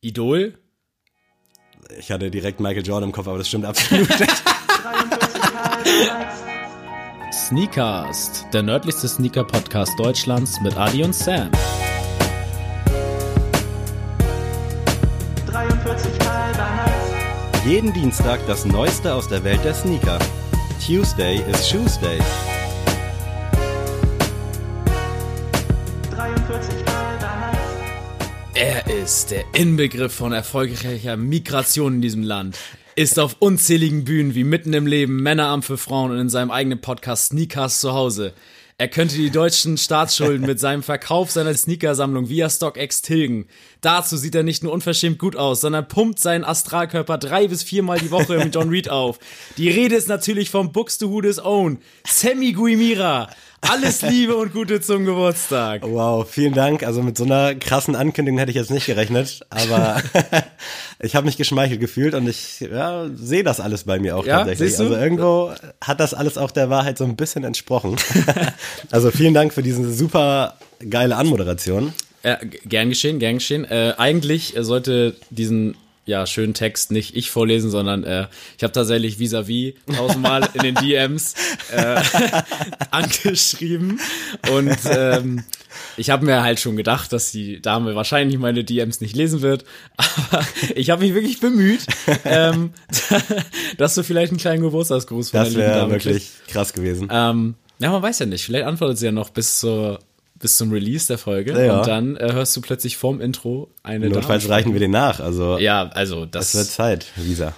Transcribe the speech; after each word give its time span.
Idol? 0.00 0.56
Ich 1.98 2.12
hatte 2.12 2.30
direkt 2.30 2.60
Michael 2.60 2.86
Jordan 2.86 3.08
im 3.08 3.12
Kopf, 3.12 3.26
aber 3.26 3.38
das 3.38 3.48
stimmt 3.48 3.64
absolut 3.64 4.08
nicht. 4.08 4.20
Sneakast, 7.32 8.46
der 8.52 8.62
nördlichste 8.62 9.08
Sneaker-Podcast 9.08 9.98
Deutschlands 9.98 10.60
mit 10.60 10.76
Adi 10.76 11.02
und 11.02 11.14
Sam. 11.14 11.50
43 15.46 16.28
halber 16.28 16.68
Jeden 17.66 17.92
Dienstag 17.92 18.38
das 18.46 18.64
Neueste 18.64 19.12
aus 19.14 19.26
der 19.28 19.42
Welt 19.42 19.64
der 19.64 19.74
Sneaker. 19.74 20.18
Tuesday 20.86 21.42
is 21.50 21.68
Shoes 21.68 21.98
Day. 21.98 22.18
Er 28.60 28.88
ist 28.88 29.30
der 29.30 29.44
Inbegriff 29.54 30.12
von 30.12 30.32
erfolgreicher 30.32 31.16
Migration 31.16 31.94
in 31.94 32.02
diesem 32.02 32.24
Land. 32.24 32.58
Ist 32.96 33.20
auf 33.20 33.36
unzähligen 33.38 34.02
Bühnen 34.02 34.34
wie 34.34 34.42
mitten 34.42 34.72
im 34.72 34.88
Leben 34.88 35.22
Männerarm 35.22 35.62
für 35.62 35.78
Frauen 35.78 36.10
und 36.10 36.18
in 36.18 36.28
seinem 36.28 36.50
eigenen 36.50 36.80
Podcast 36.80 37.26
Sneakers 37.26 37.78
zu 37.78 37.92
Hause. 37.92 38.32
Er 38.76 38.88
könnte 38.88 39.14
die 39.14 39.30
deutschen 39.30 39.76
Staatsschulden 39.76 40.44
mit 40.44 40.58
seinem 40.58 40.82
Verkauf 40.82 41.30
seiner 41.30 41.54
Sneakersammlung 41.54 42.28
via 42.28 42.50
StockX 42.50 43.02
tilgen. 43.02 43.46
Dazu 43.80 44.16
sieht 44.16 44.34
er 44.34 44.42
nicht 44.42 44.64
nur 44.64 44.72
unverschämt 44.72 45.20
gut 45.20 45.36
aus, 45.36 45.60
sondern 45.60 45.86
pumpt 45.86 46.18
seinen 46.18 46.44
Astralkörper 46.44 47.18
drei 47.18 47.46
bis 47.46 47.62
viermal 47.62 48.00
die 48.00 48.10
Woche 48.10 48.38
mit 48.38 48.54
John 48.56 48.70
Reed 48.70 48.88
auf. 48.88 49.20
Die 49.56 49.68
Rede 49.68 49.94
ist 49.94 50.08
natürlich 50.08 50.50
vom 50.50 50.72
Buxtehudes 50.72 51.44
Own, 51.44 51.78
Sammy 52.04 52.54
Guimira. 52.54 53.30
Alles 53.60 54.02
Liebe 54.02 54.36
und 54.36 54.52
Gute 54.52 54.80
zum 54.80 55.04
Geburtstag. 55.04 55.82
Wow, 55.84 56.28
vielen 56.28 56.54
Dank. 56.54 56.82
Also 56.84 57.02
mit 57.02 57.18
so 57.18 57.24
einer 57.24 57.54
krassen 57.54 57.96
Ankündigung 57.96 58.38
hätte 58.38 58.50
ich 58.50 58.56
jetzt 58.56 58.70
nicht 58.70 58.86
gerechnet, 58.86 59.40
aber 59.50 60.00
ich 61.00 61.14
habe 61.16 61.26
mich 61.26 61.36
geschmeichelt 61.36 61.80
gefühlt 61.80 62.14
und 62.14 62.28
ich 62.28 62.60
ja, 62.60 63.06
sehe 63.14 63.42
das 63.42 63.60
alles 63.60 63.84
bei 63.84 63.98
mir 63.98 64.16
auch 64.16 64.24
Ja, 64.24 64.38
tatsächlich. 64.38 64.78
Also 64.78 64.94
irgendwo 64.94 65.52
hat 65.82 66.00
das 66.00 66.14
alles 66.14 66.38
auch 66.38 66.50
der 66.50 66.70
Wahrheit 66.70 66.98
so 66.98 67.04
ein 67.04 67.16
bisschen 67.16 67.44
entsprochen. 67.44 67.96
also 68.90 69.10
vielen 69.10 69.34
Dank 69.34 69.52
für 69.52 69.62
diese 69.62 69.92
super 69.92 70.54
geile 70.88 71.16
Anmoderation. 71.16 71.92
G- 72.22 72.58
gern 72.64 72.88
geschehen, 72.90 73.18
gern 73.18 73.34
geschehen. 73.38 73.64
Äh, 73.64 73.94
eigentlich 73.98 74.56
äh, 74.56 74.64
sollte 74.64 75.16
diesen 75.30 75.76
ja, 76.08 76.26
schönen 76.26 76.54
Text 76.54 76.90
nicht 76.90 77.14
ich 77.14 77.30
vorlesen, 77.30 77.70
sondern 77.70 78.02
äh, 78.02 78.28
ich 78.56 78.64
habe 78.64 78.72
tatsächlich 78.72 79.18
vis-à-vis 79.18 79.74
tausendmal 79.94 80.48
in 80.54 80.62
den 80.62 80.74
DMs 80.74 81.34
äh, 81.70 82.00
angeschrieben 82.90 84.00
und 84.50 84.78
ähm, 84.86 85.44
ich 85.98 86.08
habe 86.08 86.24
mir 86.24 86.42
halt 86.42 86.60
schon 86.60 86.76
gedacht, 86.76 87.12
dass 87.12 87.30
die 87.30 87.60
Dame 87.60 87.94
wahrscheinlich 87.94 88.38
meine 88.38 88.64
DMs 88.64 89.02
nicht 89.02 89.14
lesen 89.14 89.42
wird, 89.42 89.66
aber 89.96 90.46
ich 90.74 90.88
habe 90.88 91.04
mich 91.04 91.12
wirklich 91.12 91.40
bemüht, 91.40 91.86
ähm, 92.24 92.72
dass 93.76 93.94
du 93.94 94.02
vielleicht 94.02 94.32
einen 94.32 94.40
kleinen 94.40 94.62
Geburtstagsgruß 94.62 95.30
von 95.30 95.40
Das 95.40 95.50
der 95.50 95.58
lieben 95.58 95.70
wäre 95.74 95.80
Dame 95.80 95.92
wirklich 95.92 96.30
krass 96.48 96.72
gewesen. 96.72 97.08
ähm, 97.12 97.54
ja, 97.80 97.92
man 97.92 98.02
weiß 98.02 98.18
ja 98.20 98.26
nicht. 98.26 98.44
Vielleicht 98.44 98.64
antwortet 98.64 98.98
sie 98.98 99.06
ja 99.06 99.12
noch 99.12 99.30
bis 99.30 99.60
zur 99.60 100.00
bis 100.38 100.56
zum 100.56 100.70
Release 100.72 101.06
der 101.08 101.18
Folge 101.18 101.64
Ja. 101.66 101.78
und 101.78 101.86
dann 101.86 102.16
äh, 102.16 102.32
hörst 102.32 102.56
du 102.56 102.60
plötzlich 102.60 102.96
vorm 102.96 103.20
Intro 103.20 103.70
eine 103.82 104.08
Notfalls 104.08 104.44
Dame. 104.44 104.54
reichen 104.54 104.72
wir 104.72 104.80
den 104.80 104.90
nach. 104.92 105.20
Also 105.20 105.58
Ja, 105.58 105.88
also 105.88 106.24
es 106.24 106.30
das. 106.30 106.54
wird 106.54 106.66
Zeit, 106.66 107.06
Visa. 107.16 107.54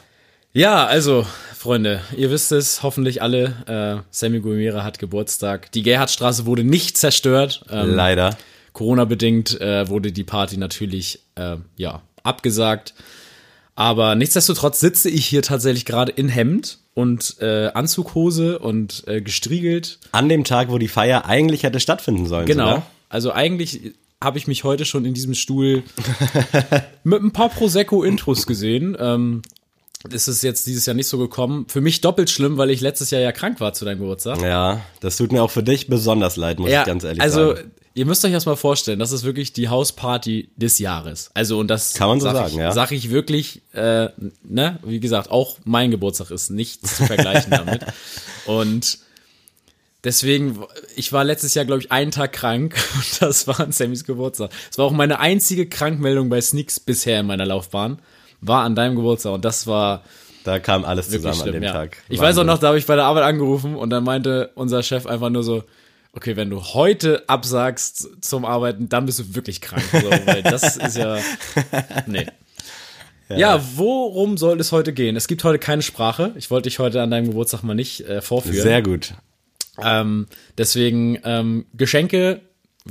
ja, 0.53 0.87
also 0.87 1.27
Freunde, 1.56 2.00
ihr 2.17 2.31
wisst 2.31 2.53
es 2.53 2.83
hoffentlich 2.83 3.20
alle. 3.22 4.03
Äh, 4.03 4.03
Sammy 4.11 4.41
Guimera 4.41 4.83
hat 4.83 4.98
Geburtstag. 4.98 5.70
Die 5.72 5.83
Gerhardstraße 5.83 6.47
wurde 6.47 6.64
nicht 6.64 6.97
zerstört. 6.97 7.64
Ähm, 7.70 7.91
Leider. 7.95 8.37
Corona 8.72 9.05
bedingt 9.05 9.61
äh, 9.61 9.89
wurde 9.89 10.11
die 10.12 10.25
Party 10.25 10.56
natürlich 10.56 11.20
äh, 11.34 11.56
ja 11.77 12.00
abgesagt. 12.22 12.94
Aber 13.81 14.14
nichtsdestotrotz 14.14 14.78
sitze 14.78 15.09
ich 15.09 15.25
hier 15.25 15.41
tatsächlich 15.41 15.86
gerade 15.86 16.12
in 16.12 16.28
Hemd 16.28 16.81
und 16.92 17.36
äh, 17.41 17.69
Anzughose 17.69 18.59
und 18.59 19.05
äh, 19.06 19.22
gestriegelt 19.22 19.98
An 20.12 20.28
dem 20.28 20.44
Tag, 20.44 20.71
wo 20.71 20.77
die 20.77 20.87
Feier 20.87 21.25
eigentlich 21.25 21.62
hätte 21.62 21.81
stattfinden 21.81 22.27
sollen. 22.27 22.44
Genau. 22.44 22.66
sogar. 22.66 22.87
Also 23.09 23.32
eigentlich 23.32 23.94
habe 24.22 24.37
ich 24.37 24.47
mich 24.47 24.65
heute 24.65 24.84
schon 24.84 25.06
in 25.06 25.15
diesem 25.15 25.32
Stuhl 25.32 25.82
mit 27.04 27.22
ein 27.22 27.31
paar 27.31 27.49
Prosecco-Intros 27.49 28.47
gesehen. 28.47 28.99
Ähm, 29.00 29.41
ist 30.09 30.43
jetzt 30.43 30.66
dieses 30.66 30.87
Jahr 30.87 30.94
nicht 30.94 31.09
so 31.09 31.19
gekommen. 31.19 31.66
Für 31.69 31.81
mich 31.81 32.00
doppelt 32.00 32.31
schlimm, 32.31 32.56
weil 32.56 32.71
ich 32.71 32.81
letztes 32.81 33.11
Jahr 33.11 33.21
ja 33.21 33.33
krank 33.33 33.61
war 33.61 33.75
zu 33.75 33.84
deinem 33.84 33.99
Geburtstag. 33.99 34.41
Ja, 34.41 34.81
das 35.00 35.16
tut 35.16 35.31
mir 35.31 35.43
auch 35.43 35.50
für 35.50 35.62
dich 35.62 35.88
besonders 35.88 36.37
leid, 36.37 36.59
muss 36.59 36.71
ich 36.71 36.84
ganz 36.84 37.05
ehrlich 37.05 37.22
also 37.22 37.55
sagen. 37.55 37.71
ihr 37.94 38.06
müsst 38.06 38.25
euch 38.25 38.33
das 38.33 38.47
mal 38.47 38.56
vorstellen, 38.56 38.99
das 38.99 39.12
ist 39.12 39.25
wirklich 39.25 39.53
die 39.53 39.69
Hausparty 39.69 40.50
des 40.56 40.78
Jahres. 40.78 41.31
Also 41.34 41.59
und 41.59 41.69
das 41.69 41.94
Kann 41.94 42.09
man 42.09 42.21
so 42.21 42.27
sag 42.27 42.34
sagen, 42.34 42.53
ich, 42.53 42.56
ja. 42.56 42.72
Sag 42.72 42.93
ich 42.93 43.10
wirklich, 43.10 43.62
äh, 43.72 44.09
ne, 44.43 44.78
wie 44.83 45.00
gesagt, 45.00 45.31
auch 45.31 45.59
mein 45.65 45.91
Geburtstag 45.91 46.31
ist 46.31 46.50
nichts 46.50 46.97
zu 46.97 47.05
vergleichen 47.05 47.50
damit. 47.50 47.84
Und 48.47 48.99
deswegen, 50.05 50.65
ich 50.97 51.12
war 51.12 51.25
letztes 51.25 51.55
Jahr, 51.55 51.65
glaube 51.65 51.83
ich, 51.83 51.93
einen 51.93 52.10
Tag 52.10 52.33
krank 52.33 52.75
und 52.94 53.22
das 53.22 53.47
war 53.47 53.60
an 53.60 53.72
Sammys 53.72 54.05
Geburtstag. 54.05 54.50
Es 54.71 54.78
war 54.78 54.87
auch 54.87 54.93
meine 54.93 55.21
einzige 55.21 55.69
Krankmeldung 55.69 56.28
bei 56.28 56.41
Sneaks 56.41 56.81
bisher 56.81 57.21
in 57.21 57.27
meiner 57.27 57.47
Laufbahn, 57.47 58.00
war 58.41 58.65
an 58.65 58.75
deinem 58.75 58.97
Geburtstag 58.97 59.33
und 59.33 59.45
das 59.45 59.67
war 59.67 60.03
Da 60.45 60.59
kam 60.59 60.84
alles 60.84 61.11
zusammen 61.11 61.34
schlimm, 61.34 61.47
an 61.49 61.53
dem 61.55 61.62
ja. 61.62 61.73
Tag. 61.73 61.99
Ich 62.09 62.19
weiß 62.19 62.37
auch 62.37 62.39
Wahnsinn. 62.41 62.47
noch, 62.47 62.59
da 62.59 62.69
habe 62.69 62.78
ich 62.78 62.87
bei 62.87 62.97
der 62.97 63.05
Arbeit 63.05 63.25
angerufen 63.25 63.77
und 63.77 63.91
dann 63.91 64.05
meinte 64.05 64.51
unser 64.55 64.83
Chef 64.83 65.06
einfach 65.06 65.31
nur 65.31 65.43
so, 65.43 65.65
okay, 66.12 66.37
wenn 66.37 66.51
du 66.51 66.62
heute 66.62 67.28
absagst 67.28 68.25
zum 68.25 68.45
Arbeiten, 68.45 68.89
dann 68.89 69.06
bist 69.06 69.19
du 69.19 69.34
wirklich 69.34 69.61
krank. 69.61 69.84
So, 69.93 70.11
weil 70.27 70.43
das 70.43 70.77
ist 70.77 70.97
ja, 70.97 71.19
nee. 72.06 72.27
Ja. 73.28 73.62
worum 73.77 74.37
soll 74.39 74.59
es 74.59 74.72
heute 74.72 74.93
gehen? 74.93 75.15
Es 75.15 75.28
gibt 75.28 75.45
heute 75.45 75.61
keine 75.61 75.83
Sprache. 75.83 76.33
Ich 76.37 76.51
wollte 76.51 76.69
dich 76.69 76.81
heute 76.81 77.01
an 77.01 77.11
deinem 77.11 77.27
Geburtstag 77.27 77.62
mal 77.62 77.75
nicht 77.75 78.01
äh, 78.09 78.21
vorführen. 78.22 78.62
Sehr 78.62 78.83
gut. 78.83 79.15
Ähm, 79.83 80.27
deswegen 80.59 81.19
ähm, 81.25 81.67
Geschenke 81.75 82.41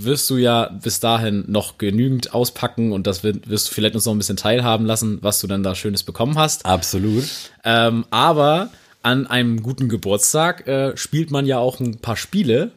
wirst 0.04 0.30
du 0.30 0.38
ja 0.38 0.70
bis 0.84 1.00
dahin 1.00 1.44
noch 1.48 1.78
genügend 1.78 2.34
auspacken 2.34 2.92
und 2.92 3.08
das 3.08 3.24
wird, 3.24 3.50
wirst 3.50 3.70
du 3.70 3.74
vielleicht 3.74 3.96
uns 3.96 4.06
noch 4.06 4.14
ein 4.14 4.18
bisschen 4.18 4.38
teilhaben 4.38 4.86
lassen, 4.86 5.20
was 5.22 5.40
du 5.40 5.48
dann 5.48 5.64
da 5.64 5.76
Schönes 5.76 6.04
bekommen 6.04 6.38
hast. 6.38 6.66
Absolut. 6.66 7.26
Ähm, 7.64 8.06
aber 8.10 8.70
an 9.02 9.28
einem 9.28 9.64
guten 9.64 9.90
Geburtstag 9.90 10.68
äh, 10.68 10.98
spielt 10.98 11.32
man 11.32 11.46
ja 11.46 11.58
auch 11.58 11.80
ein 11.80 12.00
paar 12.00 12.18
Spiele. 12.18 12.72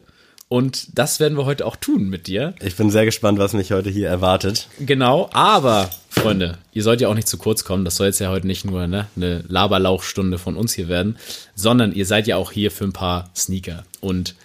Und 0.49 0.99
das 0.99 1.19
werden 1.19 1.35
wir 1.35 1.45
heute 1.45 1.65
auch 1.65 1.75
tun 1.75 2.09
mit 2.09 2.27
dir. 2.27 2.53
Ich 2.61 2.75
bin 2.75 2.91
sehr 2.91 3.05
gespannt, 3.05 3.39
was 3.39 3.53
mich 3.53 3.71
heute 3.71 3.89
hier 3.89 4.07
erwartet. 4.07 4.67
Genau, 4.79 5.27
aber 5.33 5.89
Freunde, 6.11 6.59
ihr 6.73 6.83
sollt 6.83 7.01
ja 7.01 7.07
auch 7.07 7.15
nicht 7.15 7.27
zu 7.27 7.39
kurz 7.39 7.63
kommen. 7.63 7.85
Das 7.85 7.95
soll 7.95 8.07
jetzt 8.07 8.19
ja 8.19 8.29
heute 8.29 8.45
nicht 8.45 8.63
nur 8.63 8.85
ne, 8.85 9.07
eine 9.15 9.43
Laberlauchstunde 9.47 10.37
von 10.37 10.55
uns 10.55 10.73
hier 10.73 10.89
werden, 10.89 11.17
sondern 11.55 11.91
ihr 11.91 12.05
seid 12.05 12.27
ja 12.27 12.37
auch 12.37 12.51
hier 12.51 12.69
für 12.69 12.83
ein 12.83 12.93
paar 12.93 13.31
Sneaker. 13.35 13.83
Und 13.99 14.35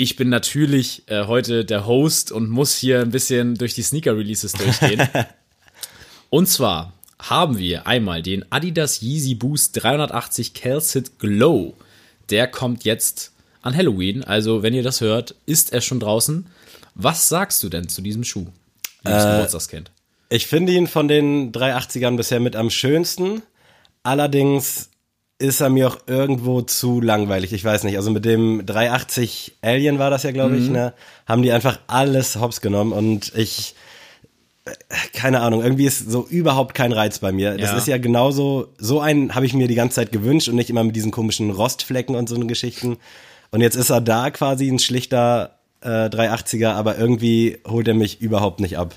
ich 0.00 0.16
bin 0.16 0.30
natürlich 0.30 1.02
äh, 1.08 1.26
heute 1.26 1.66
der 1.66 1.86
Host 1.86 2.32
und 2.32 2.48
muss 2.48 2.74
hier 2.74 3.00
ein 3.00 3.10
bisschen 3.10 3.56
durch 3.56 3.74
die 3.74 3.82
Sneaker-Releases 3.82 4.52
durchgehen. 4.52 5.06
und 6.30 6.46
zwar 6.46 6.94
haben 7.18 7.58
wir 7.58 7.86
einmal 7.86 8.22
den 8.22 8.50
Adidas 8.50 9.02
Yeezy 9.02 9.34
Boost 9.34 9.82
380 9.82 10.54
Calcit 10.54 11.18
Glow. 11.18 11.76
Der 12.30 12.46
kommt 12.46 12.84
jetzt 12.84 13.32
an 13.60 13.76
Halloween. 13.76 14.24
Also, 14.24 14.62
wenn 14.62 14.72
ihr 14.72 14.82
das 14.82 15.02
hört, 15.02 15.34
ist 15.44 15.74
er 15.74 15.82
schon 15.82 16.00
draußen. 16.00 16.46
Was 16.94 17.28
sagst 17.28 17.62
du 17.62 17.68
denn 17.68 17.90
zu 17.90 18.00
diesem 18.00 18.24
Schuh? 18.24 18.46
Liebes 19.04 19.24
Äh, 19.24 19.32
Geburtstagskind. 19.32 19.90
Ich 20.30 20.46
finde 20.46 20.72
ihn 20.72 20.86
von 20.86 21.08
den 21.08 21.52
380ern 21.52 22.16
bisher 22.16 22.40
mit 22.40 22.56
am 22.56 22.70
schönsten. 22.70 23.42
Allerdings 24.02 24.88
ist 25.40 25.60
er 25.60 25.70
mir 25.70 25.88
auch 25.88 25.98
irgendwo 26.06 26.60
zu 26.62 27.00
langweilig. 27.00 27.52
Ich 27.52 27.64
weiß 27.64 27.84
nicht. 27.84 27.96
Also 27.96 28.10
mit 28.10 28.24
dem 28.24 28.64
380 28.66 29.56
Alien 29.62 29.98
war 29.98 30.10
das 30.10 30.22
ja, 30.22 30.30
glaube 30.32 30.54
Mhm. 30.54 30.62
ich, 30.62 30.70
ne? 30.70 30.92
Haben 31.26 31.42
die 31.42 31.50
einfach 31.52 31.78
alles 31.86 32.36
hops 32.36 32.60
genommen 32.60 32.92
und 32.92 33.32
ich, 33.34 33.74
äh, 34.66 34.70
keine 35.14 35.40
Ahnung, 35.40 35.62
irgendwie 35.62 35.86
ist 35.86 36.10
so 36.10 36.26
überhaupt 36.28 36.74
kein 36.74 36.92
Reiz 36.92 37.18
bei 37.20 37.32
mir. 37.32 37.56
Das 37.56 37.70
Ja. 37.70 37.76
ist 37.78 37.86
ja 37.88 37.98
genauso, 37.98 38.68
so 38.78 39.00
einen 39.00 39.34
habe 39.34 39.46
ich 39.46 39.54
mir 39.54 39.66
die 39.66 39.74
ganze 39.74 39.96
Zeit 39.96 40.12
gewünscht 40.12 40.48
und 40.48 40.56
nicht 40.56 40.70
immer 40.70 40.84
mit 40.84 40.94
diesen 40.94 41.10
komischen 41.10 41.50
Rostflecken 41.50 42.14
und 42.14 42.28
so 42.28 42.34
eine 42.36 42.46
Geschichten. 42.46 42.98
Und 43.50 43.60
jetzt 43.62 43.76
ist 43.76 43.90
er 43.90 44.00
da 44.00 44.30
quasi 44.30 44.68
ein 44.68 44.78
schlichter 44.78 45.56
äh, 45.82 46.08
380er, 46.10 46.72
aber 46.74 46.98
irgendwie 46.98 47.58
holt 47.66 47.88
er 47.88 47.94
mich 47.94 48.20
überhaupt 48.20 48.60
nicht 48.60 48.76
ab. 48.76 48.94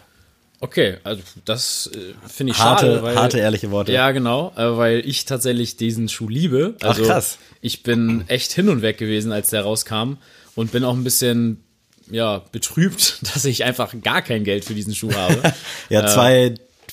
Okay, 0.64 0.96
also 1.04 1.22
das 1.44 1.92
äh, 1.94 2.14
finde 2.26 2.54
ich 2.54 2.60
Harte, 2.60 2.86
schade. 2.86 3.04
Weil, 3.04 3.16
harte, 3.18 3.38
ehrliche 3.38 3.70
Worte. 3.70 3.92
Ja, 3.92 4.12
genau, 4.12 4.54
äh, 4.56 4.78
weil 4.78 5.06
ich 5.06 5.26
tatsächlich 5.26 5.76
diesen 5.76 6.08
Schuh 6.08 6.30
liebe. 6.30 6.76
Ach, 6.82 6.88
Also 6.88 7.04
krass. 7.04 7.38
ich 7.60 7.84
bin 7.84 8.24
echt 8.30 8.54
hin 8.54 8.70
und 8.70 8.82
weg 8.82 8.98
gewesen, 8.98 9.34
als 9.34 9.50
der 9.50 9.64
rauskam 9.64 10.14
und 10.56 10.72
bin 10.72 10.86
auch 10.86 10.94
ein 10.94 11.04
bisschen 11.04 11.62
ja, 12.10 12.44
betrübt, 12.54 13.18
dass 13.34 13.44
ich 13.44 13.66
einfach 13.66 13.94
gar 14.04 14.22
kein 14.22 14.46
Geld 14.46 14.64
für 14.64 14.74
diesen 14.74 14.96
Schuh 14.96 15.14
habe. 15.14 15.54
Ja, 15.90 16.00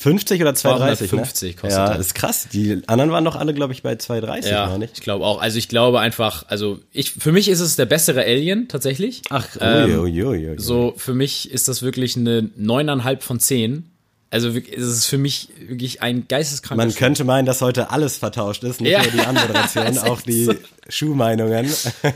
250 0.01 0.41
oder 0.43 0.55
230, 0.55 1.09
250 1.11 1.55
ne? 1.57 1.61
kostet 1.61 1.79
Ja, 1.79 1.93
er. 1.93 1.99
ist 2.01 2.15
krass. 2.15 2.49
Die 2.53 2.83
anderen 2.87 3.11
waren 3.13 3.25
doch 3.25 3.37
alle, 3.37 3.53
glaube 3.55 3.73
ich, 3.75 3.83
bei 3.83 3.97
230, 3.97 4.51
ja, 4.51 4.67
meine 4.69 4.87
ich 4.87 4.93
ich. 4.95 5.01
glaube 5.01 5.25
auch. 5.27 5.41
Also 5.41 5.59
ich 5.59 5.69
glaube 5.69 6.01
einfach, 6.01 6.45
also 6.49 6.79
ich 6.93 7.13
für 7.13 7.33
mich 7.33 7.49
ist 7.49 7.61
es 7.61 7.77
der 7.77 7.87
bessere 7.87 8.23
Alien 8.25 8.69
tatsächlich. 8.69 9.23
Ach, 9.31 9.47
Ähm, 9.61 9.99
ui, 10.01 10.23
ui, 10.25 10.49
ui. 10.51 10.55
So, 10.59 10.95
für 10.97 11.13
mich 11.15 11.51
ist 11.51 11.69
das 11.69 11.83
wirklich 11.83 12.17
eine 12.17 12.51
neuneinhalb 12.57 13.23
von 13.23 13.41
zehn. 13.41 13.87
Also 14.33 14.55
wirklich, 14.55 14.79
es 14.79 14.85
ist 14.87 15.07
für 15.07 15.19
mich 15.19 15.49
wirklich 15.67 16.03
ein 16.03 16.29
geisteskrankes 16.29 16.87
Man 16.87 16.95
könnte 16.95 17.25
meinen, 17.25 17.47
dass 17.47 17.61
heute 17.63 17.91
alles 17.91 18.17
vertauscht 18.17 18.63
ist, 18.63 18.81
nicht 18.81 18.93
Ja. 18.93 19.03
nur 19.03 19.11
die 19.11 19.21
Anmoderation, 19.21 19.87
Ist 19.89 20.05
auch 20.07 20.21
die 20.23 20.45
so. 20.45 20.55
Schuhmeinungen. 20.89 21.69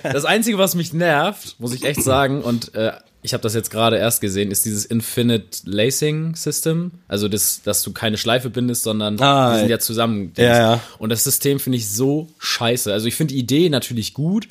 Das 0.04 0.24
Einzige, 0.24 0.56
was 0.58 0.76
mich 0.76 0.92
nervt, 0.92 1.56
muss 1.58 1.74
ich 1.74 1.82
echt 1.84 2.02
sagen, 2.04 2.42
und 2.42 2.72
äh, 2.76 2.92
ich 3.24 3.32
habe 3.32 3.42
das 3.42 3.54
jetzt 3.54 3.70
gerade 3.70 3.96
erst 3.96 4.20
gesehen, 4.20 4.50
ist 4.50 4.66
dieses 4.66 4.84
Infinite 4.84 5.58
Lacing 5.64 6.36
System. 6.36 6.92
Also, 7.08 7.26
das, 7.28 7.62
dass 7.62 7.82
du 7.82 7.92
keine 7.92 8.18
Schleife 8.18 8.50
bindest, 8.50 8.82
sondern 8.82 9.18
Ah, 9.20 9.54
die 9.54 9.60
sind 9.60 9.70
ja 9.70 9.78
zusammen. 9.78 10.32
Ja, 10.36 10.44
ja. 10.58 10.80
Und 10.98 11.08
das 11.08 11.24
System 11.24 11.58
finde 11.58 11.78
ich 11.78 11.88
so 11.90 12.28
scheiße. 12.38 12.92
Also, 12.92 13.06
ich 13.08 13.14
finde 13.14 13.32
die 13.32 13.40
Idee 13.40 13.70
natürlich 13.70 14.12
gut, 14.12 14.46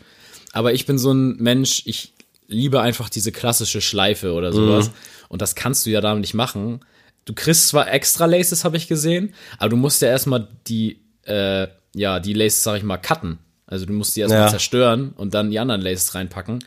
aber 0.54 0.74
ich 0.74 0.88
bin 0.88 0.98
so 0.98 1.12
ein 1.14 1.38
Mensch, 1.38 1.84
ich 1.86 2.14
liebe 2.48 2.81
einfach 2.81 3.10
diese 3.10 3.31
klassische 3.31 3.80
Schleife 3.80 4.34
oder 4.34 4.52
sowas. 4.52 4.90
Mhm. 4.90 4.94
Und 5.30 5.42
das 5.44 5.54
kannst 5.56 5.86
du 5.86 5.92
ja 5.92 6.02
damit 6.02 6.22
nicht 6.22 6.34
machen. 6.34 6.80
Du 7.25 7.34
kriegst 7.34 7.68
zwar 7.70 7.92
extra 7.94 8.25
Laces, 8.25 8.66
habe 8.66 8.75
ich 8.78 8.88
gesehen, 8.88 9.34
aber 9.60 9.70
du 9.70 9.78
musst 9.78 10.02
ja 10.02 10.10
erstmal 10.10 10.48
die, 10.68 11.00
äh, 11.25 11.68
ja, 11.96 12.20
die 12.20 12.34
Laces, 12.34 12.64
sag 12.64 12.78
ich 12.78 12.84
mal, 12.84 12.98
cutten. 12.98 13.38
Also 13.66 13.86
du 13.86 13.94
musst 13.94 14.16
die 14.16 14.22
erstmal 14.22 14.42
Ja. 14.42 14.48
zerstören 14.50 15.14
und 15.16 15.34
dann 15.36 15.50
die 15.52 15.60
anderen 15.60 15.81
Laces 15.81 16.16
reinpacken. 16.16 16.64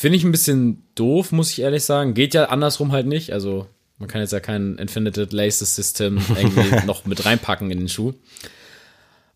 Finde 0.00 0.16
ich 0.16 0.24
ein 0.24 0.32
bisschen 0.32 0.82
doof, 0.94 1.30
muss 1.30 1.50
ich 1.50 1.60
ehrlich 1.60 1.84
sagen. 1.84 2.14
Geht 2.14 2.32
ja 2.32 2.46
andersrum 2.46 2.90
halt 2.90 3.06
nicht. 3.06 3.34
Also 3.34 3.66
man 3.98 4.08
kann 4.08 4.22
jetzt 4.22 4.32
ja 4.32 4.40
kein 4.40 4.78
Infinite 4.78 5.28
Laces 5.30 5.76
System 5.76 6.16
irgendwie 6.34 6.86
noch 6.86 7.04
mit 7.04 7.26
reinpacken 7.26 7.70
in 7.70 7.80
den 7.80 7.88
Schuh. 7.90 8.14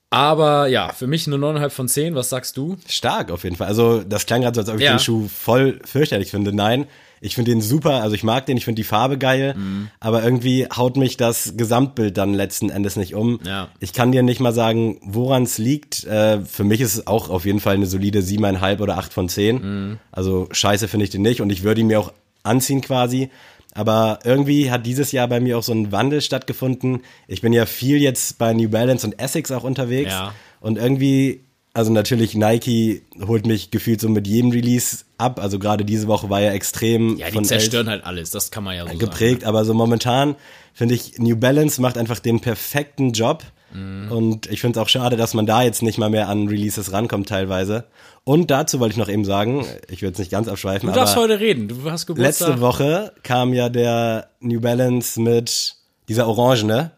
Aber 0.09 0.67
ja, 0.69 0.91
für 0.95 1.07
mich 1.07 1.27
eine 1.27 1.37
9,5 1.37 1.69
von 1.69 1.89
10. 1.89 2.15
Was 2.15 2.31
sagst 2.31 2.57
du? 2.57 2.79
Stark 2.89 3.31
auf 3.31 3.45
jeden 3.45 3.57
Fall. 3.57 3.67
Also 3.67 4.03
das 4.05 4.25
klang 4.25 4.41
gerade 4.41 4.55
so, 4.55 4.61
als 4.63 4.71
ob 4.71 4.77
ich 4.77 4.85
Ja. 4.85 4.95
den 4.95 5.01
Schuh 5.01 5.29
voll 5.29 5.81
fürchterlich 5.85 6.31
finde. 6.31 6.55
Nein, 6.55 6.87
ich 7.25 7.35
finde 7.37 7.53
den 7.53 7.63
super. 7.63 8.03
Also 8.03 8.15
ich 8.15 8.23
mag 8.23 8.45
den, 8.45 8.59
ich 8.59 8.67
finde 8.67 8.81
die 8.81 8.87
Farbe 8.87 9.17
geil. 9.17 9.55
Mhm. 9.57 9.89
Aber 9.99 10.23
irgendwie 10.23 10.67
haut 10.67 10.99
mich 10.99 11.17
das 11.17 11.55
Gesamtbild 11.57 12.19
dann 12.19 12.35
letzten 12.35 12.69
Endes 12.69 12.97
nicht 12.97 13.15
um. 13.15 13.41
Ja. 13.47 13.69
Ich 13.81 13.95
kann 13.95 14.13
dir 14.13 14.23
nicht 14.23 14.41
mal 14.41 14.53
sagen, 14.53 14.99
woran 15.03 15.45
es 15.45 15.57
liegt. 15.57 16.05
Äh, 16.05 16.43
für 16.43 16.65
mich 16.65 16.83
ist 16.83 16.95
es 16.95 17.07
auch 17.07 17.31
auf 17.31 17.47
jeden 17.47 17.61
Fall 17.61 17.77
eine 17.77 17.87
solide 17.87 18.21
7,5 18.21 18.81
oder 18.81 18.99
8 18.99 19.13
von 19.15 19.31
10. 19.31 19.57
Mhm. 19.57 19.99
Also 20.13 20.49
scheiße 20.51 20.87
finde 20.87 21.05
ich 21.05 21.11
den 21.11 21.23
nicht 21.23 21.41
und 21.41 21.49
ich 21.49 21.63
würde 21.63 21.81
ihn 21.81 21.87
mir 21.87 21.99
auch 21.99 22.13
anziehen 22.43 22.83
quasi. 22.83 23.31
Aber 23.73 24.19
irgendwie 24.25 24.71
hat 24.71 24.85
dieses 24.85 25.11
Jahr 25.11 25.27
bei 25.27 25.41
mir 25.41 25.57
auch 25.57 25.63
so 25.63 25.73
ein 25.73 25.93
Wandel 25.93 26.21
stattgefunden. 26.21 27.01
Ich 27.27 27.41
bin 27.41 27.55
ja 27.55 27.65
viel 27.65 28.03
jetzt 28.03 28.37
bei 28.39 28.53
New 28.53 28.69
Balance 28.69 29.07
und 29.07 29.19
Essex 29.19 29.51
auch 29.51 29.65
unterwegs. 29.65 30.13
Ja. 30.13 30.35
Und 30.61 30.77
irgendwie, 30.77 31.44
also 31.75 31.93
natürlich 31.93 32.35
Nike 32.35 33.03
holt 33.27 33.47
mich 33.47 33.73
gefühlt 33.73 34.01
so 34.01 34.09
mit 34.09 34.29
jedem 34.29 34.53
Release 34.53 35.05
ab. 35.19 35.41
Also 35.41 35.59
gerade 35.59 35.85
diese 35.85 36.07
Woche 36.07 36.31
war 36.31 36.41
ja 36.41 36.53
extrem 36.53 37.17
Ja, 37.19 37.27
die 37.27 37.33
von 37.33 37.45
zerstören 37.45 37.89
halt 37.89 38.05
alles. 38.05 38.31
Das 38.31 38.53
kann 38.53 38.63
man 38.63 38.77
ja 38.77 38.87
so 38.89 38.97
geprägt. 38.97 39.45
Aber 39.45 39.65
so 39.65 39.75
momentan 39.75 40.37
finde 40.73 40.95
ich, 40.95 41.19
New 41.19 41.37
Balance 41.37 41.81
macht 41.83 41.99
einfach 41.99 42.21
den 42.21 42.41
perfekten 42.41 43.11
Job. 43.13 43.43
Mhm. 43.73 44.13
Und 44.13 44.47
ich 44.47 44.61
finde 44.61 44.79
es 44.79 44.83
auch 44.85 44.89
schade, 44.89 45.17
dass 45.17 45.35
man 45.35 45.47
da 45.47 45.63
jetzt 45.63 45.83
nicht 45.83 45.99
mal 45.99 46.11
mehr 46.11 46.29
an 46.29 46.47
Releases 46.47 46.93
rankommt 46.93 47.29
teilweise. 47.29 47.85
Und 48.23 48.53
dazu 48.53 48.79
wollte 48.79 48.93
ich 48.93 48.99
noch 48.99 49.09
eben 49.09 49.25
sagen, 49.25 49.67
ich 49.91 50.01
will 50.01 50.11
jetzt 50.11 50.19
nicht 50.19 50.31
ganz 50.31 50.47
abschweifen, 50.47 50.87
sagen. 50.89 50.95
Du 50.95 51.01
darfst 51.01 51.17
heute 51.17 51.41
reden. 51.41 51.67
Du 51.67 51.91
hast 51.91 52.07
Geburtstag. 52.07 52.49
letzte 52.49 52.61
Woche 52.61 53.13
kam 53.25 53.53
ja 53.53 53.69
der 53.69 54.29
New 54.39 54.61
Balance 54.61 55.21
mit 55.21 55.75
dieser 56.09 56.29
Orangene. 56.29 56.93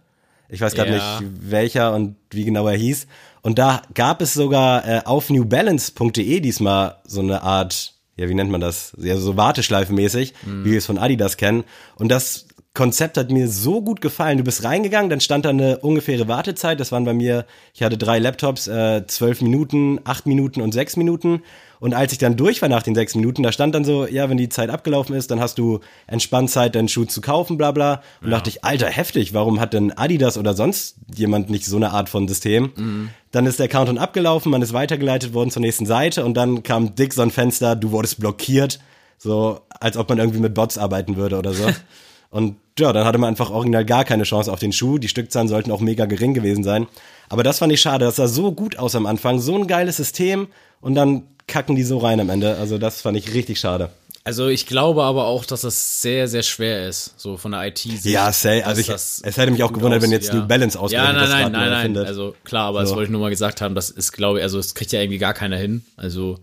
Ich 0.50 0.60
weiß 0.60 0.74
gerade 0.74 0.96
Ja. 0.96 1.20
nicht 1.20 1.30
welcher 1.40 1.94
und 1.94 2.16
wie 2.30 2.44
genau 2.44 2.68
er 2.68 2.76
hieß. 2.76 3.06
Und 3.46 3.60
da 3.60 3.82
gab 3.94 4.22
es 4.22 4.34
sogar 4.34 4.84
äh, 4.88 5.02
auf 5.04 5.30
newbalance.de 5.30 6.40
diesmal 6.40 6.96
so 7.06 7.20
eine 7.20 7.42
Art, 7.42 7.94
ja, 8.16 8.28
wie 8.28 8.34
nennt 8.34 8.50
man 8.50 8.60
das? 8.60 8.92
Ja, 8.98 9.16
so 9.16 9.36
Warteschleifenmäßig, 9.36 10.34
Mhm. 10.44 10.64
wie 10.64 10.72
wir 10.72 10.78
es 10.78 10.86
von 10.86 10.98
Adidas 10.98 11.36
kennen. 11.36 11.62
Und 11.94 12.08
das 12.08 12.48
Konzept 12.74 13.16
hat 13.16 13.30
mir 13.30 13.46
so 13.48 13.82
gut 13.82 14.00
gefallen. 14.00 14.36
Du 14.38 14.42
bist 14.44 14.64
reingegangen, 14.64 15.08
dann 15.10 15.20
stand 15.20 15.44
da 15.44 15.50
eine 15.50 15.78
ungefähre 15.78 16.26
Wartezeit. 16.26 16.80
Das 16.80 16.90
waren 16.90 17.04
bei 17.04 17.14
mir, 17.14 17.46
ich 17.72 17.84
hatte 17.84 17.96
drei 17.96 18.18
Laptops, 18.18 18.66
äh, 18.66 19.06
zwölf 19.06 19.40
Minuten, 19.40 20.00
acht 20.02 20.26
Minuten 20.26 20.60
und 20.60 20.72
sechs 20.72 20.96
Minuten. 20.96 21.42
Und 21.78 21.94
als 21.94 22.12
ich 22.12 22.18
dann 22.18 22.36
durch 22.36 22.62
war 22.62 22.68
nach 22.70 22.82
den 22.82 22.94
sechs 22.94 23.14
Minuten, 23.14 23.42
da 23.42 23.52
stand 23.52 23.74
dann 23.74 23.84
so, 23.84 24.06
ja, 24.06 24.28
wenn 24.30 24.38
die 24.38 24.48
Zeit 24.48 24.70
abgelaufen 24.70 25.14
ist, 25.14 25.30
dann 25.30 25.40
hast 25.40 25.58
du 25.58 25.80
entspannt 26.06 26.50
Zeit, 26.50 26.74
deinen 26.74 26.88
Schuh 26.88 27.04
zu 27.04 27.20
kaufen, 27.20 27.58
bla 27.58 27.70
bla. 27.70 28.02
Und 28.22 28.30
dachte 28.30 28.48
ich, 28.50 28.64
Alter, 28.64 28.88
heftig, 28.88 29.34
warum 29.34 29.60
hat 29.60 29.72
denn 29.72 29.92
Adidas 29.92 30.36
oder 30.38 30.54
sonst 30.54 30.96
jemand 31.14 31.48
nicht 31.50 31.64
so 31.66 31.76
eine 31.76 31.90
Art 31.92 32.08
von 32.08 32.28
System? 32.28 33.10
Dann 33.36 33.44
ist 33.44 33.60
der 33.60 33.68
Countdown 33.68 33.98
abgelaufen, 33.98 34.50
man 34.50 34.62
ist 34.62 34.72
weitergeleitet 34.72 35.34
worden 35.34 35.50
zur 35.50 35.60
nächsten 35.60 35.84
Seite 35.84 36.24
und 36.24 36.32
dann 36.38 36.62
kam 36.62 36.94
dick 36.94 37.12
so 37.12 37.20
ein 37.20 37.30
Fenster, 37.30 37.76
du 37.76 37.90
wurdest 37.90 38.18
blockiert, 38.18 38.80
so 39.18 39.60
als 39.68 39.98
ob 39.98 40.08
man 40.08 40.16
irgendwie 40.16 40.38
mit 40.38 40.54
Bots 40.54 40.78
arbeiten 40.78 41.16
würde 41.16 41.36
oder 41.38 41.52
so. 41.52 41.66
Und 42.30 42.56
ja, 42.78 42.92
dann 42.92 43.04
hatte 43.04 43.18
man 43.18 43.28
einfach 43.28 43.50
original 43.50 43.84
gar 43.84 44.04
keine 44.04 44.22
Chance 44.24 44.50
auf 44.50 44.58
den 44.58 44.72
Schuh. 44.72 44.98
Die 44.98 45.08
Stückzahlen 45.08 45.48
sollten 45.48 45.70
auch 45.70 45.80
mega 45.80 46.06
gering 46.06 46.34
gewesen 46.34 46.64
sein. 46.64 46.86
Aber 47.28 47.42
das 47.42 47.58
fand 47.60 47.72
ich 47.72 47.80
schade. 47.80 48.04
Das 48.04 48.16
sah 48.16 48.26
so 48.26 48.52
gut 48.52 48.78
aus 48.78 48.94
am 48.94 49.06
Anfang. 49.06 49.38
So 49.38 49.54
ein 49.54 49.66
geiles 49.66 49.96
System. 49.96 50.48
Und 50.80 50.94
dann 50.96 51.22
kacken 51.46 51.76
die 51.76 51.84
so 51.84 51.98
rein 51.98 52.20
am 52.20 52.28
Ende. 52.28 52.56
Also 52.56 52.78
das 52.78 53.00
fand 53.00 53.16
ich 53.16 53.32
richtig 53.32 53.60
schade. 53.60 53.90
Also 54.26 54.48
ich 54.48 54.66
glaube 54.66 55.04
aber 55.04 55.26
auch, 55.26 55.44
dass 55.44 55.60
das 55.60 56.02
sehr, 56.02 56.26
sehr 56.26 56.42
schwer 56.42 56.88
ist, 56.88 57.14
so 57.16 57.36
von 57.36 57.52
der 57.52 57.64
IT. 57.68 57.78
-Sicht, 57.78 58.08
Ja, 58.10 58.32
say, 58.32 58.60
also 58.62 58.80
ich- 58.80 58.88
das 58.88 59.22
es 59.24 59.36
hätte 59.36 59.52
mich 59.52 59.62
auch 59.62 59.72
gewundert, 59.72 60.02
wenn 60.02 60.10
jetzt 60.10 60.28
aussieht, 60.30 60.40
New 60.42 60.48
Balance 60.48 60.76
Ja, 60.76 60.82
ausgerechnet 60.82 61.14
nein, 61.14 61.22
das 61.22 61.30
nein, 61.30 61.52
nein, 61.52 61.60
nein. 61.62 61.72
erfindet. 61.72 62.06
Also 62.08 62.34
klar, 62.42 62.66
aber 62.66 62.80
das 62.80 62.88
So. 62.88 62.96
wollte 62.96 63.06
ich 63.06 63.12
nur 63.12 63.20
mal 63.20 63.30
gesagt 63.30 63.60
haben, 63.60 63.76
das 63.76 63.88
ist, 63.90 64.10
glaube 64.10 64.38
ich, 64.38 64.42
also 64.42 64.56
das 64.56 64.74
kriegt 64.74 64.90
ja 64.90 65.00
irgendwie 65.00 65.18
gar 65.18 65.32
keiner 65.32 65.56
hin. 65.56 65.84
Also 65.96 66.38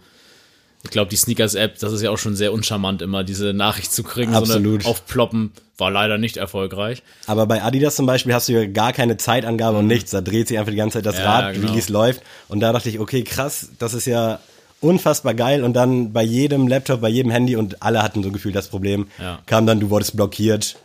ich 0.85 0.91
glaube, 0.91 1.09
die 1.09 1.17
Sneakers-App, 1.17 1.77
das 1.79 1.91
ist 1.91 2.01
ja 2.01 2.09
auch 2.09 2.17
schon 2.17 2.37
sehr 2.37 2.53
uncharmant, 2.53 3.01
immer 3.01 3.25
diese 3.25 3.51
Nachricht 3.53 3.91
zu 3.91 4.03
kriegen, 4.03 4.31
so 4.31 4.37
Absolut. 4.37 4.81
eine 4.85 4.89
aufploppen, 4.89 5.51
war 5.77 5.91
leider 5.91 6.17
nicht 6.17 6.37
erfolgreich. 6.37 7.03
Aber 7.27 7.47
bei 7.47 7.63
Adidas 7.63 7.97
zum 7.97 8.05
Beispiel 8.05 8.33
hast 8.33 8.47
du 8.47 8.53
ja 8.53 8.65
gar 8.65 8.93
keine 8.93 9.17
Zeitangabe 9.17 9.79
und 9.79 9.87
nichts. 9.87 10.11
Da 10.11 10.21
dreht 10.21 10.47
sich 10.47 10.57
einfach 10.57 10.71
die 10.71 10.77
ganze 10.77 10.99
Zeit 10.99 11.05
das 11.05 11.15
Mhm. 11.15 11.21
Ja, 11.21 11.39
Rad, 11.39 11.53
genau. 11.55 11.67
Release 11.69 11.91
läuft. 11.91 12.21
Und 12.47 12.61
da 12.61 12.71
dachte 12.71 12.87
ich, 12.87 12.99
okay, 12.99 13.23
krass, 13.25 13.71
das 13.79 13.93
ist 13.93 14.05
ja 14.05 14.39
unfassbar 14.83 15.33
geil. 15.33 15.63
Und 15.63 15.73
dann 15.73 16.13
bei 16.13 16.23
jedem 16.23 16.67
Laptop, 16.67 17.01
bei 17.01 17.09
jedem 17.09 17.31
Handy 17.31 17.55
und 17.55 17.81
alle 17.81 18.01
hatten 18.03 18.21
so 18.23 18.31
gefühlt 18.31 18.55
das 18.55 18.67
Problem, 18.67 19.07
Ja. 19.19 19.39
kam 19.45 19.65
dann, 19.65 19.79
du 19.79 19.89
wurdest 19.89 20.15
blockiert, 20.15 20.75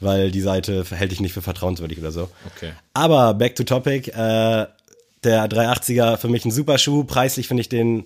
weil 0.00 0.30
die 0.30 0.40
Seite 0.40 0.84
hält 0.90 1.10
dich 1.12 1.20
nicht 1.20 1.32
für 1.32 1.42
vertrauenswürdig 1.42 1.98
oder 1.98 2.12
so. 2.12 2.28
Okay. 2.56 2.72
Aber 2.94 3.34
back 3.34 3.56
to 3.56 3.64
topic, 3.64 4.10
äh, 4.10 4.66
der 5.24 5.48
380er 5.48 6.16
für 6.16 6.28
mich 6.28 6.44
ein 6.44 6.52
super 6.52 6.78
Schuh. 6.78 7.02
Preislich 7.02 7.48
finde 7.48 7.62
ich 7.62 7.68
den 7.68 8.04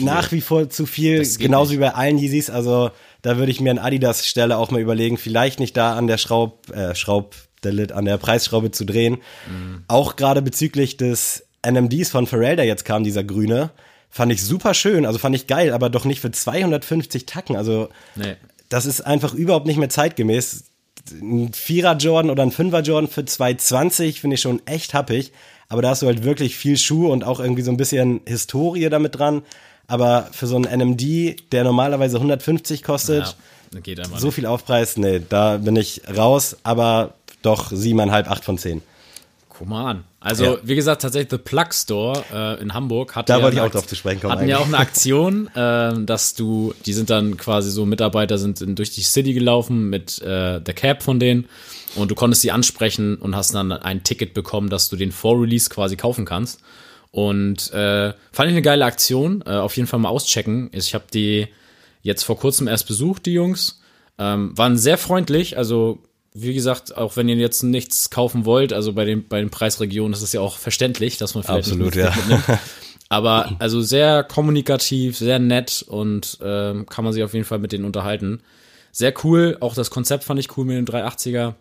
nach 0.00 0.32
wie 0.32 0.40
vor 0.40 0.70
zu 0.70 0.86
viel, 0.86 1.22
genauso 1.38 1.72
nicht. 1.72 1.78
wie 1.80 1.84
bei 1.84 1.94
allen 1.94 2.16
Yeezys. 2.18 2.48
Also 2.48 2.90
da 3.20 3.36
würde 3.36 3.52
ich 3.52 3.60
mir 3.60 3.70
an 3.70 3.78
Adidas 3.78 4.26
Stelle 4.26 4.56
auch 4.56 4.70
mal 4.70 4.80
überlegen, 4.80 5.18
vielleicht 5.18 5.60
nicht 5.60 5.76
da 5.76 5.94
an 5.94 6.06
der 6.06 6.16
Schraub, 6.16 6.70
äh, 6.74 6.94
Schraub, 6.94 7.34
an 7.64 8.04
der 8.06 8.16
Preisschraube 8.16 8.70
zu 8.72 8.84
drehen. 8.84 9.18
Mhm. 9.46 9.84
Auch 9.88 10.16
gerade 10.16 10.42
bezüglich 10.42 10.96
des 10.96 11.44
NMDs 11.64 12.10
von 12.10 12.26
Pharrell, 12.26 12.56
der 12.56 12.64
jetzt 12.64 12.84
kam, 12.84 13.04
dieser 13.04 13.22
grüne, 13.22 13.70
fand 14.12 14.30
ich 14.30 14.42
super 14.44 14.74
schön, 14.74 15.06
also 15.06 15.18
fand 15.18 15.34
ich 15.34 15.46
geil, 15.48 15.72
aber 15.72 15.90
doch 15.90 16.04
nicht 16.04 16.20
für 16.20 16.30
250 16.30 17.26
Tacken. 17.26 17.56
Also 17.56 17.88
Nee. 18.14 18.36
das 18.68 18.86
ist 18.86 19.00
einfach 19.00 19.34
überhaupt 19.34 19.66
nicht 19.66 19.78
mehr 19.78 19.88
zeitgemäß. 19.88 20.64
Ein 21.10 21.52
Vierer 21.52 21.96
Jordan 21.96 22.30
oder 22.30 22.44
ein 22.44 22.52
Fünfer 22.52 22.80
Jordan 22.80 23.10
für 23.10 23.24
220 23.24 24.20
finde 24.20 24.34
ich 24.34 24.40
schon 24.42 24.64
echt 24.66 24.94
happig. 24.94 25.32
Aber 25.68 25.80
da 25.82 25.88
hast 25.88 26.02
du 26.02 26.06
halt 26.06 26.22
wirklich 26.22 26.56
viel 26.56 26.76
Schuh 26.76 27.10
und 27.10 27.24
auch 27.24 27.40
irgendwie 27.40 27.62
so 27.62 27.70
ein 27.70 27.78
bisschen 27.78 28.20
Historie 28.26 28.88
damit 28.90 29.18
dran. 29.18 29.42
Aber 29.88 30.28
für 30.30 30.46
so 30.46 30.56
einen 30.56 30.64
NMD, 30.66 31.50
der 31.50 31.64
normalerweise 31.64 32.18
150 32.18 32.82
kostet, 32.82 33.24
Ja, 33.24 34.18
so 34.18 34.30
viel 34.30 34.44
Aufpreis, 34.46 34.96
nee, 34.98 35.20
da 35.26 35.56
bin 35.56 35.74
ich 35.76 36.02
raus. 36.14 36.58
Aber 36.62 37.14
doch 37.40 37.72
siebeneinhalb, 37.72 38.30
acht 38.30 38.44
von 38.44 38.58
zehn. 38.58 38.82
Guck 39.58 39.68
mal 39.68 39.90
an. 39.90 40.04
Also, 40.18 40.44
Ja. 40.44 40.56
wie 40.62 40.74
gesagt, 40.74 41.02
tatsächlich 41.02 41.30
The 41.30 41.38
Plug 41.38 41.66
Store 41.72 42.24
äh, 42.32 42.62
in 42.62 42.72
Hamburg 42.72 43.14
hat 43.14 43.28
Da 43.28 43.36
ja 43.36 43.42
wollte 43.42 43.56
ich 43.56 43.62
auch 43.62 43.70
drauf 43.70 43.86
zu 43.86 43.94
sprechen 43.96 44.20
kommen 44.22 44.32
Hatten 44.32 44.48
ja 44.48 44.58
auch 44.58 44.66
eine 44.66 44.78
Aktion, 44.78 45.46
äh, 45.54 45.92
dass 46.04 46.34
du, 46.34 46.74
die 46.86 46.92
sind 46.94 47.10
dann 47.10 47.36
quasi 47.36 47.70
so 47.70 47.84
Mitarbeiter 47.84 48.38
sind 48.38 48.60
in, 48.62 48.76
durch 48.76 48.92
die 48.92 49.02
City 49.02 49.34
gelaufen 49.34 49.90
mit 49.90 50.22
äh, 50.22 50.60
der 50.60 50.74
Cab 50.74 51.02
von 51.02 51.20
denen 51.20 51.48
und 51.96 52.10
du 52.10 52.14
konntest 52.14 52.40
sie 52.42 52.50
ansprechen 52.50 53.16
und 53.16 53.36
hast 53.36 53.54
dann 53.54 53.72
ein 53.72 54.02
Ticket 54.04 54.32
bekommen, 54.32 54.70
dass 54.70 54.88
du 54.88 54.96
den 54.96 55.12
Vor-Release 55.12 55.68
quasi 55.68 55.96
kaufen 55.96 56.24
kannst. 56.24 56.60
Und 57.10 57.70
äh, 57.74 58.14
fand 58.32 58.48
ich 58.48 58.54
eine 58.54 58.62
geile 58.62 58.86
Aktion. 58.86 59.42
Äh, 59.44 59.50
auf 59.56 59.76
jeden 59.76 59.86
Fall 59.86 60.00
mal 60.00 60.08
auschecken. 60.08 60.70
Ich 60.72 60.94
habe 60.94 61.04
die 61.12 61.48
jetzt 62.00 62.22
vor 62.22 62.38
kurzem 62.38 62.68
erst 62.68 62.88
besucht, 62.88 63.26
die 63.26 63.34
Jungs. 63.34 63.82
Ähm, 64.18 64.56
waren 64.56 64.78
sehr 64.78 64.96
freundlich. 64.96 65.58
Also, 65.58 65.98
wie 66.34 66.54
gesagt, 66.54 66.96
auch 66.96 67.16
wenn 67.16 67.28
ihr 67.28 67.36
jetzt 67.36 67.62
nichts 67.62 68.08
kaufen 68.10 68.44
wollt, 68.46 68.72
also 68.72 68.92
bei 68.92 69.04
den, 69.04 69.28
bei 69.28 69.38
den 69.40 69.50
Preisregionen 69.50 70.12
ist 70.14 70.22
es 70.22 70.32
ja 70.32 70.40
auch 70.40 70.56
verständlich, 70.56 71.18
dass 71.18 71.34
man 71.34 71.44
vielleicht 71.44 71.66
Absolut, 71.68 71.94
nicht 71.94 72.04
ja. 72.04 72.14
mitnimmt. 72.16 72.44
Aber 73.08 73.52
also 73.58 73.82
sehr 73.82 74.24
kommunikativ, 74.24 75.18
sehr 75.18 75.38
nett 75.38 75.84
und 75.86 76.38
ähm, 76.42 76.86
kann 76.86 77.04
man 77.04 77.12
sich 77.12 77.22
auf 77.22 77.34
jeden 77.34 77.44
Fall 77.44 77.58
mit 77.58 77.72
denen 77.72 77.84
unterhalten. 77.84 78.40
Sehr 78.90 79.12
cool. 79.24 79.58
Auch 79.60 79.74
das 79.74 79.90
Konzept 79.90 80.24
fand 80.24 80.40
ich 80.40 80.56
cool 80.56 80.64
mit 80.64 80.76
dem 80.78 80.86
380er. 80.86 81.54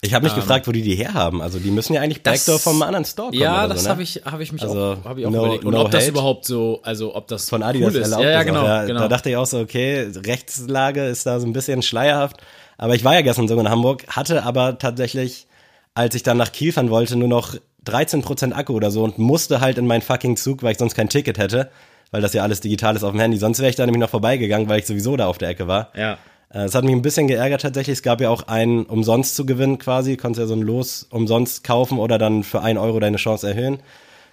Ich 0.00 0.12
habe 0.14 0.24
mich 0.26 0.34
gefragt, 0.34 0.66
wo 0.66 0.72
die 0.72 0.82
die 0.82 0.96
herhaben. 0.96 1.40
Also 1.40 1.58
die 1.60 1.70
müssen 1.70 1.94
ja 1.94 2.00
eigentlich 2.00 2.18
Ähm, 2.18 2.24
Das- 2.24 2.44
Backdoor 2.46 2.58
vom 2.58 2.82
anderen 2.82 3.04
Store 3.04 3.28
kommen. 3.30 3.40
Ja, 3.40 3.66
das 3.68 3.78
so, 3.80 3.84
ne? 3.84 3.90
habe 3.90 4.02
ich, 4.02 4.22
habe 4.24 4.42
ich 4.42 4.52
mich 4.52 4.62
Also, 4.62 4.78
auch, 5.00 5.04
hab 5.04 5.18
ich 5.18 5.26
auch 5.26 5.30
no- 5.30 5.44
überlegt. 5.44 5.64
Und 5.64 5.74
no 5.74 5.80
ob 5.82 5.90
das 5.92 6.02
hate. 6.02 6.10
überhaupt 6.10 6.44
so, 6.44 6.80
also 6.82 7.14
ob 7.14 7.28
das 7.28 7.48
von 7.48 7.62
Adidas 7.62 7.94
cool 7.94 8.00
ist. 8.00 8.04
erlaubt 8.06 8.24
Ja, 8.24 8.30
ja, 8.30 8.40
ist 8.40 8.46
genau, 8.46 8.64
ja, 8.66 8.84
genau. 8.84 9.00
Da 9.00 9.08
dachte 9.08 9.30
ich 9.30 9.36
auch 9.36 9.46
so, 9.46 9.60
okay, 9.60 10.10
Rechtslage 10.26 11.06
ist 11.06 11.26
da 11.26 11.38
so 11.40 11.46
ein 11.46 11.52
bisschen 11.52 11.82
schleierhaft. 11.82 12.36
Aber 12.78 12.94
ich 12.94 13.04
war 13.04 13.14
ja 13.14 13.20
gestern 13.20 13.48
sogar 13.48 13.64
in 13.64 13.70
Hamburg, 13.70 14.04
hatte 14.08 14.44
aber 14.44 14.78
tatsächlich, 14.78 15.46
als 15.94 16.14
ich 16.14 16.22
dann 16.22 16.36
nach 16.38 16.52
Kiel 16.52 16.72
fahren 16.72 16.90
wollte, 16.90 17.16
nur 17.16 17.28
noch 17.28 17.54
13% 17.86 18.52
Akku 18.52 18.72
oder 18.74 18.90
so 18.90 19.04
und 19.04 19.18
musste 19.18 19.60
halt 19.60 19.78
in 19.78 19.86
meinen 19.86 20.02
fucking 20.02 20.36
Zug, 20.36 20.62
weil 20.62 20.72
ich 20.72 20.78
sonst 20.78 20.94
kein 20.94 21.08
Ticket 21.08 21.38
hätte, 21.38 21.70
weil 22.10 22.22
das 22.22 22.32
ja 22.32 22.42
alles 22.42 22.60
digital 22.60 22.96
ist 22.96 23.02
auf 23.02 23.12
dem 23.12 23.20
Handy. 23.20 23.36
Sonst 23.36 23.58
wäre 23.58 23.68
ich 23.70 23.76
da 23.76 23.84
nämlich 23.84 24.00
noch 24.00 24.10
vorbeigegangen, 24.10 24.68
weil 24.68 24.78
ich 24.78 24.86
sowieso 24.86 25.16
da 25.16 25.26
auf 25.26 25.38
der 25.38 25.50
Ecke 25.50 25.66
war. 25.66 25.90
Ja. 25.96 26.18
Äh, 26.50 26.64
Es 26.64 26.74
hat 26.74 26.84
mich 26.84 26.94
ein 26.94 27.02
bisschen 27.02 27.26
geärgert 27.26 27.62
tatsächlich. 27.62 27.94
Es 27.98 28.02
gab 28.02 28.20
ja 28.20 28.30
auch 28.30 28.46
einen 28.46 28.84
umsonst 28.86 29.34
zu 29.36 29.44
gewinnen 29.44 29.78
quasi. 29.78 30.16
Du 30.16 30.22
konntest 30.22 30.40
ja 30.40 30.46
so 30.46 30.54
ein 30.54 30.62
Los 30.62 31.06
umsonst 31.10 31.64
kaufen 31.64 31.98
oder 31.98 32.18
dann 32.18 32.44
für 32.44 32.62
ein 32.62 32.78
Euro 32.78 33.00
deine 33.00 33.16
Chance 33.16 33.48
erhöhen. 33.48 33.80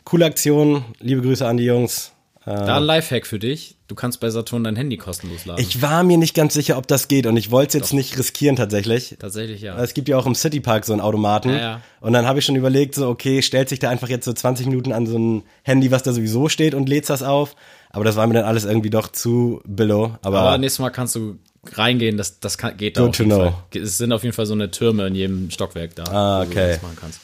Coole 0.03 0.25
Aktion. 0.25 0.85
Liebe 0.99 1.21
Grüße 1.21 1.47
an 1.47 1.57
die 1.57 1.65
Jungs. 1.65 2.11
Da 2.45 2.77
ein 2.77 2.83
Lifehack 2.83 3.25
für 3.25 3.39
dich. 3.39 3.75
Du 3.87 3.95
kannst 3.95 4.19
bei 4.19 4.29
Saturn 4.29 4.63
dein 4.63 4.75
Handy 4.75 4.97
kostenlos 4.97 5.45
laden. 5.45 5.59
Ich 5.61 5.81
war 5.81 6.03
mir 6.03 6.17
nicht 6.17 6.35
ganz 6.35 6.53
sicher, 6.53 6.77
ob 6.77 6.87
das 6.87 7.07
geht 7.07 7.25
und 7.25 7.37
ich 7.37 7.49
wollte 7.51 7.69
es 7.69 7.73
jetzt 7.83 7.93
nicht 7.93 8.17
riskieren 8.17 8.55
tatsächlich. 8.55 9.15
Tatsächlich 9.19 9.61
ja. 9.61 9.77
Es 9.81 9.93
gibt 9.95 10.07
ja 10.09 10.17
auch 10.17 10.25
im 10.27 10.35
Citypark 10.35 10.85
so 10.85 10.93
einen 10.93 11.01
Automaten. 11.01 11.49
Ja, 11.49 11.57
ja. 11.57 11.81
Und 12.01 12.13
dann 12.13 12.25
habe 12.27 12.39
ich 12.39 12.45
schon 12.45 12.55
überlegt, 12.55 12.95
so, 12.95 13.07
okay, 13.07 13.41
stellt 13.41 13.69
sich 13.69 13.79
da 13.79 13.89
einfach 13.89 14.09
jetzt 14.09 14.25
so 14.25 14.33
20 14.33 14.67
Minuten 14.67 14.91
an 14.91 15.07
so 15.07 15.17
ein 15.17 15.43
Handy, 15.63 15.89
was 15.91 16.03
da 16.03 16.13
sowieso 16.13 16.47
steht 16.49 16.75
und 16.75 16.87
lädst 16.87 17.09
das 17.09 17.23
auf. 17.23 17.55
Aber 17.89 18.03
das 18.03 18.15
war 18.15 18.27
mir 18.27 18.33
dann 18.35 18.45
alles 18.45 18.65
irgendwie 18.65 18.89
doch 18.91 19.07
zu 19.11 19.61
billow. 19.65 20.15
Aber, 20.21 20.39
Aber 20.41 20.57
nächstes 20.57 20.79
Mal 20.79 20.89
kannst 20.91 21.15
du 21.15 21.37
reingehen, 21.73 22.17
das, 22.17 22.39
das 22.39 22.57
kann, 22.59 22.77
geht 22.77 22.97
da 22.97 23.01
Good 23.01 23.09
auf 23.09 23.17
jeden 23.19 23.29
know. 23.31 23.39
Fall. 23.71 23.81
Es 23.81 23.97
sind 23.97 24.11
auf 24.11 24.23
jeden 24.23 24.35
Fall 24.35 24.45
so 24.45 24.53
eine 24.53 24.69
Türme 24.69 25.07
in 25.07 25.15
jedem 25.15 25.49
Stockwerk 25.49 25.95
da, 25.95 26.03
Ah, 26.03 26.41
wo 26.41 26.43
du 26.45 26.51
okay. 26.51 26.71
das 26.73 26.81
machen 26.83 26.97
kannst. 26.99 27.21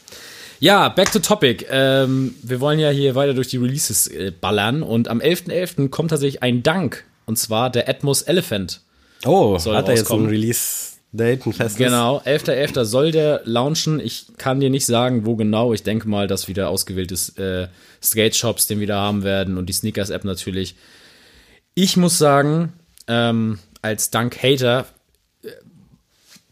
Ja, 0.62 0.90
back 0.90 1.12
to 1.12 1.18
topic. 1.18 1.66
Ähm, 1.72 2.36
wir 2.44 2.60
wollen 2.60 2.78
ja 2.78 2.92
hier 2.92 3.16
weiter 3.16 3.34
durch 3.34 3.48
die 3.48 3.58
Releases 3.58 4.06
äh, 4.08 4.32
ballern 4.32 4.84
und 4.84 5.08
am 5.08 5.20
11.11. 5.20 5.90
kommt 5.90 6.12
tatsächlich 6.12 6.44
ein 6.44 6.62
Dank 6.62 7.04
und 7.26 7.40
zwar 7.40 7.72
der 7.72 7.90
Atmos 7.90 8.22
Elephant. 8.22 8.82
oh, 9.26 9.58
soll 9.58 9.76
hat 9.76 9.88
er 9.88 9.96
jetzt 9.96 10.02
ein 10.02 10.04
rauskommen. 10.04 10.30
Release-Date, 10.30 11.48
ein 11.48 11.54
festes? 11.54 11.78
Genau, 11.78 12.20
11.11. 12.20 12.84
soll 12.86 13.12
der 13.12 13.42
launchen. 13.46 14.00
Ich 14.00 14.28
kann 14.38 14.60
dir 14.60 14.70
nicht 14.70 14.86
sagen, 14.86 15.26
wo 15.26 15.36
genau. 15.36 15.74
Ich 15.74 15.82
denke 15.82 16.08
mal, 16.08 16.28
dass 16.28 16.48
wieder 16.48 16.70
ausgewählte 16.70 17.16
äh, 17.42 17.68
Skate-Shops 18.06 18.68
den 18.68 18.80
wieder 18.80 18.98
haben 18.98 19.24
werden 19.24 19.58
und 19.58 19.66
die 19.66 19.74
Sneakers-App 19.74 20.26
natürlich. 20.26 20.76
Ich 21.74 21.98
muss 21.98 22.20
sagen, 22.20 22.74
ähm, 23.08 23.58
als 23.82 24.12
Dank-Hater, 24.12 24.86
äh, 25.44 25.48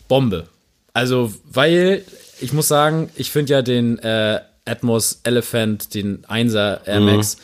Bombe. 0.07 0.47
Also, 0.93 1.31
weil, 1.45 2.03
ich 2.41 2.53
muss 2.53 2.67
sagen, 2.67 3.09
ich 3.15 3.31
finde 3.31 3.53
ja 3.53 3.61
den 3.61 3.99
äh, 3.99 4.39
Atmos 4.65 5.19
Elephant, 5.23 5.93
den 5.93 6.23
1er 6.23 6.85
Air 6.85 6.99
Max, 6.99 7.37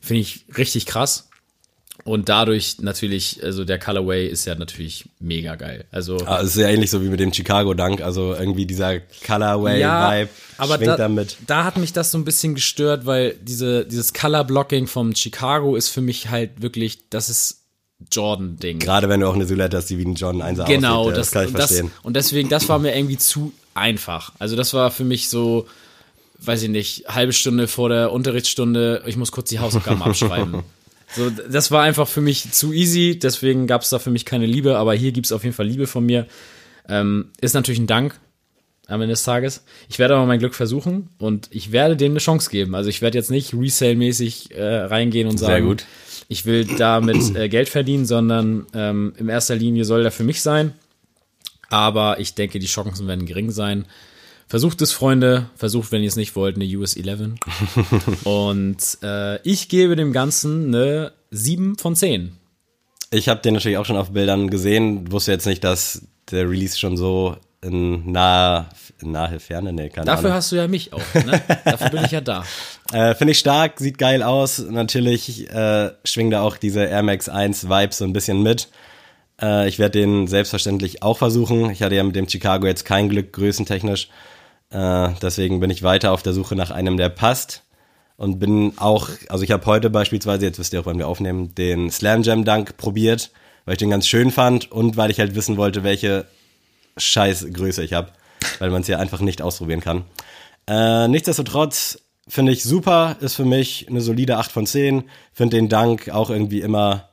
finde 0.00 0.20
ich 0.22 0.44
richtig 0.56 0.86
krass. 0.86 1.28
Und 2.04 2.28
dadurch 2.28 2.78
natürlich, 2.80 3.44
also 3.44 3.64
der 3.64 3.78
Colorway 3.78 4.26
ist 4.26 4.44
ja 4.44 4.56
natürlich 4.56 5.08
mega 5.20 5.54
geil. 5.54 5.84
Also 5.92 6.16
Ah, 6.26 6.40
es 6.40 6.48
ist 6.50 6.56
ja 6.56 6.68
ähnlich 6.68 6.90
so 6.90 7.00
wie 7.04 7.08
mit 7.08 7.20
dem 7.20 7.32
Chicago 7.32 7.74
Dunk, 7.74 8.00
also 8.00 8.34
irgendwie 8.34 8.66
dieser 8.66 8.98
Colorway-Vibe 9.24 10.28
aber 10.58 10.76
schwingt 10.76 10.88
da, 10.88 10.96
da 10.96 11.08
mit. 11.08 11.36
da 11.46 11.62
hat 11.64 11.76
mich 11.76 11.92
das 11.92 12.10
so 12.10 12.18
ein 12.18 12.24
bisschen 12.24 12.56
gestört, 12.56 13.06
weil 13.06 13.36
diese, 13.40 13.84
dieses 13.84 14.12
Color 14.12 14.44
Blocking 14.44 14.88
vom 14.88 15.14
Chicago 15.14 15.76
ist 15.76 15.90
für 15.90 16.00
mich 16.00 16.28
halt 16.28 16.60
wirklich, 16.60 17.08
das 17.10 17.28
ist 17.28 17.60
Jordan-Ding. 18.10 18.80
Gerade 18.80 19.08
wenn 19.08 19.20
du 19.20 19.28
auch 19.28 19.34
eine 19.34 19.46
Silhouette 19.46 19.76
hast, 19.76 19.88
die 19.90 19.98
wie 19.98 20.04
ein 20.04 20.16
John 20.16 20.42
1 20.42 20.58
Genau, 20.66 21.02
aussieht, 21.02 21.12
ja, 21.12 21.18
das, 21.18 21.30
kann 21.30 21.42
ich 21.44 21.48
und, 21.50 21.58
das, 21.58 21.66
verstehen. 21.68 21.90
und 22.02 22.16
deswegen, 22.16 22.48
das 22.48 22.68
war 22.68 22.80
mir 22.80 22.96
irgendwie 22.96 23.18
zu 23.18 23.52
einfach. 23.74 24.32
Also 24.38 24.56
das 24.56 24.74
war 24.74 24.90
für 24.90 25.04
mich 25.04 25.28
so, 25.28 25.66
weiß 26.38 26.62
ich 26.62 26.68
nicht, 26.68 27.04
halbe 27.08 27.32
Stunde 27.32 27.68
vor 27.68 27.88
der 27.88 28.12
Unterrichtsstunde, 28.12 29.02
ich 29.06 29.16
muss 29.16 29.32
kurz 29.32 29.48
die 29.48 29.58
Hausaufgaben 29.58 30.02
abschreiben. 30.02 30.62
So, 31.14 31.30
das 31.30 31.70
war 31.70 31.82
einfach 31.82 32.08
für 32.08 32.22
mich 32.22 32.52
zu 32.52 32.72
easy, 32.72 33.18
deswegen 33.18 33.66
gab 33.66 33.82
es 33.82 33.90
da 33.90 33.98
für 33.98 34.10
mich 34.10 34.24
keine 34.24 34.46
Liebe, 34.46 34.78
aber 34.78 34.94
hier 34.94 35.12
gibt 35.12 35.26
es 35.26 35.32
auf 35.32 35.44
jeden 35.44 35.54
Fall 35.54 35.66
Liebe 35.66 35.86
von 35.86 36.04
mir. 36.06 36.26
Ähm, 36.88 37.30
ist 37.40 37.54
natürlich 37.54 37.80
ein 37.80 37.86
Dank 37.86 38.18
am 38.88 39.00
Ende 39.00 39.12
des 39.12 39.22
Tages. 39.22 39.64
Ich 39.88 39.98
werde 39.98 40.14
aber 40.16 40.26
mein 40.26 40.38
Glück 40.38 40.54
versuchen 40.54 41.08
und 41.18 41.48
ich 41.50 41.70
werde 41.72 41.96
dem 41.96 42.12
eine 42.12 42.18
Chance 42.18 42.50
geben. 42.50 42.74
Also 42.74 42.88
ich 42.90 43.02
werde 43.02 43.18
jetzt 43.18 43.30
nicht 43.30 43.54
Resale-mäßig 43.54 44.54
äh, 44.54 44.64
reingehen 44.64 45.28
und 45.28 45.38
sagen, 45.38 45.66
gut. 45.66 45.84
ich 46.28 46.46
will 46.46 46.64
damit 46.64 47.36
äh, 47.36 47.48
Geld 47.48 47.68
verdienen, 47.68 48.06
sondern 48.06 48.66
ähm, 48.74 49.14
in 49.18 49.28
erster 49.28 49.54
Linie 49.54 49.84
soll 49.84 50.02
der 50.02 50.12
für 50.12 50.24
mich 50.24 50.42
sein. 50.42 50.74
Aber 51.72 52.20
ich 52.20 52.34
denke, 52.34 52.58
die 52.58 52.66
Chancen 52.66 53.08
werden 53.08 53.26
gering 53.26 53.50
sein. 53.50 53.86
Versucht 54.46 54.82
es, 54.82 54.92
Freunde. 54.92 55.46
Versucht, 55.56 55.92
wenn 55.92 56.02
ihr 56.02 56.08
es 56.08 56.16
nicht 56.16 56.36
wollt, 56.36 56.56
eine 56.56 56.66
US 56.76 56.94
11. 56.94 57.30
Und 58.24 58.98
äh, 59.02 59.40
ich 59.42 59.68
gebe 59.68 59.96
dem 59.96 60.12
Ganzen 60.12 60.66
eine 60.66 61.12
7 61.30 61.78
von 61.78 61.96
10. 61.96 62.36
Ich 63.10 63.28
habe 63.28 63.40
den 63.40 63.54
natürlich 63.54 63.78
auch 63.78 63.86
schon 63.86 63.96
auf 63.96 64.10
Bildern 64.12 64.48
gesehen, 64.50 65.10
wusste 65.10 65.32
jetzt 65.32 65.46
nicht, 65.46 65.64
dass 65.64 66.02
der 66.30 66.48
Release 66.48 66.78
schon 66.78 66.96
so 66.96 67.36
in 67.62 68.10
nahe, 68.10 68.66
in 69.00 69.12
nahe 69.12 69.38
Ferne, 69.40 69.72
nee, 69.72 69.88
keine 69.88 70.06
Dafür 70.06 70.26
Ahnung. 70.26 70.36
hast 70.36 70.52
du 70.52 70.56
ja 70.56 70.68
mich 70.68 70.92
auch. 70.92 71.14
Ne? 71.14 71.40
Dafür 71.64 71.90
bin 71.90 72.04
ich 72.04 72.10
ja 72.10 72.20
da. 72.20 72.44
Äh, 72.92 73.14
Finde 73.14 73.30
ich 73.30 73.38
stark, 73.38 73.78
sieht 73.78 73.96
geil 73.96 74.22
aus. 74.22 74.58
Natürlich 74.58 75.48
äh, 75.48 75.92
schwingt 76.04 76.34
da 76.34 76.42
auch 76.42 76.58
diese 76.58 76.84
Air 76.84 77.02
Max 77.02 77.30
1 77.30 77.66
Vibes 77.70 77.96
so 77.96 78.04
ein 78.04 78.12
bisschen 78.12 78.42
mit. 78.42 78.68
Äh, 79.42 79.68
ich 79.68 79.78
werde 79.78 79.98
den 79.98 80.26
selbstverständlich 80.28 81.02
auch 81.02 81.18
versuchen. 81.18 81.70
Ich 81.70 81.82
hatte 81.82 81.94
ja 81.94 82.04
mit 82.04 82.16
dem 82.16 82.28
Chicago 82.28 82.66
jetzt 82.66 82.84
kein 82.84 83.08
Glück, 83.08 83.32
größentechnisch. 83.32 84.08
Äh, 84.70 85.10
deswegen 85.20 85.60
bin 85.60 85.70
ich 85.70 85.82
weiter 85.82 86.12
auf 86.12 86.22
der 86.22 86.32
Suche 86.32 86.56
nach 86.56 86.70
einem, 86.70 86.96
der 86.96 87.08
passt. 87.08 87.64
Und 88.16 88.38
bin 88.38 88.74
auch, 88.76 89.08
also 89.28 89.42
ich 89.42 89.50
habe 89.50 89.66
heute 89.66 89.90
beispielsweise, 89.90 90.46
jetzt 90.46 90.58
wisst 90.58 90.72
ihr 90.72 90.80
auch, 90.80 90.86
wann 90.86 90.98
wir 90.98 91.08
aufnehmen, 91.08 91.54
den 91.56 91.90
Slam 91.90 92.22
Jam 92.22 92.44
Dunk 92.44 92.76
probiert, 92.76 93.30
weil 93.64 93.72
ich 93.72 93.78
den 93.78 93.90
ganz 93.90 94.06
schön 94.06 94.30
fand 94.30 94.70
und 94.70 94.96
weil 94.96 95.10
ich 95.10 95.18
halt 95.18 95.34
wissen 95.34 95.56
wollte, 95.56 95.82
welche 95.82 96.26
scheiß 96.96 97.48
Größe 97.52 97.82
ich 97.82 97.94
habe, 97.94 98.12
weil 98.60 98.70
man 98.70 98.82
es 98.82 98.88
ja 98.88 98.98
einfach 98.98 99.20
nicht 99.20 99.42
ausprobieren 99.42 99.80
kann. 99.80 100.04
Äh, 100.68 101.08
nichtsdestotrotz 101.08 101.98
finde 102.28 102.52
ich 102.52 102.62
super, 102.62 103.16
ist 103.20 103.34
für 103.34 103.44
mich 103.44 103.88
eine 103.88 104.00
solide 104.00 104.36
8 104.36 104.52
von 104.52 104.66
10. 104.66 105.04
Finde 105.32 105.56
den 105.56 105.68
Dank 105.68 106.10
auch 106.10 106.30
irgendwie 106.30 106.60
immer 106.60 107.08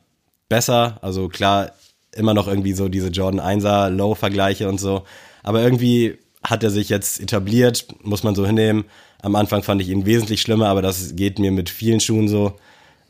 besser. 0.47 0.99
Also 1.01 1.27
klar, 1.29 1.71
immer 2.15 2.33
noch 2.33 2.47
irgendwie 2.47 2.73
so 2.73 2.89
diese 2.89 3.07
Jordan 3.09 3.39
1er 3.41 3.89
Low-Vergleiche 3.89 4.67
und 4.69 4.79
so. 4.79 5.03
Aber 5.43 5.61
irgendwie 5.61 6.17
hat 6.43 6.63
er 6.63 6.69
sich 6.69 6.89
jetzt 6.89 7.19
etabliert, 7.19 7.85
muss 8.03 8.23
man 8.23 8.35
so 8.35 8.45
hinnehmen. 8.45 8.85
Am 9.21 9.35
Anfang 9.35 9.63
fand 9.63 9.81
ich 9.81 9.89
ihn 9.89 10.05
wesentlich 10.05 10.41
schlimmer, 10.41 10.67
aber 10.67 10.81
das 10.81 11.15
geht 11.15 11.39
mir 11.39 11.51
mit 11.51 11.69
vielen 11.69 11.99
Schuhen 11.99 12.27
so. 12.27 12.57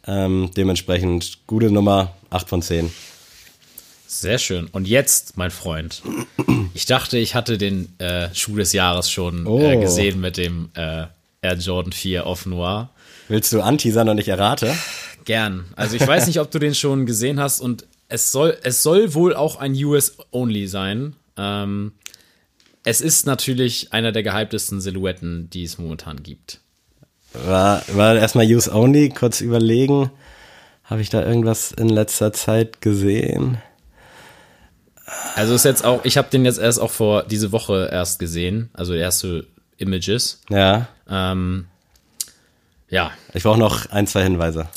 Ähm, 0.08 0.50
dementsprechend 0.58 1.39
gute 1.46 1.70
Nummer, 1.72 2.13
8 2.32 2.50
von 2.50 2.62
10. 2.62 2.91
Sehr 4.08 4.39
schön. 4.39 4.68
Und 4.72 4.88
jetzt, 4.88 5.38
mein 5.38 5.51
Freund, 5.51 6.01
ich 6.74 6.86
dachte, 6.88 7.18
ich 7.20 7.36
hatte 7.36 7.58
den 7.60 7.94
äh, 8.00 8.34
Schuh 8.34 8.56
des 8.56 8.74
Jahres 8.74 9.12
schon 9.12 9.46
äh, 9.46 9.50
Oh. 9.50 9.79
gesehen 9.79 10.20
mit 10.20 10.38
dem 10.38 10.70
äh, 10.74 11.06
Air 11.41 11.56
Jordan 11.60 11.91
4 11.91 12.25
Off 12.25 12.46
Noir. 12.48 12.89
Willst 13.27 13.53
du 13.53 13.62
anteasern 13.62 14.10
und 14.10 14.18
ich 14.18 14.27
errate? 14.29 14.74
Gern. 15.25 15.65
Also 15.75 15.96
ich 15.96 16.06
weiß 16.08 16.25
nicht, 16.25 16.39
ob 16.39 16.50
du 16.50 16.58
den 16.58 16.74
schon 16.74 17.06
gesehen 17.06 17.39
hast 17.39 17.62
und 17.62 17.86
es 18.10 18.32
soll, 18.32 18.58
es 18.63 18.84
soll 18.84 19.13
wohl 19.13 19.36
auch 19.36 19.56
ein 19.58 19.74
US-Only 19.74 20.68
sein. 20.68 21.16
Ähm, 21.38 21.94
es 22.84 23.01
ist 23.01 23.25
natürlich 23.25 23.94
einer 23.94 24.12
der 24.12 24.24
gehyptesten 24.24 24.82
Silhouetten, 24.82 25.50
die 25.50 25.63
es 25.63 25.78
momentan 25.78 26.24
gibt. 26.24 26.60
War, 27.34 27.84
war 27.94 28.16
erstmal 28.16 28.46
Use 28.46 28.74
Only, 28.74 29.10
kurz 29.10 29.42
überlegen. 29.42 30.12
Habe 30.84 31.01
ich 31.01 31.10
da 31.10 31.24
irgendwas 31.24 31.72
in 31.72 31.88
letzter 31.88 32.34
Zeit 32.34 32.82
gesehen? 32.82 33.60
Also 35.36 35.54
ist 35.54 35.66
jetzt 35.66 35.86
auch, 35.86 36.04
ich 36.04 36.18
habe 36.18 36.30
den 36.32 36.46
jetzt 36.46 36.60
erst 36.60 36.80
auch 36.80 36.92
vor 36.92 37.24
diese 37.24 37.51
Woche 37.51 37.89
erst 37.92 38.18
gesehen, 38.20 38.70
also 38.74 38.94
erste 38.94 39.46
Images. 39.78 40.42
Ja, 40.50 40.88
Ähm, 41.08 41.66
ja, 42.89 43.12
ich 43.34 43.44
brauche 43.44 43.60
noch 43.60 43.92
ein, 43.92 44.08
zwei 44.08 44.24
Hinweise. 44.24 44.68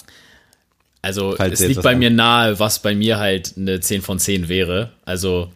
Also 1.02 1.34
Falls 1.36 1.60
es 1.60 1.66
liegt 1.68 1.82
bei 1.82 1.90
ein- 1.90 1.98
mir 1.98 2.10
nahe, 2.10 2.58
was 2.60 2.78
bei 2.80 2.94
mir 2.94 3.18
halt 3.18 3.54
eine 3.56 3.80
10 3.80 4.02
von 4.02 4.18
10 4.18 4.48
wäre. 4.48 4.90
Also 5.04 5.50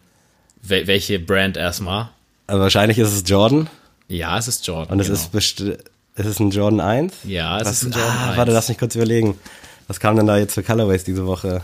wel 0.62 0.86
welche 0.88 1.18
Brand 1.20 1.56
erstmal? 1.56 2.08
Also 2.48 2.60
wahrscheinlich 2.62 2.98
ist 2.98 3.12
es 3.12 3.22
Jordan 3.28 3.68
Ja, 4.08 4.36
es 4.38 4.48
ist 4.48 4.66
Jordan. 4.66 4.92
und 4.94 5.00
es 5.00 5.06
genau. 5.06 5.18
ist 5.18 5.34
besti- 5.34 5.78
ist 6.16 6.26
es 6.26 6.40
ein 6.40 6.50
Jordan 6.50 6.80
1? 6.80 7.14
Ja, 7.24 7.60
es 7.60 7.66
Was- 7.68 7.82
ist 7.82 7.84
ein 7.84 7.92
Jordan 7.92 8.16
ah, 8.18 8.28
1. 8.30 8.36
Warte, 8.38 8.52
lass 8.52 8.68
mich 8.68 8.78
kurz 8.78 8.94
überlegen. 8.96 9.38
Was 9.88 10.00
kam 10.00 10.16
denn 10.16 10.26
da 10.26 10.36
jetzt 10.36 10.54
für 10.54 10.62
Colorways 10.64 11.04
diese 11.04 11.26
Woche? 11.26 11.60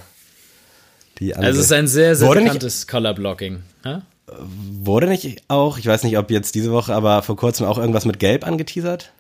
Die 1.19 1.35
also 1.35 1.59
es 1.59 1.67
ist 1.67 1.73
ein 1.73 1.89
sehr, 1.89 2.15
sehr 2.17 2.29
Wurde 2.29 2.41
bekanntes 2.43 2.87
Color 2.87 3.15
Blocking. 3.15 3.63
Hä? 3.85 3.99
Wurde 4.29 5.09
nicht 5.09 5.43
auch, 5.49 5.77
ich 5.79 5.87
weiß 5.87 6.05
nicht, 6.05 6.17
ob 6.17 6.31
jetzt 6.31 6.55
diese 6.55 6.71
Woche, 6.73 6.95
aber 6.95 7.23
vor 7.23 7.37
kurzem 7.37 7.67
auch 7.67 7.79
irgendwas 7.79 8.05
mit 8.05 8.19
Gelb 8.19 8.47
angeteasert? 8.47 9.11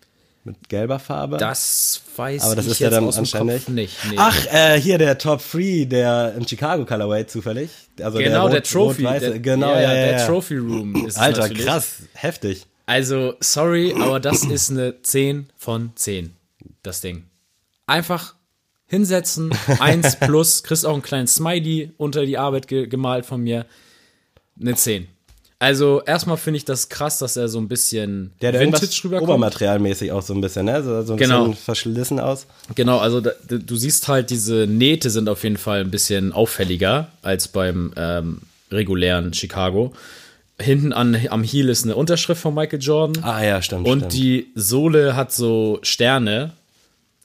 Mit 0.44 0.68
gelber 0.68 0.98
Farbe? 0.98 1.36
Das 1.36 2.02
weiß 2.16 2.42
aber 2.42 2.56
das 2.56 2.64
ich 2.66 2.72
ist 2.72 2.78
ja 2.80 2.90
dann 2.90 3.04
aus 3.04 3.14
dem 3.14 3.20
anscheinend 3.20 3.52
Kopf 3.64 3.68
nicht. 3.68 3.96
Nee. 4.10 4.16
Ach, 4.18 4.46
äh, 4.52 4.80
hier 4.80 4.98
der 4.98 5.16
Top 5.16 5.40
3, 5.52 5.84
der 5.84 6.34
im 6.36 6.46
Chicago 6.48 6.84
Colorway 6.84 7.24
zufällig. 7.28 7.70
Also 8.00 8.18
genau, 8.18 8.48
der, 8.48 8.58
rot- 8.58 8.70
Trophy. 8.70 9.02
rot-weiße- 9.06 9.20
Der, 9.20 9.38
genau, 9.38 9.68
ja, 9.74 9.80
ja, 9.82 9.94
ja, 9.94 10.06
der. 10.16 10.26
Trophy 10.26 10.56
Room 10.56 10.96
ist 11.06 11.16
Alter, 11.16 11.48
krass, 11.48 11.98
heftig. 12.14 12.66
Also, 12.86 13.34
sorry, 13.38 13.94
aber 13.96 14.18
das 14.18 14.42
ist 14.44 14.70
eine 14.70 15.00
10 15.02 15.48
von 15.56 15.92
10, 15.94 16.34
das 16.82 17.00
Ding. 17.00 17.22
Einfach 17.86 18.34
hinsetzen, 18.88 19.54
1 19.78 20.16
plus, 20.16 20.64
kriegst 20.64 20.84
auch 20.84 20.92
einen 20.94 21.02
kleinen 21.02 21.28
Smiley 21.28 21.92
unter 21.98 22.26
die 22.26 22.36
Arbeit 22.36 22.66
ge 22.66 22.88
gemalt 22.88 23.26
von 23.26 23.40
mir. 23.42 23.64
Eine 24.60 24.74
10. 24.74 25.06
Also 25.62 26.02
erstmal 26.04 26.36
finde 26.38 26.56
ich 26.56 26.64
das 26.64 26.88
krass, 26.88 27.18
dass 27.18 27.36
er 27.36 27.48
so 27.48 27.58
ein 27.60 27.68
bisschen 27.68 28.32
Der 28.42 28.52
hat 28.52 28.58
Vintage 28.58 29.04
rüberkommt. 29.04 29.28
Obermaterialmäßig 29.30 30.10
auch 30.10 30.22
so 30.22 30.34
ein 30.34 30.40
bisschen, 30.40 30.64
ne? 30.66 30.82
So, 30.82 31.02
so 31.02 31.12
ein 31.12 31.18
Genau. 31.18 31.46
bisschen 31.46 31.62
verschlissen 31.64 32.18
aus. 32.18 32.46
Genau, 32.74 32.98
also 32.98 33.20
da, 33.20 33.30
du 33.48 33.76
siehst 33.76 34.08
halt, 34.08 34.30
diese 34.30 34.66
Nähte 34.66 35.08
sind 35.10 35.28
auf 35.28 35.44
jeden 35.44 35.56
Fall 35.58 35.80
ein 35.82 35.90
bisschen 35.92 36.32
auffälliger 36.32 37.08
als 37.22 37.46
beim 37.46 37.92
ähm, 37.96 38.40
regulären 38.72 39.32
Chicago. 39.34 39.92
Hinten 40.60 40.92
an, 40.92 41.16
am 41.30 41.44
Heel 41.44 41.68
ist 41.68 41.84
eine 41.84 41.94
Unterschrift 41.94 42.42
von 42.42 42.54
Michael 42.54 42.82
Jordan. 42.82 43.22
Ah 43.22 43.44
ja, 43.44 43.62
stimmt. 43.62 43.86
und 43.86 43.98
stimmt. 44.00 44.12
die 44.14 44.48
Sohle 44.56 45.14
hat 45.14 45.32
so 45.32 45.78
Sterne. 45.82 46.54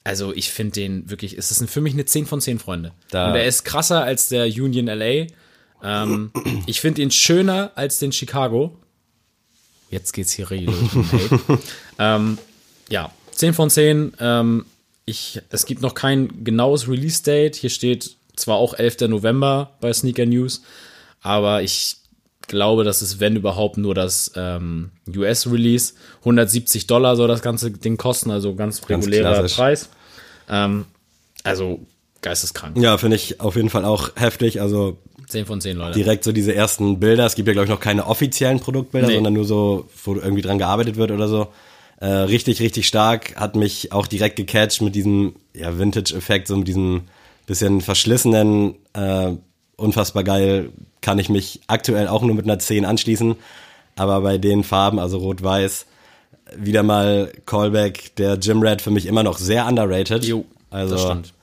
Also 0.04 0.32
ich 0.34 0.52
finde 0.52 0.74
den 0.74 1.10
wirklich, 1.10 1.38
es 1.40 1.50
ist 1.50 1.68
für 1.72 1.82
mich 1.82 1.94
eine 1.94 2.06
10 2.06 2.28
von 2.28 2.40
10 2.40 2.60
Freunde. 2.60 2.92
Da- 3.10 3.30
Und 3.30 3.36
er 3.36 3.46
ist 3.46 3.66
krasser 3.66 4.04
als 4.04 4.30
der 4.30 4.46
Union 4.46 4.86
LA. 4.88 5.26
Ähm, 5.84 6.32
ich 6.66 6.82
finde 6.82 7.02
ihn 7.02 7.12
schöner 7.12 7.72
als 7.76 8.00
den 8.00 8.12
Chicago. 8.12 8.76
Jetzt 9.90 10.14
geht's 10.14 10.34
hier 10.34 10.50
richtig 10.50 10.76
ähm, 12.00 12.38
ja, 12.90 13.12
10 13.32 13.54
von 13.54 13.70
10. 13.70 14.14
Ähm, 14.20 14.66
ich, 15.06 15.42
es 15.50 15.66
gibt 15.66 15.82
noch 15.82 15.94
kein 15.94 16.44
genaues 16.44 16.90
Release-Date. 16.90 17.56
Hier 17.56 17.70
steht 17.70 18.18
zwar 18.36 18.58
auch 18.58 18.74
11. 18.74 19.02
November 19.08 19.72
bei 19.80 19.94
Sneaker 19.94 20.26
News, 20.26 20.64
aber 21.22 21.64
ich 21.64 21.98
glaube, 22.48 22.84
das 22.84 23.02
ist, 23.02 23.20
wenn 23.20 23.36
überhaupt, 23.36 23.78
nur 23.78 23.96
das 23.96 24.32
ähm, 24.36 24.92
US-Release. 25.16 25.94
170 26.20 26.88
Dollar 26.88 27.16
soll 27.16 27.28
das 27.28 27.42
ganze 27.42 27.72
Ding 27.72 27.98
kosten, 27.98 28.32
also 28.32 28.56
ganz 28.56 28.82
Ganz 28.82 28.90
regulärer 28.90 29.34
klassisch. 29.34 29.56
Preis. 29.56 29.90
Ähm, 30.50 30.86
also 31.44 31.86
geisteskrank. 32.28 32.78
Ja, 32.78 32.98
finde 32.98 33.16
ich 33.16 33.40
auf 33.42 33.56
jeden 33.56 33.70
Fall 33.70 33.86
auch 33.86 34.10
heftig. 34.16 34.62
Also 34.62 34.98
10 35.28 35.46
von 35.46 35.60
10, 35.62 35.78
Leute. 35.78 35.94
direkt 35.98 36.24
so 36.24 36.32
diese 36.32 36.54
ersten 36.56 37.00
Bilder. 37.00 37.26
Es 37.26 37.36
gibt 37.36 37.48
ja, 37.48 37.54
glaube 37.54 37.66
ich, 37.66 37.70
noch 37.72 37.80
keine 37.80 38.06
offiziellen 38.08 38.60
Produktbilder, 38.60 39.08
Nee. 39.08 39.16
sondern 39.16 39.34
nur 39.34 39.46
so, 39.46 39.90
wo 40.06 40.16
irgendwie 40.16 40.42
dran 40.42 40.58
gearbeitet 40.58 40.96
wird 40.96 41.12
oder 41.12 41.28
so. 41.28 41.48
Äh, 42.00 42.06
richtig, 42.08 42.62
richtig 42.62 42.88
stark. 42.88 43.36
Hat 43.36 43.56
mich 43.56 43.92
auch 43.92 44.08
direkt 44.08 44.36
gecatcht 44.36 44.82
mit 44.82 44.96
diesem 44.96 45.36
ja, 45.54 45.78
Vintage-Effekt, 45.78 46.48
so 46.48 46.56
mit 46.56 46.68
diesem 46.68 47.02
bisschen 47.48 47.82
verschlissenen, 47.82 48.76
äh, 48.94 49.32
unfassbar 49.78 50.24
geil. 50.24 50.70
Kann 51.02 51.18
ich 51.20 51.30
mich 51.30 51.62
aktuell 51.68 52.08
auch 52.08 52.22
nur 52.22 52.36
mit 52.36 52.46
einer 52.46 52.60
10 52.60 52.86
anschließen. 52.86 53.36
Aber 53.96 54.22
bei 54.22 54.38
den 54.38 54.64
Farben, 54.64 55.00
also 55.00 55.18
rot-weiß, 55.18 55.86
wieder 56.56 56.84
mal 56.84 57.32
Callback, 57.46 58.16
der 58.16 58.36
Jim 58.36 58.62
Red 58.62 58.82
für 58.82 58.92
mich 58.92 59.06
immer 59.08 59.24
noch 59.24 59.38
sehr 59.38 59.66
underrated. 59.68 60.24
Jo, 60.24 60.46
also, 60.70 60.94
das 60.96 61.04
stimmt. 61.04 61.34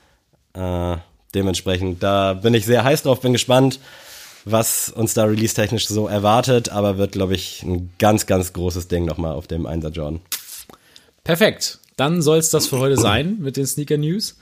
Äh, 0.55 0.97
dementsprechend, 1.35 2.03
da 2.03 2.35
bin 2.35 2.55
ich 2.55 2.65
sehr 2.65 2.85
heiß 2.85 3.03
drauf, 3.03 3.21
bin 3.21 3.33
gespannt, 3.33 3.81
was 4.45 4.91
uns 4.91 5.15
da 5.15 5.25
release-technisch 5.25 5.87
so 5.89 6.07
erwartet, 6.07 6.69
aber 6.69 6.99
wird, 6.99 7.13
glaube 7.13 7.35
ich, 7.35 7.63
ein 7.63 7.91
ganz, 7.99 8.27
ganz 8.27 8.53
großes 8.53 8.89
Ding 8.89 9.05
nochmal 9.05 9.33
auf 9.33 9.47
dem 9.47 9.67
1er 9.67 9.91
Jordan. 9.91 10.21
Perfekt. 11.23 11.79
Dann 11.97 12.23
soll 12.23 12.39
es 12.39 12.51
das 12.51 12.67
für 12.67 12.79
heute 12.79 12.97
sein 12.97 13.39
mit 13.41 13.57
den 13.57 13.67
Sneaker 13.67 13.97
News. 13.97 14.37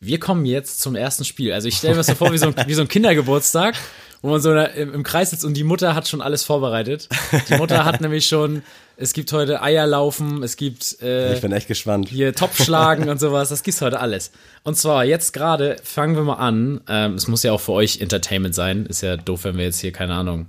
Wir 0.00 0.20
kommen 0.20 0.44
jetzt 0.44 0.80
zum 0.80 0.94
ersten 0.94 1.24
Spiel. 1.24 1.52
Also 1.52 1.68
ich 1.68 1.76
stelle 1.76 1.94
mir 1.94 1.98
das 1.98 2.08
so 2.08 2.14
vor 2.14 2.32
wie 2.32 2.38
so, 2.38 2.48
ein, 2.48 2.54
wie 2.66 2.74
so 2.74 2.82
ein 2.82 2.88
Kindergeburtstag, 2.88 3.76
wo 4.20 4.28
man 4.28 4.40
so 4.40 4.54
im 4.54 5.02
Kreis 5.02 5.30
sitzt 5.30 5.44
und 5.44 5.54
die 5.54 5.64
Mutter 5.64 5.94
hat 5.94 6.08
schon 6.08 6.20
alles 6.20 6.44
vorbereitet. 6.44 7.08
Die 7.48 7.56
Mutter 7.56 7.84
hat 7.84 8.00
nämlich 8.02 8.26
schon, 8.26 8.62
es 8.96 9.12
gibt 9.12 9.32
heute 9.32 9.62
Eierlaufen, 9.62 10.42
es 10.42 10.56
gibt 10.56 11.00
äh, 11.02 11.34
Ich 11.34 11.40
bin 11.40 11.52
echt 11.52 11.68
gespannt. 11.68 12.08
hier 12.08 12.34
Topfschlagen 12.34 13.08
und 13.08 13.20
sowas. 13.20 13.50
Das 13.50 13.62
gibt's 13.62 13.80
heute 13.82 14.00
alles. 14.00 14.30
Und 14.64 14.76
zwar 14.76 15.04
jetzt 15.04 15.32
gerade 15.32 15.76
fangen 15.82 16.16
wir 16.16 16.22
mal 16.22 16.34
an. 16.34 16.80
Ähm, 16.88 17.14
es 17.14 17.28
muss 17.28 17.42
ja 17.42 17.52
auch 17.52 17.60
für 17.60 17.72
euch 17.72 18.00
Entertainment 18.00 18.54
sein. 18.54 18.86
Ist 18.86 19.02
ja 19.02 19.16
doof, 19.16 19.44
wenn 19.44 19.58
wir 19.58 19.64
jetzt 19.64 19.80
hier 19.80 19.92
keine 19.92 20.14
Ahnung, 20.14 20.46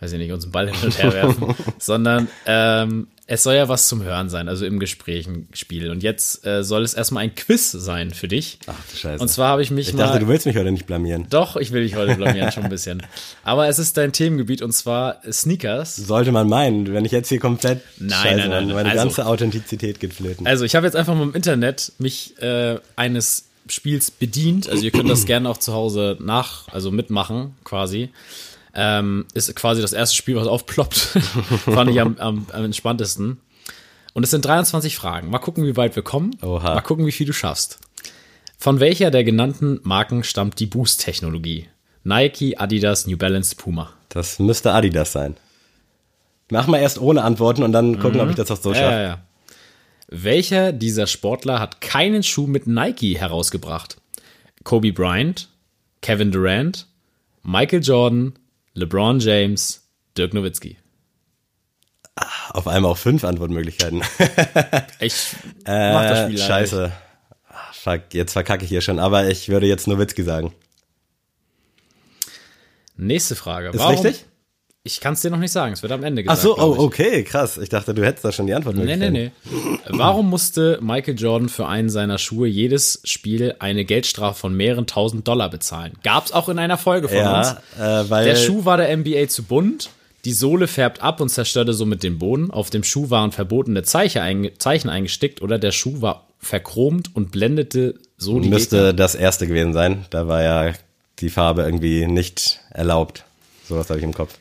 weiß 0.00 0.12
ich 0.12 0.18
nicht, 0.18 0.32
uns 0.32 0.44
einen 0.44 0.52
Ball 0.52 0.70
hin 0.70 0.76
und 0.84 0.98
her 0.98 1.12
werfen, 1.12 1.54
sondern 1.78 2.28
ähm, 2.46 3.06
es 3.26 3.42
soll 3.42 3.54
ja 3.54 3.68
was 3.68 3.88
zum 3.88 4.02
Hören 4.02 4.28
sein, 4.28 4.48
also 4.48 4.66
im 4.66 4.78
Gespräch 4.78 5.26
ein 5.26 5.48
Spiel. 5.54 5.90
Und 5.90 6.02
jetzt 6.02 6.46
äh, 6.46 6.62
soll 6.62 6.82
es 6.82 6.92
erstmal 6.92 7.24
ein 7.24 7.34
Quiz 7.34 7.70
sein 7.70 8.10
für 8.10 8.28
dich. 8.28 8.58
Ach 8.66 8.74
du 8.90 8.96
Scheiße. 8.98 9.22
Und 9.22 9.28
zwar 9.28 9.48
habe 9.48 9.62
ich 9.62 9.70
mich 9.70 9.88
ich 9.88 9.94
mal 9.94 10.04
dachte, 10.06 10.18
du 10.18 10.28
willst 10.28 10.44
mich 10.44 10.56
heute 10.56 10.70
nicht 10.70 10.86
blamieren. 10.86 11.26
doch, 11.30 11.56
ich 11.56 11.72
will 11.72 11.82
dich 11.82 11.96
heute 11.96 12.14
blamieren 12.16 12.52
schon 12.52 12.64
ein 12.64 12.70
bisschen. 12.70 13.02
Aber 13.42 13.66
es 13.68 13.78
ist 13.78 13.96
dein 13.96 14.12
Themengebiet 14.12 14.60
und 14.60 14.72
zwar 14.72 15.22
Sneakers. 15.30 15.96
Sollte 15.96 16.32
man 16.32 16.48
meinen, 16.48 16.92
wenn 16.92 17.06
ich 17.06 17.12
jetzt 17.12 17.28
hier 17.30 17.40
komplett 17.40 17.80
Nein, 17.98 18.10
Scheiße, 18.10 18.48
nein, 18.48 18.66
nein, 18.66 18.74
meine 18.74 18.90
also- 18.90 19.04
ganze 19.04 19.26
Authentizität 19.26 20.00
geht 20.00 20.12
flöten. 20.12 20.46
Also 20.46 20.66
ich 20.66 20.74
habe 20.74 20.84
jetzt 20.86 20.96
einfach 20.96 21.14
mal 21.14 21.22
im 21.22 21.34
Internet 21.34 21.92
mich 21.98 22.38
äh, 22.42 22.78
eines 22.96 23.46
Spiels 23.70 24.10
bedient. 24.10 24.68
Also 24.68 24.84
ihr 24.84 24.90
könnt 24.90 25.08
das 25.08 25.24
gerne 25.26 25.48
auch 25.48 25.56
zu 25.56 25.72
Hause 25.72 26.18
nach, 26.20 26.68
also 26.68 26.90
mitmachen 26.90 27.54
quasi. 27.64 28.10
Ähm, 28.74 29.26
ist 29.34 29.54
quasi 29.54 29.80
das 29.82 29.92
erste 29.92 30.16
Spiel, 30.16 30.36
was 30.36 30.46
aufploppt. 30.48 30.94
Fand 31.64 31.90
ich 31.90 32.00
am, 32.00 32.16
am, 32.18 32.46
am 32.52 32.64
entspanntesten. 32.64 33.40
Und 34.14 34.22
es 34.24 34.30
sind 34.30 34.44
23 34.44 34.96
Fragen. 34.96 35.30
Mal 35.30 35.38
gucken, 35.38 35.64
wie 35.66 35.76
weit 35.76 35.96
wir 35.96 36.02
kommen. 36.02 36.36
Oha. 36.42 36.74
Mal 36.74 36.80
gucken, 36.80 37.06
wie 37.06 37.12
viel 37.12 37.26
du 37.26 37.32
schaffst. 37.32 37.78
Von 38.58 38.80
welcher 38.80 39.10
der 39.10 39.24
genannten 39.24 39.80
Marken 39.82 40.24
stammt 40.24 40.58
die 40.60 40.66
Boost-Technologie? 40.66 41.68
Nike, 42.04 42.56
Adidas, 42.58 43.06
New 43.06 43.16
Balance, 43.16 43.56
Puma. 43.56 43.92
Das 44.08 44.38
müsste 44.38 44.72
Adidas 44.72 45.12
sein. 45.12 45.36
Mach 46.50 46.66
mal 46.66 46.78
erst 46.78 47.00
ohne 47.00 47.22
Antworten 47.22 47.62
und 47.62 47.72
dann 47.72 47.98
gucken, 47.98 48.20
ob 48.20 48.28
ich 48.28 48.36
das 48.36 48.50
auch 48.50 48.60
so 48.60 48.70
Ja, 48.70 48.76
schaffe. 48.76 48.92
ja, 48.92 49.02
ja. 49.02 49.18
Welcher 50.08 50.72
dieser 50.72 51.06
Sportler 51.06 51.58
hat 51.60 51.80
keinen 51.80 52.22
Schuh 52.22 52.46
mit 52.46 52.66
Nike 52.66 53.18
herausgebracht? 53.18 53.96
Kobe 54.62 54.92
Bryant, 54.92 55.48
Kevin 56.02 56.30
Durant, 56.30 56.86
Michael 57.42 57.82
Jordan, 57.82 58.34
LeBron 58.74 59.20
James, 59.20 59.88
Dirk 60.16 60.34
Nowitzki. 60.34 60.76
Auf 62.50 62.68
einmal 62.68 62.92
auch 62.92 62.96
fünf 62.98 63.24
Antwortmöglichkeiten. 63.24 64.02
Ich 65.00 65.34
mach 65.66 66.02
das 66.08 66.18
Äh, 66.18 66.24
Spiel 66.24 66.38
leider 66.38 66.46
scheiße. 66.46 66.92
Ah, 67.48 67.72
Fuck, 67.72 68.02
jetzt 68.12 68.32
verkacke 68.32 68.64
ich 68.64 68.68
hier 68.70 68.80
schon, 68.80 68.98
aber 68.98 69.28
ich 69.28 69.48
würde 69.48 69.66
jetzt 69.66 69.86
Nowitzki 69.88 70.22
sagen. 70.22 70.54
Nächste 72.96 73.34
Frage. 73.34 73.70
Ist 73.70 73.88
richtig? 73.88 74.24
Ich 74.86 75.00
kann 75.00 75.14
es 75.14 75.22
dir 75.22 75.30
noch 75.30 75.38
nicht 75.38 75.50
sagen. 75.50 75.72
Es 75.72 75.80
wird 75.82 75.92
am 75.92 76.04
Ende 76.04 76.22
Ach 76.26 76.34
gesagt. 76.34 76.42
so, 76.42 76.54
glaub 76.56 76.78
oh, 76.78 76.82
okay, 76.82 77.24
krass. 77.24 77.56
Ich 77.56 77.70
dachte, 77.70 77.94
du 77.94 78.04
hättest 78.04 78.22
da 78.22 78.32
schon 78.32 78.46
die 78.46 78.52
Antwort 78.52 78.76
Nee, 78.76 78.96
nee, 78.96 79.08
nee. 79.08 79.30
Warum 79.88 80.28
musste 80.28 80.78
Michael 80.82 81.18
Jordan 81.18 81.48
für 81.48 81.66
einen 81.66 81.88
seiner 81.88 82.18
Schuhe 82.18 82.46
jedes 82.46 83.00
Spiel 83.04 83.54
eine 83.60 83.86
Geldstrafe 83.86 84.38
von 84.38 84.54
mehreren 84.54 84.86
tausend 84.86 85.26
Dollar 85.26 85.48
bezahlen? 85.48 85.94
Gab's 86.02 86.32
auch 86.32 86.50
in 86.50 86.58
einer 86.58 86.76
Folge 86.76 87.08
von 87.08 87.16
uns. 87.16 87.54
Ja, 87.78 88.02
äh, 88.02 88.10
weil 88.10 88.26
Der 88.26 88.36
Schuh 88.36 88.66
war 88.66 88.76
der 88.76 88.94
NBA 88.94 89.28
zu 89.28 89.44
bunt. 89.44 89.88
Die 90.26 90.34
Sohle 90.34 90.66
färbt 90.66 91.00
ab 91.02 91.22
und 91.22 91.30
zerstörte 91.30 91.72
somit 91.72 92.02
den 92.02 92.18
Boden. 92.18 92.50
Auf 92.50 92.68
dem 92.68 92.84
Schuh 92.84 93.08
waren 93.08 93.32
verbotene 93.32 93.84
Zeichen, 93.84 94.50
Zeichen 94.58 94.90
eingestickt 94.90 95.40
oder 95.40 95.58
der 95.58 95.72
Schuh 95.72 96.02
war 96.02 96.28
verchromt 96.40 97.08
und 97.14 97.30
blendete 97.30 97.94
so 98.18 98.38
die 98.38 98.50
müsste 98.50 98.76
Gegner. 98.76 98.92
das 98.92 99.14
erste 99.14 99.46
gewesen 99.46 99.72
sein. 99.72 100.04
Da 100.10 100.28
war 100.28 100.42
ja 100.42 100.72
die 101.20 101.30
Farbe 101.30 101.62
irgendwie 101.62 102.06
nicht 102.06 102.60
erlaubt. 102.68 103.24
Sowas 103.66 103.88
habe 103.88 103.98
ich 103.98 104.04
im 104.04 104.12
Kopf. 104.12 104.34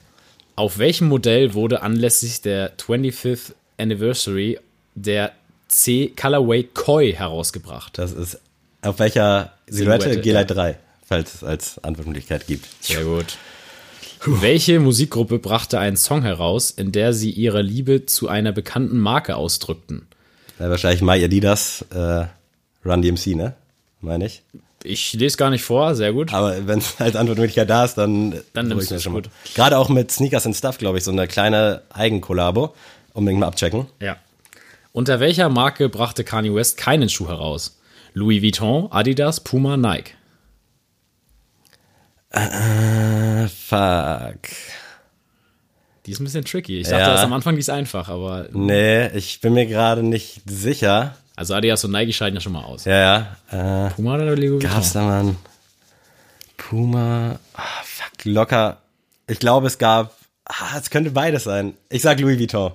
Auf 0.55 0.77
welchem 0.77 1.07
Modell 1.07 1.53
wurde 1.53 1.81
anlässlich 1.81 2.41
der 2.41 2.77
25th 2.77 3.53
Anniversary 3.77 4.59
der 4.93 5.31
C 5.67 6.13
Colorway 6.15 6.63
Koi 6.63 7.13
herausgebracht? 7.13 7.97
Das 7.97 8.11
ist 8.11 8.39
auf 8.83 8.99
welcher 8.99 9.53
Silhouette? 9.67 10.03
Silhouette, 10.03 10.21
G-Lite 10.21 10.53
3, 10.53 10.79
falls 11.05 11.35
es 11.35 11.43
als 11.43 11.83
Antwortmöglichkeit 11.83 12.45
gibt. 12.45 12.67
Sehr 12.81 13.03
gut. 13.03 13.37
Welche 14.25 14.79
Musikgruppe 14.79 15.39
brachte 15.39 15.79
einen 15.79 15.97
Song 15.97 16.21
heraus, 16.21 16.71
in 16.71 16.91
der 16.91 17.13
sie 17.13 17.31
ihre 17.31 17.61
Liebe 17.61 18.05
zu 18.05 18.27
einer 18.29 18.51
bekannten 18.51 18.99
Marke 18.99 19.35
ausdrückten? 19.35 20.07
Ja, 20.59 20.69
wahrscheinlich 20.69 21.01
My 21.01 21.21
Adidas, 21.23 21.83
äh, 21.93 22.25
Run 22.85 23.01
DMC, 23.01 23.35
ne? 23.35 23.55
Meine 24.01 24.27
ich. 24.27 24.43
Ich 24.83 25.13
lese 25.13 25.37
gar 25.37 25.49
nicht 25.49 25.63
vor, 25.63 25.95
sehr 25.95 26.11
gut. 26.13 26.33
Aber 26.33 26.67
wenn 26.67 26.79
es 26.79 26.99
als 26.99 27.15
Antwortmöglichkeit 27.15 27.69
da 27.69 27.85
ist, 27.85 27.95
dann, 27.95 28.41
Dann 28.53 28.67
nimmst 28.67 28.83
ich 28.83 28.89
du 28.89 28.93
mir 28.93 28.97
es, 28.97 29.03
schon 29.03 29.13
mal. 29.13 29.21
gut. 29.21 29.31
Gerade 29.55 29.77
auch 29.77 29.89
mit 29.89 30.11
Sneakers 30.11 30.45
and 30.45 30.55
Stuff, 30.55 30.77
glaube 30.77 30.97
ich, 30.97 31.03
so 31.03 31.11
eine 31.11 31.27
kleine 31.27 31.81
Eigenkollabo. 31.89 32.73
Unbedingt 33.13 33.39
mal 33.39 33.47
abchecken. 33.47 33.87
Ja. 34.01 34.17
Unter 34.91 35.19
welcher 35.19 35.49
Marke 35.49 35.89
brachte 35.89 36.23
Kanye 36.23 36.53
West 36.53 36.77
keinen 36.77 37.09
Schuh 37.09 37.27
heraus? 37.27 37.79
Louis 38.13 38.41
Vuitton, 38.43 38.91
Adidas, 38.91 39.39
Puma, 39.39 39.75
Nike. 39.77 40.11
Äh, 42.29 43.47
fuck. 43.47 44.49
Die 46.05 46.11
ist 46.11 46.19
ein 46.19 46.25
bisschen 46.25 46.43
tricky. 46.45 46.79
Ich 46.79 46.87
dachte 46.89 47.01
Ja. 47.03 47.11
erst 47.13 47.23
am 47.23 47.33
Anfang, 47.33 47.55
die 47.55 47.59
ist 47.61 47.69
einfach, 47.69 48.09
aber 48.09 48.47
Nee, 48.51 49.07
ich 49.09 49.39
bin 49.39 49.53
mir 49.53 49.65
gerade 49.65 50.03
nicht 50.03 50.41
sicher. 50.45 51.15
Also 51.35 51.53
Adidas 51.55 51.83
und 51.83 51.91
Nike 51.91 52.13
scheiden 52.13 52.35
ja 52.35 52.41
schon 52.41 52.53
mal 52.53 52.63
aus. 52.63 52.85
Ja, 52.85 53.27
ja. 53.51 53.85
Äh, 53.87 53.89
Puma 53.91 54.15
oder 54.15 54.35
Louis 54.35 54.51
Vuitton? 54.51 54.69
gab's 54.69 54.93
da 54.93 55.01
mal 55.03 55.19
einen 55.21 55.37
Puma? 56.57 57.39
Ah, 57.53 57.63
fuck, 57.83 58.25
locker. 58.25 58.77
Ich 59.27 59.39
glaube, 59.39 59.67
es 59.67 59.77
gab. 59.77 60.15
Ah, 60.45 60.77
es 60.77 60.89
könnte 60.89 61.11
beides 61.11 61.45
sein. 61.45 61.73
Ich 61.89 62.01
sag 62.01 62.19
Louis 62.19 62.37
Vuitton. 62.39 62.71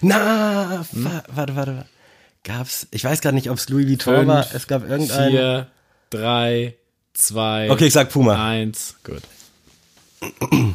Na, 0.00 0.84
Hm? 0.92 1.04
warte, 1.04 1.36
warte, 1.36 1.56
warte. 1.56 1.86
Gab's? 2.44 2.86
Ich 2.90 3.04
weiß 3.04 3.20
gerade 3.20 3.34
nicht, 3.34 3.50
ob 3.50 3.56
es 3.58 3.68
Louis 3.68 3.86
Vuitton 3.88 4.26
war. 4.26 4.46
Es 4.54 4.66
gab 4.66 4.88
irgendeinen. 4.88 5.30
Vier, 5.30 5.66
drei, 6.10 6.74
zwei, 7.14 7.70
Okay, 7.70 7.86
ich 7.86 7.92
sag 7.92 8.10
Puma. 8.10 8.42
eins. 8.48 8.94
Gut. 9.04 9.22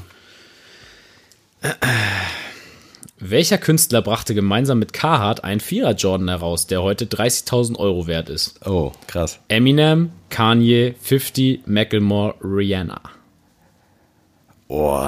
Welcher 3.26 3.58
Künstler 3.58 4.02
brachte 4.02 4.36
gemeinsam 4.36 4.80
mit 4.80 4.92
Carhartt 4.92 5.46
einen 5.46 5.62
Vierer 5.62 5.94
Jordan 5.94 6.28
heraus, 6.28 6.68
der 6.68 6.84
heute 6.84 7.06
30.000 7.06 7.78
Euro 7.78 8.06
wert 8.06 8.28
ist? 8.28 8.60
Oh, 8.68 8.92
krass. 9.08 9.40
Eminem, 9.48 10.12
Kanye, 10.30 10.96
50, 11.00 11.66
Macklemore, 11.66 12.36
Rihanna. 12.44 13.00
Oh, 14.68 15.08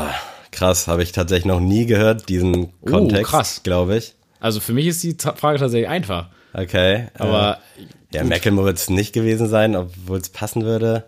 krass. 0.51 0.87
Habe 0.87 1.03
ich 1.03 1.11
tatsächlich 1.11 1.43
noch 1.43 1.59
nie 1.59 1.87
gehört, 1.87 2.29
diesen 2.29 2.71
Kontext, 2.85 3.31
krass. 3.31 3.63
glaube 3.63 3.97
ich. 3.97 4.15
Also 4.39 4.61
für 4.61 4.71
mich 4.71 4.87
ist 4.87 5.03
die 5.03 5.17
Frage 5.35 5.59
tatsächlich 5.59 5.89
einfach. 5.89 6.29
Okay. 6.53 7.07
Aber 7.15 7.59
äh, 7.77 8.15
ja, 8.15 8.23
Macklemore 8.23 8.67
wird 8.67 8.77
es 8.77 8.89
nicht 8.89 9.11
gewesen 9.11 9.49
sein, 9.49 9.75
obwohl 9.75 10.19
es 10.19 10.29
passen 10.29 10.63
würde. 10.63 11.03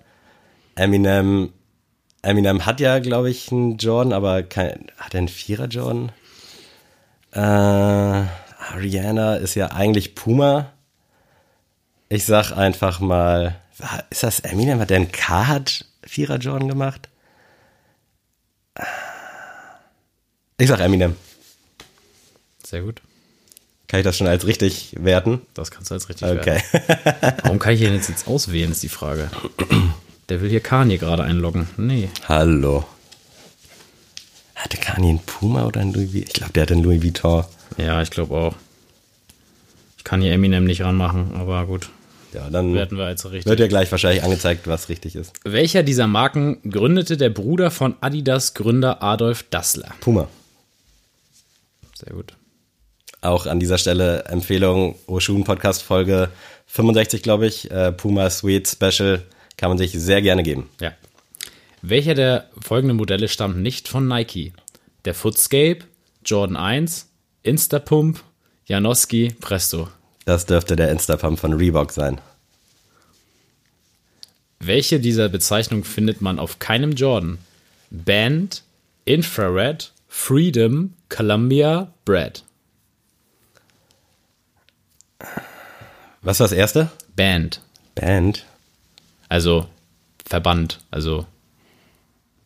Eminem, 0.76 1.54
Eminem 2.22 2.66
hat 2.66 2.82
ja, 2.82 3.00
glaube 3.00 3.30
ich, 3.30 3.50
einen 3.50 3.78
Jordan, 3.78 4.12
aber 4.12 4.44
kein, 4.44 4.88
hat 4.98 5.14
er 5.14 5.20
einen 5.20 5.30
Vierer 5.30 5.68
Jordan? 5.68 6.12
Äh, 7.38 8.26
Rihanna 8.80 9.36
ist 9.36 9.54
ja 9.56 9.68
eigentlich 9.68 10.16
Puma. 10.16 10.72
Ich 12.10 12.26
sag 12.26 12.52
einfach 12.52 13.00
mal, 13.00 13.56
ist 14.10 14.24
das 14.24 14.40
Eminem? 14.40 14.80
Hat 14.80 14.90
der 14.90 14.98
einen 14.98 15.12
Carhartt 15.12 15.86
Vierer 16.04 16.38
Jordan 16.38 16.68
gemacht? 16.68 17.10
Ich 20.58 20.68
sag 20.68 20.80
Eminem. 20.80 21.16
sehr 22.66 22.82
gut. 22.82 23.02
Kann 23.88 24.00
ich 24.00 24.04
das 24.04 24.18
schon 24.18 24.28
als 24.28 24.46
richtig 24.48 24.96
werten? 25.00 25.42
Das 25.54 25.70
kannst 25.72 25.92
du 25.92 25.96
jetzt 25.96 26.10
richtig 26.10 26.28
Okay. 26.30 26.62
werden. 26.72 27.38
Warum 27.44 27.60
kann 27.60 27.74
ich 27.74 27.80
den 27.82 27.94
jetzt, 27.94 28.10
jetzt 28.10 28.28
auswählen, 28.28 28.72
ist 28.72 28.84
die 28.84 28.90
Frage. 28.90 29.30
Der 30.28 30.42
will 30.42 30.50
hier 30.50 30.60
Kanye 30.60 30.98
gerade 30.98 31.24
einloggen. 31.24 31.70
Nee. 31.78 32.10
Hallo. 32.28 32.86
Hatte 34.58 34.78
Kanye 34.78 35.10
einen 35.10 35.20
Puma 35.20 35.66
oder 35.66 35.82
einen 35.82 35.94
Louis 35.94 36.14
Vuitton? 36.14 36.28
Ich 36.28 36.34
glaube, 36.34 36.54
der 36.54 36.64
hatte 36.64 36.74
einen 36.74 36.84
Louis 36.84 37.04
Vuitton. 37.04 37.46
Ja, 37.78 38.02
ich 38.02 38.10
glaube 38.10 38.36
auch. 38.36 38.56
Ich 39.98 40.04
kann 40.04 40.22
hier 40.22 40.32
Eminem 40.34 40.66
nicht 40.66 40.82
ranmachen, 40.82 41.36
aber 41.36 41.66
gut. 41.66 41.90
Ja, 42.34 42.50
dann 42.50 42.74
Werten 42.74 42.98
wir 42.98 43.10
jetzt 43.10 43.24
richtig. 43.26 43.46
wird 43.46 43.60
ja 43.60 43.68
gleich 43.68 43.92
wahrscheinlich 43.92 44.24
angezeigt, 44.24 44.68
was 44.68 44.90
richtig 44.90 45.16
ist. 45.16 45.34
Welcher 45.44 45.84
dieser 45.84 46.08
Marken 46.08 46.60
gründete 46.70 47.18
der 47.18 47.30
Bruder 47.30 47.72
von 47.72 47.96
Adidas 48.02 48.54
Gründer 48.54 49.02
Adolf 49.04 49.44
Dassler? 49.50 49.94
Puma. 50.02 50.28
Sehr 51.96 52.14
gut. 52.14 52.34
Auch 53.22 53.46
an 53.46 53.60
dieser 53.60 53.78
Stelle 53.78 54.26
Empfehlung, 54.26 54.96
Oshun 55.08 55.44
Podcast 55.44 55.84
Folge 55.84 56.30
65, 56.68 57.24
glaube 57.24 57.48
ich. 57.48 57.72
Äh, 57.72 57.92
Puma 57.92 58.30
Sweet 58.30 58.68
Special 58.68 59.24
kann 59.56 59.70
man 59.70 59.78
sich 59.78 59.92
sehr 59.94 60.22
gerne 60.22 60.44
geben. 60.44 60.70
Ja. 60.82 60.94
Welcher 61.82 62.16
der 62.16 62.50
folgenden 62.60 62.98
Modelle 62.98 63.28
stammt 63.28 63.58
nicht 63.58 63.88
von 63.88 64.08
Nike? 64.08 64.54
Der 65.06 65.14
Footscape, 65.14 65.80
Jordan 66.26 66.58
1, 66.58 67.08
Instapump, 67.44 68.24
Janowski, 68.66 69.36
Presto. 69.40 69.88
Das 70.26 70.46
dürfte 70.46 70.76
der 70.76 70.92
Instapump 70.92 71.40
von 71.40 71.54
Reebok 71.54 71.92
sein. 71.92 72.20
Welche 74.60 75.00
dieser 75.00 75.30
Bezeichnungen 75.30 75.84
findet 75.84 76.20
man 76.22 76.40
auf 76.40 76.60
keinem 76.60 76.94
Jordan? 76.94 77.38
Band, 77.92 78.64
Infrared, 79.06 79.94
Freedom, 80.08 80.94
Columbia, 81.10 81.94
Brad. 82.04 82.44
Was 86.22 86.40
war 86.40 86.48
das 86.48 86.52
erste? 86.52 86.92
Band, 87.16 87.62
Band. 87.96 88.46
also 89.30 89.68
Verband, 90.26 90.80
also 90.92 91.26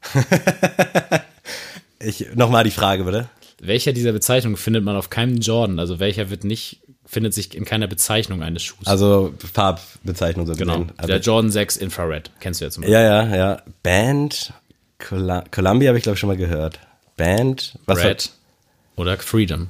Ich, 2.04 2.34
nochmal 2.34 2.64
die 2.64 2.72
Frage, 2.72 3.04
bitte. 3.04 3.30
welcher 3.62 3.94
dieser 3.94 4.12
Bezeichnungen 4.12 4.58
findet 4.58 4.84
man 4.84 4.96
auf 4.96 5.12
keinem 5.12 5.38
Jordan? 5.38 5.78
Also 5.78 6.00
welcher 6.00 6.32
wird 6.32 6.44
nicht, 6.44 6.80
findet 7.06 7.34
sich 7.36 7.54
in 7.56 7.64
keiner 7.64 7.86
Bezeichnung 7.88 8.42
eines 8.42 8.64
Schuhs? 8.64 8.88
Also 8.88 9.34
Farbbezeichnung 9.54 10.48
so 10.48 10.54
genau. 10.56 10.80
gesehen. 10.80 10.94
Aber- 10.98 11.08
Der 11.08 11.20
Jordan 11.20 11.52
6 11.52 11.78
Infrared, 11.78 12.32
kennst 12.40 12.60
du 12.60 12.66
ja 12.66 12.72
zum 12.72 12.82
Beispiel. 12.82 12.94
Ja, 12.96 13.02
ja, 13.26 13.36
ja. 13.36 13.62
Band. 13.84 14.52
Col 14.98 15.44
Columbia 15.52 15.90
habe 15.90 15.98
ich, 16.00 16.04
glaube 16.04 16.16
ich, 16.16 16.20
schon 16.20 16.30
mal 16.30 16.38
gehört. 16.38 16.80
Band. 17.18 17.78
Was 17.86 18.00
war- 18.00 18.06
Brad 18.06 18.32
oder 18.96 19.18
Freedom. 19.20 19.68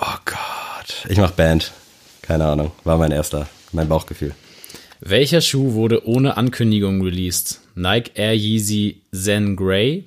Oh 0.00 0.16
Gott. 0.24 1.06
Ich 1.10 1.18
mach 1.18 1.32
Band. 1.32 1.72
Keine 2.22 2.46
Ahnung. 2.46 2.72
War 2.84 2.96
mein 2.96 3.12
erster. 3.12 3.48
Mein 3.72 3.88
Bauchgefühl. 3.88 4.34
Welcher 5.00 5.42
Schuh 5.42 5.74
wurde 5.74 6.06
ohne 6.08 6.38
Ankündigung 6.38 7.02
released? 7.02 7.60
Nike 7.76 8.12
Air 8.14 8.34
Yeezy 8.34 9.02
Zen 9.12 9.54
Grey, 9.54 10.04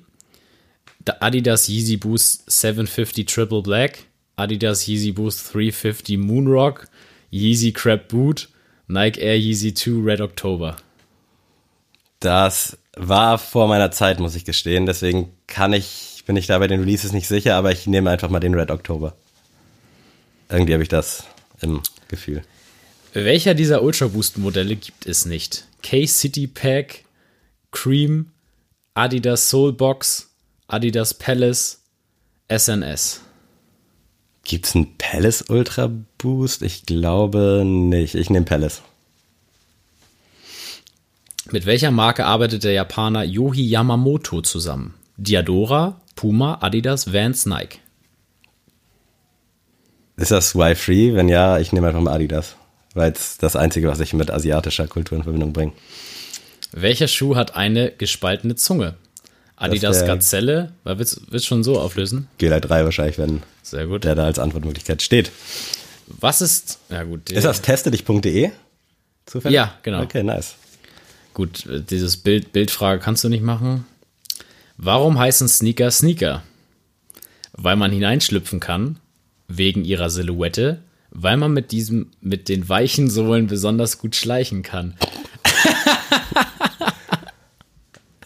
der 1.06 1.22
Adidas 1.22 1.68
Yeezy 1.68 1.96
Boost 1.96 2.50
750 2.50 3.24
Triple 3.26 3.62
Black, 3.62 4.00
Adidas 4.34 4.86
Yeezy 4.86 5.12
Boost 5.12 5.54
350 5.54 6.18
Moonrock, 6.18 6.88
Yeezy 7.30 7.72
Crab 7.72 8.08
Boot, 8.08 8.48
Nike 8.88 9.20
Air 9.20 9.38
Yeezy 9.38 9.72
2 9.72 10.04
Red 10.04 10.20
October. 10.20 10.76
Das 12.18 12.76
war 12.96 13.38
vor 13.38 13.68
meiner 13.68 13.92
Zeit, 13.92 14.18
muss 14.18 14.34
ich 14.34 14.44
gestehen. 14.44 14.84
Deswegen 14.84 15.30
kann 15.46 15.72
ich, 15.72 16.24
bin 16.26 16.36
ich 16.36 16.48
da 16.48 16.58
bei 16.58 16.66
den 16.66 16.80
Releases 16.80 17.12
nicht 17.12 17.28
sicher, 17.28 17.54
aber 17.54 17.70
ich 17.70 17.86
nehme 17.86 18.10
einfach 18.10 18.30
mal 18.30 18.40
den 18.40 18.54
Red 18.54 18.72
October. 18.72 19.14
Irgendwie 20.50 20.72
habe 20.72 20.82
ich 20.82 20.88
das 20.88 21.24
im 21.60 21.80
Gefühl. 22.08 22.42
Welcher 23.12 23.54
dieser 23.54 23.82
Ultra 23.82 24.08
Boost 24.08 24.38
Modelle 24.38 24.74
gibt 24.74 25.06
es 25.06 25.24
nicht? 25.24 25.66
K-City 25.82 26.48
Pack, 26.48 27.04
Cream, 27.70 28.32
Adidas 28.94 29.48
Soul 29.48 29.72
Box, 29.72 30.30
Adidas 30.68 31.14
Palace, 31.14 31.80
SNS. 32.48 33.20
Gibt's 34.44 34.74
einen 34.74 34.96
Palace 34.98 35.44
Ultra 35.48 35.90
Boost? 36.18 36.62
Ich 36.62 36.86
glaube 36.86 37.62
nicht. 37.64 38.14
Ich 38.14 38.30
nehme 38.30 38.46
Palace. 38.46 38.82
Mit 41.52 41.66
welcher 41.66 41.90
Marke 41.90 42.24
arbeitet 42.24 42.64
der 42.64 42.72
Japaner 42.72 43.24
Yohi 43.24 43.62
Yamamoto 43.62 44.40
zusammen? 44.40 44.94
Diadora, 45.16 46.00
Puma, 46.14 46.58
Adidas, 46.60 47.12
Vans, 47.12 47.46
Nike. 47.46 47.78
Ist 50.16 50.30
das 50.30 50.54
Y-Free? 50.54 51.14
Wenn 51.14 51.28
ja, 51.28 51.58
ich 51.58 51.72
nehme 51.72 51.88
einfach 51.88 52.00
mal 52.00 52.14
Adidas. 52.14 52.56
Weil 52.94 53.12
es 53.12 53.38
das 53.38 53.56
Einzige, 53.56 53.88
was 53.88 54.00
ich 54.00 54.12
mit 54.12 54.30
asiatischer 54.30 54.86
Kultur 54.86 55.16
in 55.18 55.24
Verbindung 55.24 55.52
bringe. 55.52 55.72
Welcher 56.72 57.08
Schuh 57.08 57.36
hat 57.36 57.56
eine 57.56 57.90
gespaltene 57.90 58.54
Zunge? 58.56 58.94
Adidas 59.56 60.06
Gazelle, 60.06 60.72
willst 60.84 61.20
du 61.30 61.38
schon 61.40 61.62
so 61.62 61.78
auflösen? 61.78 62.28
G-Lite 62.38 62.62
3 62.62 62.84
wahrscheinlich, 62.84 63.18
wenn 63.18 63.42
Sehr 63.62 63.86
gut. 63.86 64.04
der 64.04 64.14
da 64.14 64.24
als 64.24 64.38
Antwortmöglichkeit 64.38 65.02
steht. 65.02 65.30
Was 66.06 66.40
ist, 66.40 66.78
ja 66.88 67.02
gut, 67.02 67.30
Ist 67.30 67.44
das 67.44 67.60
testedich.de? 67.60 68.50
Zufällig? 69.26 69.54
Ja, 69.54 69.74
genau. 69.82 70.02
Okay, 70.02 70.22
nice. 70.22 70.54
gut, 71.34 71.64
dieses 71.90 72.16
Bild, 72.16 72.52
Bildfrage 72.52 73.00
kannst 73.00 73.22
du 73.22 73.28
nicht 73.28 73.42
machen. 73.44 73.84
Warum 74.78 75.18
heißen 75.18 75.46
Sneaker 75.46 75.90
Sneaker? 75.90 76.42
Weil 77.52 77.76
man 77.76 77.92
hineinschlüpfen 77.92 78.60
kann, 78.60 78.98
wegen 79.46 79.84
ihrer 79.84 80.08
Silhouette, 80.08 80.78
weil 81.10 81.36
man 81.36 81.52
mit 81.52 81.70
diesem, 81.70 82.10
mit 82.22 82.48
den 82.48 82.68
weichen 82.68 83.10
Sohlen 83.10 83.46
besonders 83.46 83.98
gut 83.98 84.16
schleichen 84.16 84.62
kann. 84.62 84.96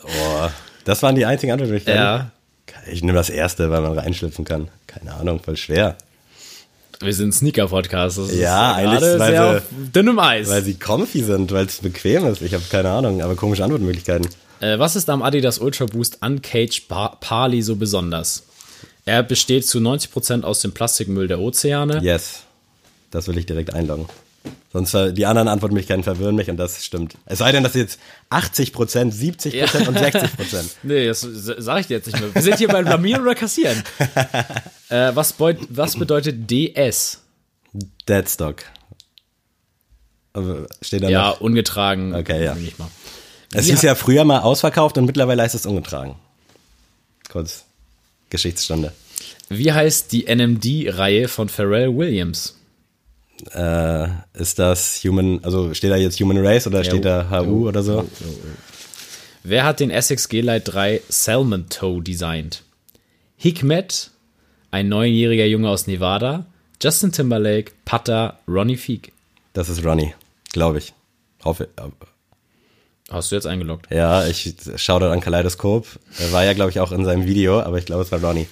Boah, 0.01 0.53
das 0.85 1.03
waren 1.03 1.15
die 1.15 1.25
einzigen 1.27 1.53
Antwortmöglichkeiten. 1.53 2.01
Ja. 2.01 2.31
Ich 2.91 3.03
nehme 3.03 3.17
das 3.17 3.31
erste, 3.31 3.71
weil 3.71 3.81
man 3.83 3.99
reinschlüpfen 3.99 4.45
kann. 4.45 4.69
Keine 4.87 5.15
Ahnung, 5.15 5.41
voll 5.41 5.57
schwer. 5.57 5.97
Wir 7.01 7.13
sind 7.13 7.35
Sneaker-Podcast. 7.35 8.19
Das 8.19 8.31
ist 8.31 8.39
Ja, 8.41 8.75
eigentlich, 8.75 9.01
gerade 9.01 9.19
weil 9.19 9.31
sehr 9.33 9.51
sie- 9.51 9.57
auf 9.59 9.63
dünnem 9.95 10.19
Eis. 10.19 10.49
Weil 10.49 10.63
sie 10.63 10.75
comfy 10.75 11.23
sind, 11.23 11.53
weil 11.53 11.67
es 11.67 11.79
bequem 11.79 12.25
ist. 12.27 12.41
Ich 12.43 12.55
habe 12.55 12.65
keine 12.71 12.91
Ahnung, 12.91 13.21
aber 13.23 13.35
komische 13.37 13.65
Antwortmöglichkeiten. 13.65 14.29
Äh, 14.61 14.79
was 14.79 14.97
ist 14.97 15.11
am 15.11 15.23
Adidas 15.23 15.59
Ultra 15.59 15.87
Boost 15.87 16.19
Uncaged 16.23 16.89
Par 16.89 17.19
Parley 17.21 17.63
so 17.63 17.77
besonders? 17.77 18.45
Er 19.05 19.23
besteht 19.23 19.67
zu 19.67 19.81
90% 19.81 20.45
aus 20.45 20.61
dem 20.61 20.73
Plastikmüll 20.73 21.29
der 21.29 21.41
Ozeane. 21.41 22.01
Yes. 22.03 22.43
Das 23.11 23.29
will 23.29 23.37
ich 23.37 23.45
direkt 23.47 23.75
einloggen. 23.75 24.07
Sonst 24.75 24.91
ver- 24.91 25.13
die 25.13 25.25
anderen 25.25 25.47
Antwortmöglichkeiten 25.47 26.03
verwirren 26.03 26.35
mich 26.35 26.51
und 26.51 26.57
das 26.57 26.85
stimmt. 26.85 27.15
Es 27.27 27.39
sei 27.39 27.53
denn, 27.53 27.63
dass 27.63 27.75
jetzt 27.75 27.99
80%, 28.31 29.13
70% 29.13 29.87
und 29.89 29.97
60%. 29.97 30.65
Nee, 30.83 31.07
das 31.07 31.23
s- 31.23 31.55
sag 31.59 31.81
ich 31.81 31.87
dir 31.87 31.95
jetzt 31.99 32.07
nicht 32.09 32.19
mehr. 32.21 32.35
Wir 32.35 32.43
sind 32.43 32.59
hier 32.59 32.67
beim 32.69 32.85
Blamieren 32.85 33.23
oder 33.23 33.37
Kassieren. 33.37 33.83
äh, 34.89 35.13
was, 35.15 35.37
was 35.39 35.97
bedeutet 35.97 36.51
DS? 36.51 37.21
Deadstock. 38.09 38.65
Steht 40.83 41.05
da 41.05 41.09
Ja, 41.09 41.29
noch? 41.31 41.41
ungetragen. 41.41 42.13
Okay, 42.15 42.45
ja. 42.45 42.57
Es 43.53 43.67
hieß 43.67 43.83
ja 43.83 43.95
früher 43.95 44.25
mal 44.25 44.41
ausverkauft 44.41 44.99
und 44.99 45.05
mittlerweile 45.07 45.43
heißt 45.43 45.55
es 45.55 45.67
ungetragen. 45.67 46.17
Kurz 47.31 47.65
Geschichtsstunde. 48.31 48.93
Wie 49.49 49.73
heißt 49.73 50.11
die 50.11 50.25
NMD-Reihe 50.27 51.29
von 51.29 51.49
Pharrell 51.49 51.97
Williams? 51.97 52.57
Äh, 53.53 54.09
ist 54.35 54.59
das 54.59 55.03
Human, 55.05 55.41
also 55.43 55.75
steht 55.75 55.91
da 55.91 55.97
jetzt 55.97 56.21
Human 56.21 56.45
Race 56.45 56.67
oder 56.67 56.85
steht 56.85 57.05
da 57.05 57.29
HU 57.31 57.69
oder 57.69 57.83
so? 57.83 58.09
Wer 59.43 59.65
hat 59.65 59.81
den 59.81 59.91
Essex 59.91 60.29
G-Lite 60.29 60.71
3 60.71 61.03
Salmon 61.09 61.69
Toe 61.69 62.03
designt? 62.03 62.63
Hikmet, 63.37 64.11
ein 64.71 64.89
neunjähriger 64.89 65.45
Junge 65.45 65.69
aus 65.69 65.87
Nevada, 65.87 66.47
Justin 66.83 67.13
Timberlake, 67.13 67.73
Putter, 67.85 68.39
Ronnie 68.49 68.77
Feek. 68.77 69.13
Das 69.53 69.69
ist 69.69 69.85
Ronnie, 69.85 70.15
glaube 70.53 70.79
ich. 70.79 70.95
Hoffe. 71.45 71.69
Hast 73.11 73.31
du 73.31 73.37
jetzt 73.37 73.47
eingeloggt? 73.47 73.87
Ja, 73.91 74.27
ich 74.27 74.55
schaue 74.77 75.01
dort 75.01 75.13
an 75.13 75.21
Kaleidoskop. 75.21 75.87
Er 76.19 76.33
war 76.33 76.45
ja, 76.45 76.55
glaube 76.55 76.71
ich, 76.71 76.81
auch 76.81 76.91
in 76.91 77.05
seinem 77.05 77.27
Video, 77.27 77.61
aber 77.61 77.79
ich 77.79 77.85
glaube, 77.85 78.03
es 78.03 78.11
war 78.11 78.23
Ronnie. 78.23 78.49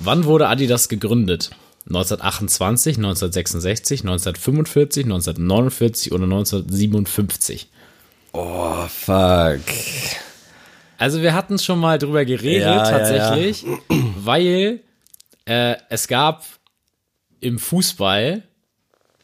Wann 0.00 0.24
wurde 0.24 0.48
Adidas 0.48 0.88
gegründet? 0.88 1.50
1928, 1.88 2.96
1966, 2.98 4.00
1945, 4.02 5.04
1949 5.04 6.12
oder 6.12 6.24
1957? 6.24 7.68
Oh, 8.32 8.86
fuck. 8.88 9.60
Also 10.98 11.22
wir 11.22 11.32
hatten 11.34 11.58
schon 11.58 11.78
mal 11.78 11.98
drüber 11.98 12.24
geredet, 12.24 12.62
Ja, 12.62 12.76
ja, 12.76 12.90
tatsächlich, 12.90 13.64
weil 13.88 14.80
äh, 15.46 15.76
es 15.88 16.08
gab 16.08 16.44
im 17.40 17.58
Fußball 17.58 18.42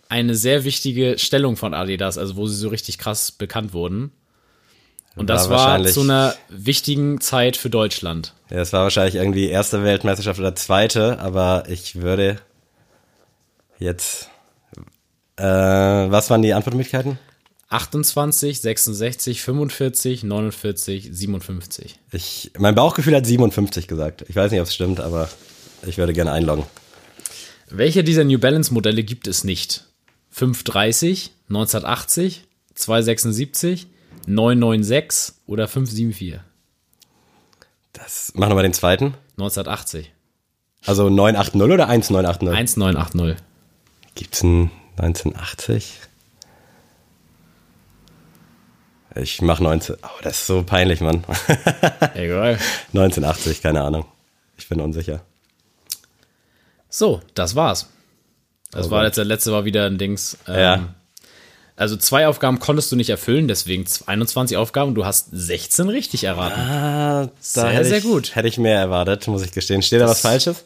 eine 0.08 0.34
sehr 0.36 0.64
wichtige 0.64 1.18
Stellung 1.18 1.56
von 1.56 1.74
Adidas, 1.74 2.16
also 2.18 2.36
wo 2.36 2.46
sie 2.46 2.56
so 2.56 2.68
richtig 2.68 2.98
krass 2.98 3.32
bekannt 3.32 3.72
wurden. 3.72 4.12
Und 5.16 5.28
das 5.28 5.48
War 5.48 5.58
war, 5.58 5.58
wahrscheinlich- 5.66 5.92
zu 5.94 6.00
einer 6.02 6.34
wichtigen 6.48 7.20
Zeit 7.20 7.56
für 7.56 7.70
Deutschland. 7.70 8.32
Ja, 8.50 8.58
es 8.58 8.72
war 8.72 8.82
wahrscheinlich 8.84 9.16
irgendwie 9.16 9.48
erste 9.48 9.82
Weltmeisterschaft 9.84 10.38
oder 10.40 10.54
zweite, 10.54 11.18
aber 11.18 11.64
ich 11.68 11.96
würde 12.00 12.38
jetzt. 13.78 14.30
Äh, 15.36 15.44
was 15.44 16.30
waren 16.30 16.42
die 16.42 16.54
Antwortmöglichkeiten? 16.54 17.18
28, 17.68 18.60
66, 18.60 19.42
45, 19.42 20.22
49, 20.22 21.08
57. 21.10 21.98
Ich, 22.12 22.52
mein 22.58 22.74
Bauchgefühl 22.74 23.16
hat 23.16 23.26
57 23.26 23.88
gesagt. 23.88 24.24
Ich 24.28 24.36
weiß 24.36 24.52
nicht, 24.52 24.60
ob 24.60 24.68
es 24.68 24.74
stimmt, 24.74 25.00
aber 25.00 25.28
ich 25.84 25.98
würde 25.98 26.12
gerne 26.12 26.30
einloggen. 26.32 26.64
Welche 27.68 28.04
dieser 28.04 28.24
New 28.24 28.38
Balance 28.38 28.72
Modelle 28.72 29.02
gibt 29.02 29.26
es 29.26 29.42
nicht? 29.42 29.84
530, 30.30 31.32
1980, 31.48 32.44
276, 32.74 33.86
996 34.26 35.34
oder 35.46 35.66
574? 35.66 36.40
Das, 37.92 38.32
mach 38.34 38.48
nochmal 38.48 38.64
den 38.64 38.72
zweiten. 38.72 39.14
1980. 39.38 40.12
Also 40.84 41.08
980 41.08 41.62
oder 41.62 41.88
1980? 41.88 42.48
1980. 42.48 43.36
Gibt's 44.14 44.42
ein 44.42 44.70
1980? 44.96 46.00
Ich 49.16 49.42
mach 49.42 49.60
19. 49.60 49.96
Oh, 50.02 50.08
das 50.22 50.40
ist 50.40 50.46
so 50.46 50.62
peinlich, 50.64 51.00
Mann. 51.00 51.24
Egal. 52.14 52.58
1980, 52.92 53.62
keine 53.62 53.82
Ahnung. 53.82 54.06
Ich 54.56 54.68
bin 54.68 54.80
unsicher. 54.80 55.20
So, 56.88 57.20
das 57.34 57.54
war's. 57.54 57.88
Das 58.70 58.86
Oh 58.88 58.90
war 58.90 59.04
jetzt 59.04 59.16
der 59.16 59.24
letzte 59.24 59.52
war 59.52 59.64
wieder 59.64 59.86
ein 59.86 59.98
Dings. 59.98 60.36
Ähm, 60.48 60.58
Ja. 60.58 60.94
Also 61.76 61.96
zwei 61.96 62.28
Aufgaben 62.28 62.60
konntest 62.60 62.92
du 62.92 62.96
nicht 62.96 63.10
erfüllen, 63.10 63.48
deswegen 63.48 63.84
21 64.06 64.56
Aufgaben. 64.56 64.94
Du 64.94 65.04
hast 65.04 65.28
16 65.32 65.88
richtig 65.88 66.22
erraten. 66.22 66.60
Ah, 66.60 67.28
Sehr, 67.40 67.84
sehr 67.84 67.98
ich, 67.98 68.04
gut. 68.04 68.36
Hätte 68.36 68.46
ich 68.46 68.58
mehr 68.58 68.78
erwartet, 68.78 69.26
muss 69.26 69.42
ich 69.42 69.50
gestehen. 69.50 69.82
Steht 69.82 70.00
da 70.00 70.06
was 70.06 70.20
Falsches? 70.20 70.64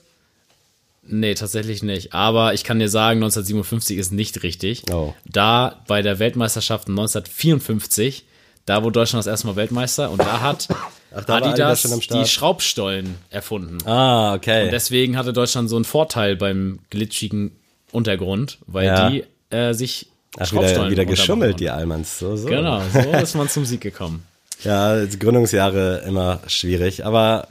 Nee, 1.11 1.35
tatsächlich 1.35 1.83
nicht. 1.83 2.13
Aber 2.13 2.55
ich 2.55 2.65
kann 2.65 2.79
dir 2.79 2.89
sagen, 2.89 3.19
1957 3.19 3.99
ist 3.99 4.13
nicht 4.13 4.43
richtig. 4.43 4.83
Oh. 4.93 5.15
Da 5.25 5.83
bei 5.87 6.03
der 6.03 6.19
Weltmeisterschaft 6.19 6.89
1954, 6.89 8.25
da 8.67 8.83
wurde 8.83 8.93
Deutschland 9.01 9.21
das 9.27 9.31
erste 9.31 9.47
Mal 9.47 9.57
Weltmeister 9.57 10.11
und 10.11 10.21
da 10.21 10.41
hat 10.41 10.69
Ach, 11.15 11.25
da 11.25 11.37
Adidas 11.37 11.85
Adidas 11.91 12.07
die. 12.09 12.27
Schraubstollen 12.27 13.15
erfunden. 13.31 13.79
Ah, 13.87 14.35
okay. 14.35 14.69
Deswegen 14.71 15.17
hatte 15.17 15.33
Deutschland 15.33 15.71
so 15.71 15.77
einen 15.77 15.85
Vorteil 15.87 16.37
beim 16.37 16.81
glitschigen 16.91 17.53
Untergrund, 17.93 18.59
weil 18.67 18.87
Ja. 18.87 19.11
die 19.11 19.25
äh, 19.51 19.73
sich 19.73 20.09
Ach, 20.35 20.41
wieder, 20.41 20.47
Schraubstollen 20.47 20.91
wieder 20.91 21.03
runterbauen 21.03 21.07
geschummelt, 21.17 21.61
die 21.61 21.71
Allmanns. 21.71 22.19
So, 22.19 22.37
so. 22.37 22.47
Genau, 22.49 22.83
so 22.93 22.99
ist 22.99 23.35
man 23.35 23.49
zum 23.49 23.65
Sieg 23.65 23.81
gekommen. 23.81 24.23
Ja, 24.65 25.05
Gründungsjahre 25.07 26.03
immer 26.05 26.41
schwierig. 26.49 27.07
Aber 27.07 27.47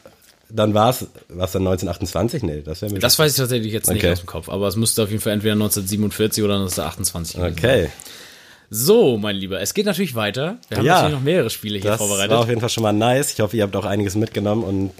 dann 0.50 0.74
war 0.74 0.90
es, 0.92 1.08
was 1.30 1.52
dann 1.52 1.62
1928? 1.68 2.44
Nee, 2.44 2.62
das 2.64 2.82
wäre 2.82 2.94
mir. 2.94 3.00
Das 3.00 3.18
weiß 3.20 3.32
ich 3.32 3.38
tatsächlich 3.38 3.74
jetzt 3.74 3.90
nicht 3.90 4.04
Okay. 4.04 4.14
aus 4.14 4.20
dem 4.22 4.28
Kopf, 4.28 4.50
aber 4.50 4.68
es 4.68 4.76
müsste 4.76 5.04
auf 5.04 5.10
jeden 5.10 5.22
Fall 5.22 5.34
entweder 5.34 5.54
1947 5.54 6.44
oder 6.44 6.56
1928 6.56 7.36
gewesen 7.36 7.56
sein. 7.56 7.70
okay. 7.72 7.90
So, 8.70 9.18
mein 9.18 9.36
Lieber, 9.38 9.62
es 9.62 9.74
geht 9.74 9.86
natürlich 9.86 10.16
weiter. 10.16 10.58
Wir 10.70 10.78
haben 10.80 10.86
Ja. 10.86 10.96
natürlich 10.96 11.16
noch 11.16 11.24
mehrere 11.24 11.50
Spiele 11.50 11.80
hier 11.80 11.92
Das 11.92 11.98
vorbereitet. 12.00 12.32
war 12.32 12.40
auf 12.40 12.50
jeden 12.50 12.60
Fall 12.60 12.70
schon 12.70 12.84
mal 12.84 12.92
nice. 12.92 13.32
Ich 13.34 13.40
hoffe, 13.40 13.56
ihr 13.56 13.64
habt 13.64 13.76
auch 13.78 13.86
einiges 13.86 14.16
mitgenommen 14.16 14.64
und 14.64 14.92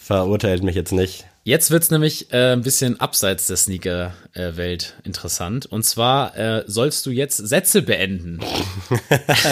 verurteilt 0.00 0.62
mich 0.64 0.74
jetzt 0.74 0.92
nicht. 0.92 1.24
Jetzt 1.44 1.70
wird's 1.70 1.90
nämlich 1.90 2.32
äh, 2.32 2.52
ein 2.52 2.62
bisschen 2.62 3.00
abseits 3.00 3.46
der 3.46 3.56
Sneaker-Welt 3.56 4.94
interessant. 5.04 5.64
Und 5.66 5.84
zwar 5.84 6.36
äh, 6.36 6.64
sollst 6.66 7.06
du 7.06 7.10
jetzt 7.10 7.36
Sätze 7.38 7.82
beenden. 7.82 8.40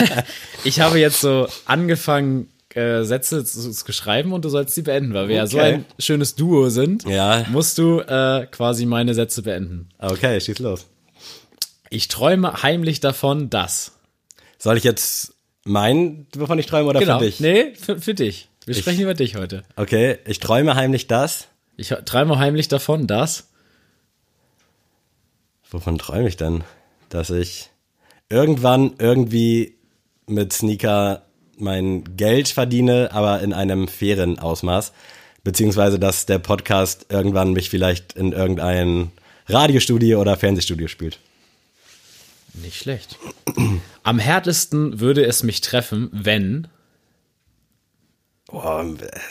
ich 0.64 0.80
habe 0.80 0.98
jetzt 0.98 1.20
so 1.20 1.48
angefangen, 1.64 2.48
äh, 2.76 3.02
Sätze 3.04 3.44
schreiben 3.92 4.32
und 4.32 4.44
du 4.44 4.48
sollst 4.48 4.74
sie 4.74 4.82
beenden, 4.82 5.14
weil 5.14 5.28
wir 5.28 5.36
ja 5.36 5.46
so 5.46 5.58
Okay. 5.58 5.72
ein 5.74 5.84
schönes 5.98 6.34
Duo 6.34 6.68
sind. 6.68 7.04
Ja. 7.04 7.44
Musst 7.50 7.78
du 7.78 8.00
äh, 8.00 8.46
quasi 8.50 8.86
meine 8.86 9.14
Sätze 9.14 9.42
beenden. 9.42 9.88
Okay, 9.98 10.40
schieß 10.40 10.58
los. 10.60 10.86
Ich 11.90 12.08
träume 12.08 12.62
heimlich 12.62 13.00
davon, 13.00 13.48
dass. 13.50 13.92
Soll 14.58 14.76
ich 14.76 14.84
jetzt 14.84 15.34
meinen, 15.64 16.26
wovon 16.36 16.58
ich 16.58 16.66
träume, 16.66 16.88
oder 16.90 17.00
Genau. 17.00 17.18
für 17.18 17.24
dich? 17.24 17.40
Nee, 17.40 17.74
für, 17.74 18.00
für 18.00 18.14
dich. 18.14 18.48
Wir 18.66 18.74
sprechen 18.74 19.02
über 19.02 19.14
dich 19.14 19.36
heute. 19.36 19.62
Okay, 19.76 20.18
ich 20.26 20.40
träume 20.40 20.74
heimlich 20.74 21.06
das. 21.06 21.46
Ich 21.76 21.88
träume 22.04 22.38
heimlich 22.38 22.68
davon, 22.68 23.06
dass. 23.06 23.48
Wovon 25.70 25.98
träume 25.98 26.28
ich 26.28 26.36
denn? 26.36 26.64
Dass 27.08 27.30
ich 27.30 27.70
irgendwann 28.28 28.94
irgendwie 28.98 29.76
mit 30.26 30.52
Sneaker 30.52 31.25
mein 31.58 32.16
Geld 32.16 32.48
verdiene, 32.48 33.10
aber 33.12 33.40
in 33.40 33.52
einem 33.52 33.88
fairen 33.88 34.38
Ausmaß. 34.38 34.92
Beziehungsweise, 35.44 35.98
dass 35.98 36.26
der 36.26 36.38
Podcast 36.38 37.06
irgendwann 37.08 37.52
mich 37.52 37.70
vielleicht 37.70 38.14
in 38.14 38.32
irgendein 38.32 39.12
Radiostudio 39.48 40.20
oder 40.20 40.36
Fernsehstudio 40.36 40.88
spielt. 40.88 41.20
Nicht 42.54 42.76
schlecht. 42.78 43.18
Am 44.02 44.18
härtesten 44.18 44.98
würde 45.00 45.24
es 45.24 45.42
mich 45.42 45.60
treffen, 45.60 46.08
wenn. 46.12 46.68
Boah, 48.48 48.84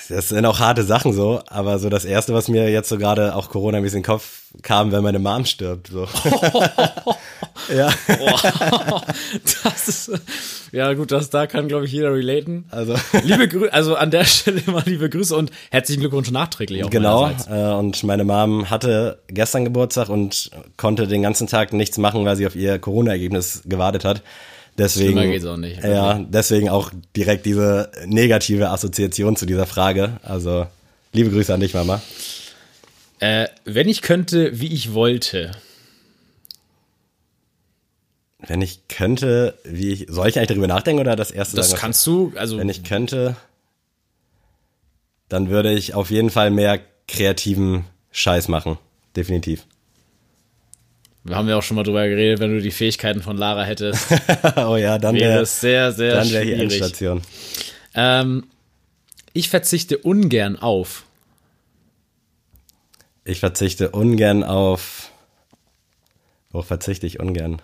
das 0.10 0.28
sind 0.28 0.45
auch 0.45 0.60
harte 0.60 0.84
Sachen 0.84 1.13
so, 1.13 1.41
aber 1.47 1.80
so 1.80 1.88
das 1.88 2.04
erste, 2.04 2.34
was 2.34 2.49
mir 2.49 2.69
jetzt 2.69 2.89
so 2.89 2.97
gerade 2.97 3.34
auch 3.34 3.49
Corona 3.49 3.78
in 3.78 3.86
den 3.86 4.04
Kopf 4.04 4.41
kam, 4.62 4.91
wenn 4.91 5.04
meine 5.04 5.19
Mom 5.19 5.45
stirbt. 5.45 5.88
So. 5.88 6.06
ja, 7.73 7.93
das 9.63 9.88
ist. 9.88 10.12
Ja, 10.73 10.91
gut, 10.93 11.13
das 11.13 11.30
da 11.30 11.47
kann, 11.47 11.69
glaube 11.69 11.86
ich, 11.86 11.93
jeder 11.93 12.13
relaten. 12.13 12.65
also 12.71 12.95
Liebe 13.23 13.47
Grüße, 13.47 13.71
also 13.71 13.95
an 13.95 14.12
der 14.12 14.25
Stelle 14.25 14.62
mal 14.67 14.84
liebe 14.86 15.10
Grüße 15.10 15.34
und 15.34 15.49
herzlichen 15.71 16.01
Glückwunsch 16.01 16.32
nachträglich 16.32 16.84
auch 16.84 16.89
genau. 16.89 17.32
Äh, 17.49 17.73
und 17.73 18.04
meine 18.04 18.25
Mom 18.25 18.69
hatte 18.69 19.19
gestern 19.28 19.63
Geburtstag 19.63 20.10
und 20.10 20.51
konnte 20.75 21.08
den 21.08 21.21
ganzen 21.21 21.47
Tag 21.47 21.71
nichts 21.71 21.97
machen, 21.97 22.25
weil 22.25 22.36
sie 22.36 22.47
auf 22.47 22.56
ihr 22.58 22.80
Corona-Ergebnis 22.80 23.62
gewartet 23.65 24.04
hat. 24.04 24.21
Deswegen, 24.77 25.11
Schlimmer 25.13 25.31
geht's 25.31 25.45
auch 25.45 25.57
nicht, 25.57 25.81
Ja, 25.83 26.19
deswegen 26.19 26.69
auch 26.69 26.91
direkt 27.15 27.45
diese 27.45 27.89
negative 28.05 28.69
Assoziation 28.69 29.35
zu 29.38 29.45
dieser 29.45 29.65
Frage. 29.65 30.19
Also 30.23 30.67
liebe 31.13 31.29
Grüße 31.29 31.53
an 31.53 31.61
dich, 31.61 31.73
Mama. 31.73 32.01
Äh, 33.19 33.47
wenn 33.63 33.88
ich 33.88 34.01
könnte, 34.01 34.59
wie 34.59 34.73
ich 34.73 34.93
wollte. 34.93 35.51
Wenn 38.39 38.61
ich 38.61 38.88
könnte, 38.89 39.57
wie 39.63 39.91
ich, 39.91 40.05
soll 40.09 40.27
ich 40.27 40.38
eigentlich 40.38 40.49
darüber 40.49 40.67
nachdenken 40.67 40.99
oder 40.99 41.15
das 41.15 41.31
erste 41.31 41.55
Das 41.55 41.69
sagen? 41.69 41.81
kannst 41.81 42.05
du, 42.05 42.33
also 42.35 42.57
Wenn 42.57 42.69
ich 42.69 42.83
könnte, 42.83 43.35
dann 45.29 45.49
würde 45.49 45.73
ich 45.73 45.93
auf 45.95 46.11
jeden 46.11 46.29
Fall 46.29 46.51
mehr 46.51 46.79
kreativen 47.07 47.85
Scheiß 48.11 48.47
machen. 48.49 48.77
Definitiv. 49.15 49.65
Wir 51.25 51.35
haben 51.35 51.49
ja 51.49 51.57
auch 51.57 51.63
schon 51.63 51.75
mal 51.75 51.83
drüber 51.83 52.07
geredet, 52.07 52.39
wenn 52.39 52.53
du 52.53 52.61
die 52.61 52.71
Fähigkeiten 52.71 53.21
von 53.21 53.35
Lara 53.35 53.63
hättest, 53.63 54.07
oh 54.57 54.75
ja, 54.77 54.99
dann 54.99 55.15
wäre 55.15 55.33
wäre 55.33 55.41
es 55.41 55.59
sehr, 55.59 55.91
sehr 55.91 56.15
dann 56.15 56.29
wäre 56.31 56.43
hier 56.43 56.55
schwierig. 56.55 56.73
Endstation. 56.73 57.21
Ähm, 57.95 58.43
ich 59.33 59.49
verzichte 59.49 59.97
ungern 59.97 60.57
auf. 60.57 61.03
Ich 63.23 63.39
verzichte 63.39 63.89
ungern 63.89 64.43
auf. 64.43 65.11
Worauf 66.51 66.67
verzichte 66.67 67.07
ich 67.07 67.19
ungern? 67.19 67.59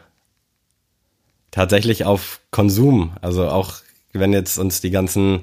Tatsächlich 1.52 2.04
auf 2.04 2.42
Konsum. 2.50 3.16
Also 3.22 3.48
auch 3.48 3.76
wenn 4.12 4.34
jetzt 4.34 4.58
uns 4.58 4.82
die 4.82 4.90
ganzen 4.90 5.42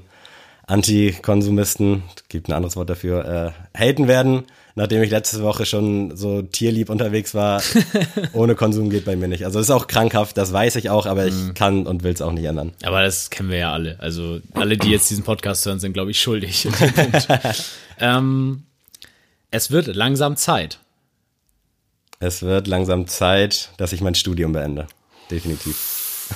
Antikonsumisten, 0.67 2.03
gibt 2.29 2.49
ein 2.49 2.53
anderes 2.53 2.75
Wort 2.75 2.91
dafür, 2.91 3.55
äh, 3.75 3.79
haten 3.79 4.09
werden, 4.09 4.45
nachdem 4.79 5.03
ich 5.03 5.11
letzte 5.11 5.43
Woche 5.43 5.67
schon 5.67 6.17
so 6.17 6.41
tierlieb 6.41 6.89
unterwegs 6.89 7.35
war. 7.35 7.61
ohne 8.33 8.55
Konsum 8.55 8.91
geht 8.91 9.05
bei 9.05 9.17
mir 9.17 9.27
nicht. 9.27 9.45
Also 9.45 9.59
ist 9.59 9.71
auch 9.71 9.89
krankhaft, 9.89 10.39
das 10.39 10.53
weiß 10.53 10.77
ich 10.77 10.89
auch, 10.89 11.05
aber 11.05 11.27
ich 11.27 11.35
kann 11.55 11.87
und 11.87 12.05
will 12.05 12.13
es 12.13 12.23
auch 12.23 12.31
nicht 12.31 12.45
ändern. 12.45 12.73
Aber 12.85 13.03
das 13.03 13.29
kennen 13.29 13.51
wir 13.51 13.59
ja 13.59 13.73
alle. 13.73 13.99
Also 13.99 14.41
alle, 14.55 14.79
die 14.79 14.91
jetzt 14.91 15.11
diesen 15.11 15.25
Podcast 15.25 15.67
hören, 15.67 15.81
sind, 15.81 15.95
glaube 15.95 16.13
ich, 16.13 16.21
schuldig. 16.23 16.69
ähm, 17.99 18.63
Es 19.51 19.73
wird 19.73 19.89
langsam 19.89 20.37
Zeit. 20.37 20.79
Es 22.21 22.43
wird 22.43 22.69
langsam 22.69 23.09
Zeit, 23.09 23.71
dass 23.79 23.93
ich 23.93 24.01
mein 24.01 24.15
Studium 24.15 24.53
beende. 24.53 24.87
Definitiv. 25.29 26.29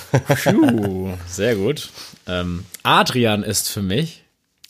Puh, 0.43 1.13
sehr 1.27 1.55
gut. 1.55 1.89
Ähm, 2.27 2.65
Adrian 2.83 3.43
ist 3.43 3.69
für 3.69 3.81
mich 3.81 4.23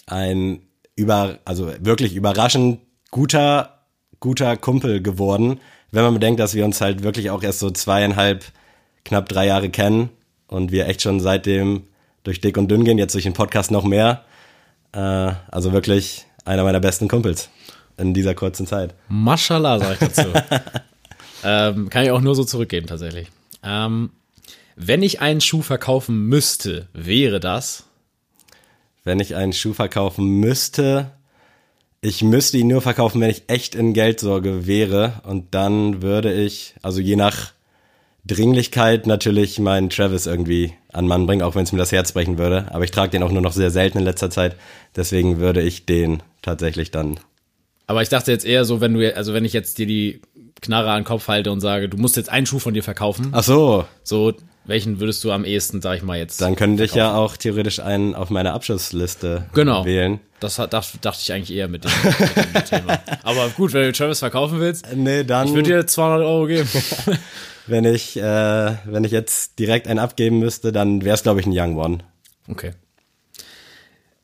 Ein 0.06 0.62
über, 0.96 1.40
also 1.46 1.74
wirklich 1.80 2.14
überraschend 2.14 2.80
guter, 3.14 3.78
guter 4.20 4.58
Kumpel 4.58 5.00
geworden, 5.02 5.60
wenn 5.92 6.04
man 6.04 6.16
bedenkt, 6.16 6.40
dass 6.40 6.56
wir 6.56 6.66
uns 6.66 6.82
halt 6.82 7.04
wirklich 7.04 7.30
auch 7.30 7.44
erst 7.44 7.60
so 7.60 7.70
zweieinhalb, 7.70 8.44
knapp 9.06 9.30
drei 9.30 9.46
Jahre 9.46 9.70
kennen 9.70 10.10
und 10.48 10.72
wir 10.72 10.88
echt 10.88 11.04
schon 11.04 11.20
seitdem 11.20 11.84
durch 12.24 12.42
dick 12.42 12.58
und 12.58 12.70
dünn 12.70 12.84
gehen, 12.84 12.98
jetzt 12.98 13.14
durch 13.14 13.26
den 13.26 13.34
Podcast 13.34 13.70
noch 13.70 13.84
mehr. 13.84 14.24
Äh, 14.94 15.32
also 15.52 15.74
wirklich 15.74 16.26
einer 16.44 16.64
meiner 16.64 16.80
besten 16.80 17.08
Kumpels 17.08 17.50
in 17.98 18.16
dieser 18.16 18.34
kurzen 18.34 18.66
Zeit. 18.66 18.96
Mashallah, 19.10 19.78
sag 19.78 20.02
ich 20.02 20.08
dazu. 20.08 20.30
ähm, 21.44 21.90
kann 21.92 22.06
ich 22.06 22.10
auch 22.10 22.22
nur 22.22 22.34
so 22.34 22.44
zurückgeben, 22.44 22.88
tatsächlich. 22.88 23.30
Ähm, 23.62 24.10
wenn 24.76 25.04
ich 25.04 25.22
einen 25.22 25.40
Schuh 25.40 25.62
verkaufen 25.62 26.26
müsste, 26.26 26.88
wäre 26.94 27.40
das. 27.40 27.84
Wenn 29.04 29.20
ich 29.20 29.36
einen 29.36 29.54
Schuh 29.54 29.74
verkaufen 29.74 30.40
müsste, 30.40 31.12
ich 32.04 32.22
müsste 32.22 32.58
ihn 32.58 32.68
nur 32.68 32.82
verkaufen, 32.82 33.22
wenn 33.22 33.30
ich 33.30 33.44
echt 33.48 33.76
in 33.76 33.94
Geldsorge 33.94 34.68
wäre. 34.68 35.22
Und 35.24 35.56
dann 35.56 36.02
würde 36.02 36.34
ich, 36.34 36.76
also 36.82 37.00
je 37.00 37.16
nach 37.16 37.54
Dringlichkeit 38.26 39.08
natürlich 39.08 39.58
meinen 39.58 39.90
Travis 39.90 40.26
irgendwie 40.26 40.74
an 40.92 41.08
Mann 41.08 41.26
bringen, 41.26 41.42
auch 41.42 41.56
wenn 41.56 41.64
es 41.64 41.72
mir 41.72 41.78
das 41.78 41.94
Herz 41.94 42.12
brechen 42.12 42.38
würde. 42.38 42.68
Aber 42.72 42.84
ich 42.84 42.92
trage 42.92 43.12
den 43.12 43.24
auch 43.24 43.32
nur 43.32 43.42
noch 43.42 43.54
sehr 43.54 43.72
selten 43.72 44.00
in 44.00 44.04
letzter 44.04 44.30
Zeit. 44.30 44.58
Deswegen 44.98 45.40
würde 45.40 45.62
ich 45.62 45.86
den 45.86 46.22
tatsächlich 46.42 46.92
dann. 46.92 47.20
Aber 47.88 48.02
ich 48.02 48.10
dachte 48.10 48.32
jetzt 48.32 48.46
eher 48.46 48.66
so, 48.66 48.82
wenn 48.82 48.94
du, 48.94 49.16
also 49.16 49.34
wenn 49.34 49.46
ich 49.46 49.54
jetzt 49.54 49.78
dir 49.78 49.86
die 49.86 50.22
Knarre 50.62 50.92
an 50.92 51.02
den 51.02 51.06
Kopf 51.06 51.30
halte 51.30 51.54
und 51.54 51.62
sage, 51.62 51.88
du 51.88 51.98
musst 51.98 52.18
jetzt 52.18 52.30
einen 52.30 52.46
Schuh 52.46 52.60
von 52.60 52.74
dir 52.74 52.84
verkaufen, 52.84 53.30
Ach 53.32 53.44
so, 53.44 53.86
so, 54.04 54.34
welchen 54.66 55.00
würdest 55.00 55.24
du 55.24 55.32
am 55.32 55.44
ehesten, 55.46 55.82
sag 55.82 55.98
ich 55.98 56.04
mal 56.04 56.18
jetzt? 56.18 56.40
dann 56.42 56.56
könnte 56.56 56.84
ich 56.84 56.94
ja 56.96 57.16
auch 57.16 57.36
theoretisch 57.38 57.80
einen 57.80 58.16
auf 58.16 58.30
meine 58.30 58.54
Abschlussliste 58.54 59.46
Genau. 59.54 59.84
wählen. 59.86 60.20
Das 60.40 60.56
dacht- 60.56 60.72
dachte 61.06 61.20
ich 61.22 61.32
eigentlich 61.34 61.56
eher 61.58 61.68
mit 61.68 61.84
dem, 61.86 61.92
mit 62.54 62.56
dem 62.56 62.66
Thema. 62.66 63.00
Aber 63.24 63.50
gut, 63.50 63.74
wenn 63.74 63.84
du 63.84 63.92
Travis 63.94 64.20
verkaufen 64.20 64.60
willst, 64.60 64.86
Nee, 64.96 65.24
dann, 65.24 65.48
ich 65.48 65.54
würde 65.54 65.70
dir 65.70 65.88
200 65.88 66.22
Euro 66.22 66.48
geben. 66.48 66.68
wenn 67.68 67.86
ich, 67.86 68.18
äh, 68.18 68.22
wenn 68.86 69.04
ich 69.06 69.12
jetzt 69.12 69.58
direkt 69.60 69.88
einen 69.88 70.00
abgeben 70.00 70.40
müsste, 70.40 70.72
dann 70.72 71.04
wäre 71.04 71.16
es 71.16 71.24
glaube 71.24 71.40
ich 71.40 71.46
ein 71.46 71.54
Young 71.58 71.78
One. 71.78 71.98
Okay. 72.50 72.74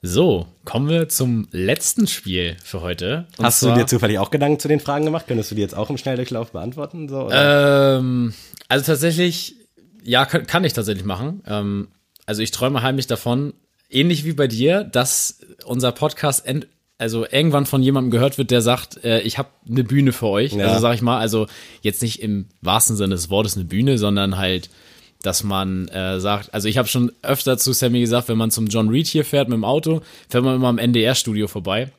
So, 0.01 0.47
kommen 0.63 0.87
wir 0.87 1.09
zum 1.09 1.49
letzten 1.51 2.07
Spiel 2.07 2.55
für 2.63 2.79
heute. 2.81 3.27
Hast 3.41 3.59
zwar- 3.59 3.73
du 3.75 3.81
dir 3.81 3.87
zufällig 3.87 4.17
auch 4.19 4.31
Gedanken 4.31 4.57
zu 4.59 4.69
den 4.69 4.79
Fragen 4.79 5.03
gemacht? 5.03 5.25
Könntest 5.27 5.51
du 5.51 5.55
die 5.55 5.61
jetzt 5.61 5.75
auch 5.75 5.89
im 5.89 5.97
Schnelldurchlauf 5.97 6.51
beantworten? 6.51 7.09
So? 7.09 7.29
Ähm, 7.31 8.33
also 8.69 8.85
tatsächlich, 8.85 9.55
ja, 10.09 10.25
kann, 10.25 10.47
kann 10.47 10.63
ich 10.63 10.73
tatsächlich 10.73 11.05
machen. 11.05 11.43
Ähm, 11.45 11.87
also 12.25 12.41
ich 12.41 12.49
träume 12.49 12.81
heimlich 12.81 13.05
davon, 13.05 13.53
ähnlich 13.91 14.25
wie 14.25 14.33
bei 14.33 14.47
dir, 14.47 14.83
dass 14.83 15.39
unser 15.65 15.91
Podcast 15.91 16.47
end, 16.47 16.67
also 16.97 17.27
irgendwann 17.29 17.67
von 17.67 17.83
jemandem 17.83 18.09
gehört 18.09 18.39
wird, 18.39 18.49
der 18.49 18.61
sagt, 18.61 19.03
äh, 19.03 19.21
ich 19.21 19.37
habe 19.37 19.49
eine 19.69 19.83
Bühne 19.83 20.11
für 20.11 20.25
euch. 20.27 20.53
Ja. 20.53 20.67
Also 20.67 20.79
sag 20.79 20.95
ich 20.95 21.03
mal, 21.03 21.19
also 21.19 21.45
jetzt 21.81 22.01
nicht 22.01 22.23
im 22.23 22.47
wahrsten 22.61 22.95
Sinne 22.95 23.13
des 23.15 23.29
Wortes 23.29 23.55
eine 23.55 23.65
Bühne, 23.65 23.99
sondern 23.99 24.37
halt, 24.37 24.71
dass 25.21 25.43
man 25.43 25.87
äh, 25.89 26.19
sagt, 26.19 26.55
also 26.55 26.67
ich 26.67 26.79
habe 26.79 26.87
schon 26.87 27.11
öfter 27.21 27.59
zu 27.59 27.71
Sammy 27.73 27.99
gesagt, 27.99 28.29
wenn 28.29 28.37
man 28.37 28.49
zum 28.49 28.65
John 28.65 28.89
Reed 28.89 29.05
hier 29.05 29.25
fährt 29.25 29.47
mit 29.47 29.57
dem 29.57 29.65
Auto, 29.65 30.01
fährt 30.27 30.43
man 30.43 30.55
immer 30.55 30.69
am 30.69 30.79
NDR-Studio 30.79 31.47
vorbei. 31.47 31.91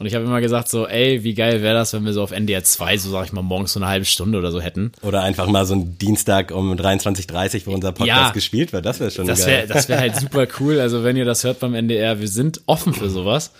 Und 0.00 0.06
ich 0.06 0.14
habe 0.16 0.24
immer 0.24 0.40
gesagt 0.40 0.68
so, 0.68 0.88
ey, 0.88 1.22
wie 1.22 1.34
geil 1.34 1.62
wäre 1.62 1.74
das, 1.74 1.92
wenn 1.92 2.04
wir 2.04 2.12
so 2.12 2.22
auf 2.22 2.32
NDR 2.32 2.64
2, 2.64 2.96
so 2.98 3.10
sag 3.10 3.26
ich 3.26 3.32
mal, 3.32 3.42
morgens 3.42 3.74
so 3.74 3.78
eine 3.78 3.86
halbe 3.88 4.04
Stunde 4.04 4.38
oder 4.38 4.50
so 4.50 4.60
hätten. 4.60 4.90
Oder 5.02 5.22
einfach 5.22 5.46
mal 5.46 5.64
so 5.66 5.74
ein 5.76 5.96
Dienstag 5.98 6.50
um 6.50 6.72
23.30 6.72 7.62
wo 7.66 7.72
unser 7.72 7.92
Podcast 7.92 8.08
Ja. 8.08 8.30
gespielt 8.30 8.72
wird. 8.72 8.84
Das 8.84 8.98
wäre 8.98 9.12
schon 9.12 9.26
Das 9.28 9.40
geil. 9.46 9.48
wäre 9.58 9.66
das 9.68 9.88
wär 9.88 10.00
halt 10.00 10.16
super 10.20 10.48
cool. 10.58 10.80
Also 10.80 11.04
wenn 11.04 11.16
ihr 11.16 11.24
das 11.24 11.44
hört 11.44 11.60
beim 11.60 11.74
NDR, 11.74 12.18
wir 12.20 12.26
sind 12.28 12.60
offen 12.66 12.92
für 12.92 13.08
sowas. 13.08 13.52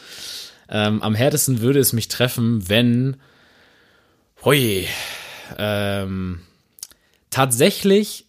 Ähm, 0.69 1.03
am 1.03 1.15
härtesten 1.15 1.61
würde 1.61 1.79
es 1.79 1.93
mich 1.93 2.09
treffen, 2.09 2.69
wenn, 2.69 3.17
hoi, 4.45 4.87
ähm, 5.57 6.41
tatsächlich 7.31 8.27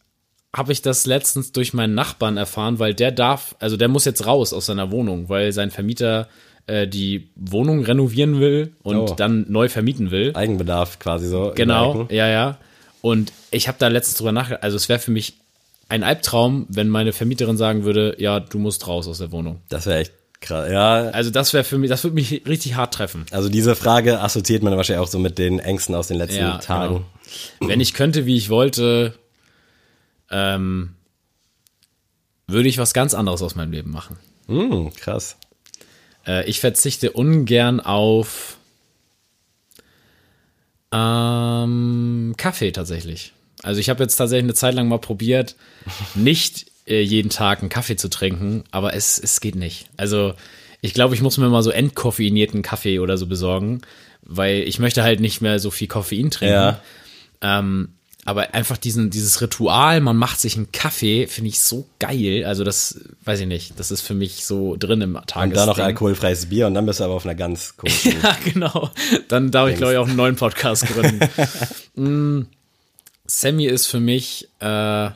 habe 0.56 0.72
ich 0.72 0.82
das 0.82 1.06
letztens 1.06 1.52
durch 1.52 1.74
meinen 1.74 1.96
Nachbarn 1.96 2.38
erfahren, 2.38 2.80
weil 2.80 2.94
der 2.94 3.12
darf, 3.12 3.56
also 3.60 3.78
der 3.78 3.88
muss 3.88 4.06
jetzt 4.06 4.26
raus 4.26 4.54
aus 4.54 4.68
seiner 4.68 4.92
Wohnung, 4.92 5.28
weil 5.28 5.52
sein 5.52 5.72
Vermieter 5.72 6.28
äh, 6.68 6.88
die 6.88 7.30
Wohnung 7.36 7.84
renovieren 7.84 8.40
will 8.40 8.74
und 8.84 8.98
Oh. 8.98 9.14
dann 9.16 9.46
neu 9.50 9.70
vermieten 9.70 10.12
will. 10.12 10.32
Eigenbedarf 10.36 11.00
quasi 11.00 11.28
so. 11.28 11.52
Genau, 11.56 12.08
ja, 12.10 12.28
ja. 12.28 12.58
Und 13.02 13.32
ich 13.52 13.68
habe 13.68 13.78
da 13.80 13.88
letztens 13.88 14.18
drüber 14.18 14.32
nachgedacht, 14.32 14.64
also 14.64 14.76
es 14.76 14.90
wäre 14.90 15.00
für 15.00 15.12
mich 15.12 15.36
ein 15.90 16.02
Albtraum, 16.04 16.66
wenn 16.70 16.90
meine 16.90 17.14
Vermieterin 17.14 17.58
sagen 17.58 17.84
würde, 17.84 18.16
ja, 18.18 18.40
du 18.40 18.58
musst 18.58 18.88
raus 18.88 19.08
aus 19.08 19.20
der 19.20 19.32
Wohnung. 19.32 19.62
Das 19.70 19.86
wäre 19.86 20.00
echt 20.00 20.14
krass. 20.42 20.72
Ja, 20.72 21.10
Also 21.12 21.30
das 21.30 21.54
wäre 21.54 21.64
für 21.64 21.78
mich, 21.78 21.90
das 21.90 22.04
würde 22.04 22.16
mich 22.16 22.44
richtig 22.48 22.76
hart 22.76 22.96
treffen. 22.96 23.26
also 23.32 23.48
diese 23.50 23.76
Frage 23.76 24.20
assoziiert 24.22 24.64
man 24.64 24.76
wahrscheinlich 24.76 25.06
auch 25.06 25.12
so 25.12 25.20
mit 25.20 25.38
den 25.38 25.60
Ängsten 25.60 25.94
aus 25.94 26.08
den 26.08 26.18
letzten 26.18 26.40
Ja, 26.40 26.58
Tagen. 26.58 27.06
genau. 27.60 27.70
Wenn 27.70 27.80
ich 27.80 27.94
könnte, 27.94 28.26
wie 28.26 28.36
ich 28.36 28.50
wollte, 28.50 29.14
ähm, 30.32 30.96
würde 32.48 32.70
ich 32.70 32.78
was 32.78 32.94
ganz 32.94 33.14
anderes 33.14 33.42
aus 33.42 33.56
meinem 33.56 33.72
Leben 33.72 33.92
machen. 33.92 34.18
Hm, 34.48 34.92
krass. 34.96 35.38
Äh, 36.26 36.46
ich 36.50 36.60
verzichte 36.60 37.12
ungern 37.12 37.80
auf 37.80 38.58
ähm, 40.92 42.34
Kaffee 42.38 42.72
tatsächlich. 42.72 43.34
Also 43.64 43.80
ich 43.80 43.90
habe 43.90 44.04
jetzt 44.04 44.16
tatsächlich 44.16 44.46
eine 44.46 44.54
Zeit 44.54 44.76
lang 44.76 44.88
mal 44.88 45.00
probiert, 45.00 45.56
nicht 46.14 46.68
äh, 46.88 47.02
jeden 47.02 47.30
Tag 47.30 47.60
einen 47.60 47.70
Kaffee 47.70 47.96
zu 47.96 48.10
trinken, 48.10 48.64
aber 48.72 48.94
es, 48.94 49.18
es 49.18 49.42
geht 49.42 49.56
nicht. 49.56 49.90
Also 49.98 50.34
ich 50.82 50.94
glaube, 50.94 51.16
ich 51.16 51.22
muss 51.22 51.38
mir 51.38 51.50
mal 51.50 51.64
so 51.64 51.72
entkoffeinierten 51.72 52.62
Kaffee 52.62 53.00
oder 53.00 53.18
so 53.18 53.26
besorgen, 53.26 53.82
weil 54.22 54.60
ich 54.60 54.80
möchte 54.80 55.04
halt 55.04 55.20
nicht 55.20 55.42
mehr 55.42 55.60
so 55.60 55.72
viel 55.72 55.88
Koffein 55.88 56.30
trinken. 56.30 56.54
Ja. 56.54 56.82
Ähm, 57.42 57.90
aber 58.28 58.56
einfach 58.56 58.78
diesen, 58.78 59.12
dieses 59.12 59.40
Ritual, 59.40 60.02
man 60.02 60.18
macht 60.18 60.40
sich 60.40 60.58
einen 60.58 60.72
Kaffee, 60.72 61.28
finde 61.28 61.50
ich 61.50 61.62
so 61.62 61.88
geil. 62.00 62.44
Also 62.44 62.64
das, 62.64 63.00
weiß 63.24 63.42
ich 63.42 63.46
nicht, 63.46 63.80
das 63.80 63.92
ist 63.92 64.02
für 64.02 64.16
mich 64.16 64.46
so 64.46 64.76
drin 64.78 65.02
im 65.02 65.14
Tages. 65.28 65.52
Und 65.52 65.56
dann 65.56 65.68
noch 65.68 65.78
alkoholfreies 65.78 66.48
Bier 66.48 66.66
und 66.66 66.74
dann 66.74 66.88
bist 66.88 67.00
du 67.00 67.04
aber 67.04 67.14
auf 67.14 67.26
einer 67.26 67.36
ganz 67.36 67.78
komischen. 67.78 68.16
Ja, 68.24 68.36
genau. 68.44 68.90
Dann 69.28 69.52
darf 69.52 69.70
ich, 69.70 69.78
glaube 69.78 69.94
ich, 69.94 70.00
auch 70.00 70.08
einen 70.08 70.16
neuen 70.16 70.36
Podcast 70.36 70.88
gründen. 70.88 71.20
mm, 71.96 72.48
Sammy 73.28 73.68
ist 73.68 73.86
für 73.86 74.00
mich, 74.00 74.50
äh, 74.60 75.10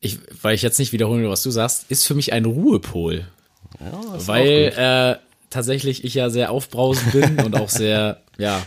ich, 0.00 0.18
weil 0.42 0.56
ich 0.56 0.62
jetzt 0.62 0.80
nicht 0.80 0.92
wiederholen 0.92 1.22
will, 1.22 1.30
was 1.30 1.44
du 1.44 1.52
sagst, 1.52 1.86
ist 1.88 2.04
für 2.04 2.14
mich 2.14 2.32
ein 2.32 2.46
Ruhepol. 2.46 3.28
weil 3.78 4.72
äh, 4.76 5.25
tatsächlich 5.56 6.04
ich 6.04 6.14
ja 6.14 6.30
sehr 6.30 6.50
aufbrausend 6.52 7.12
bin 7.12 7.40
und 7.44 7.56
auch 7.58 7.68
sehr, 7.68 8.22
ja, 8.38 8.62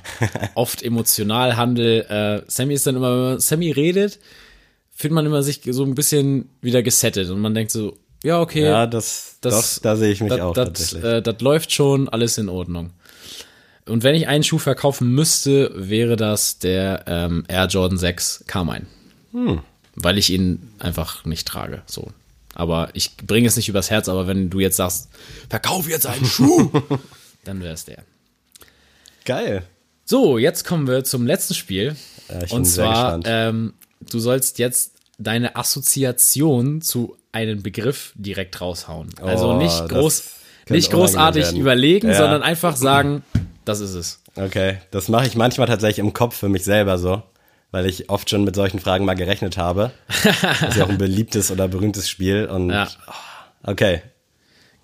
oft 0.56 0.82
emotional 0.84 1.56
handel. 1.56 2.02
Äh, 2.10 2.42
Sammy 2.52 2.74
ist 2.74 2.86
dann 2.86 2.96
immer, 2.98 3.32
wenn 3.34 3.40
Sammy 3.40 3.72
redet, 3.72 4.20
fühlt 4.92 5.14
man 5.14 5.26
immer 5.26 5.42
sich 5.44 5.62
so 5.70 5.84
ein 5.86 5.96
bisschen 5.96 6.50
wieder 6.62 6.84
gesettet 6.84 7.30
und 7.30 7.40
man 7.40 7.54
denkt 7.54 7.72
so, 7.72 7.98
ja, 8.24 8.42
okay, 8.42 8.66
Ja, 8.66 8.86
das, 8.86 9.38
Das- 9.42 9.76
doch, 9.76 9.82
da 9.84 9.96
sehe 9.96 10.12
ich 10.12 10.20
mich 10.20 10.30
das, 10.30 10.42
auch 10.42 10.54
das, 10.54 10.68
tatsächlich. 10.68 11.04
äh, 11.06 11.22
das 11.22 11.40
läuft 11.42 11.72
schon, 11.72 12.10
alles 12.10 12.38
in 12.38 12.50
Ordnung. 12.50 12.92
Und 13.86 14.04
wenn 14.04 14.14
ich 14.14 14.28
einen 14.28 14.44
Schuh 14.44 14.58
verkaufen 14.60 15.10
müsste, 15.14 15.72
wäre 15.76 16.16
das 16.18 16.60
der 16.60 17.06
ähm, 17.08 17.46
Air 17.48 17.66
Jordan 17.68 17.98
6 17.98 18.44
Carmine. 18.46 18.86
Hm. 19.32 19.62
Weil 19.96 20.18
ich 20.18 20.30
ihn 20.32 20.74
einfach 20.80 21.26
nicht 21.26 21.48
trage. 21.48 21.82
So. 21.88 22.12
Aber 22.60 22.90
ich 22.94 23.16
bringe 23.16 23.48
es 23.48 23.56
nicht 23.56 23.70
übers 23.70 23.90
Herz, 23.90 24.10
aber 24.10 24.28
wenn 24.28 24.50
du 24.50 24.60
jetzt 24.60 24.76
sagst, 24.76 25.08
verkauf 25.50 25.88
jetzt 25.88 26.06
einen 26.06 26.26
Schuh, 26.26 26.70
dann 27.46 27.62
wäre 27.62 27.74
es 27.74 27.86
der. 27.86 28.04
Geil. 29.26 29.64
So, 30.06 30.38
jetzt 30.38 30.66
kommen 30.66 30.88
wir 30.88 31.04
zum 31.04 31.26
letzten 31.26 31.54
Spiel. 31.54 31.96
Ja, 32.28 32.42
ich 32.44 32.50
bin 32.50 32.58
Und 32.60 32.66
sehr 32.66 32.84
zwar, 32.86 33.04
gespannt. 33.18 33.26
ähm, 33.28 33.74
du 34.12 34.20
sollst 34.20 34.60
jetzt 34.60 34.94
deine 35.18 35.56
Assoziation 35.56 36.82
zu 36.82 37.16
einem 37.32 37.62
Begriff 37.62 38.12
direkt 38.16 38.60
raushauen. 38.60 39.10
Also 39.22 39.52
Oh, 39.52 39.58
nicht 39.58 39.80
das 39.82 39.88
groß, 39.90 40.24
nicht 40.70 40.92
großartig 40.92 41.44
werden. 41.46 41.60
überlegen, 41.62 42.08
Ja. 42.10 42.16
sondern 42.18 42.42
einfach 42.44 42.76
sagen, 42.76 43.24
das 43.66 43.80
ist 43.80 43.94
es. 43.94 44.20
Okay, 44.36 44.78
das 44.92 45.08
mache 45.10 45.28
ich 45.28 45.36
manchmal 45.36 45.68
tatsächlich 45.68 46.00
im 46.00 46.14
Kopf 46.14 46.36
für 46.36 46.50
mich 46.50 46.64
selber 46.64 46.98
so, 46.98 47.22
weil 47.72 47.86
ich 47.86 48.10
oft 48.10 48.30
schon 48.30 48.44
mit 48.44 48.56
solchen 48.56 48.80
Fragen 48.80 49.06
mal 49.06 49.16
gerechnet 49.16 49.58
habe. 49.58 49.92
Das 50.24 50.62
ist 50.72 50.78
ja 50.78 50.86
auch 50.86 50.90
ein 50.90 50.98
beliebtes 50.98 51.52
oder 51.52 51.68
berühmtes 51.68 52.10
Spiel 52.10 52.46
und 52.46 52.70
Ja. 52.70 52.88
okay, 53.64 54.02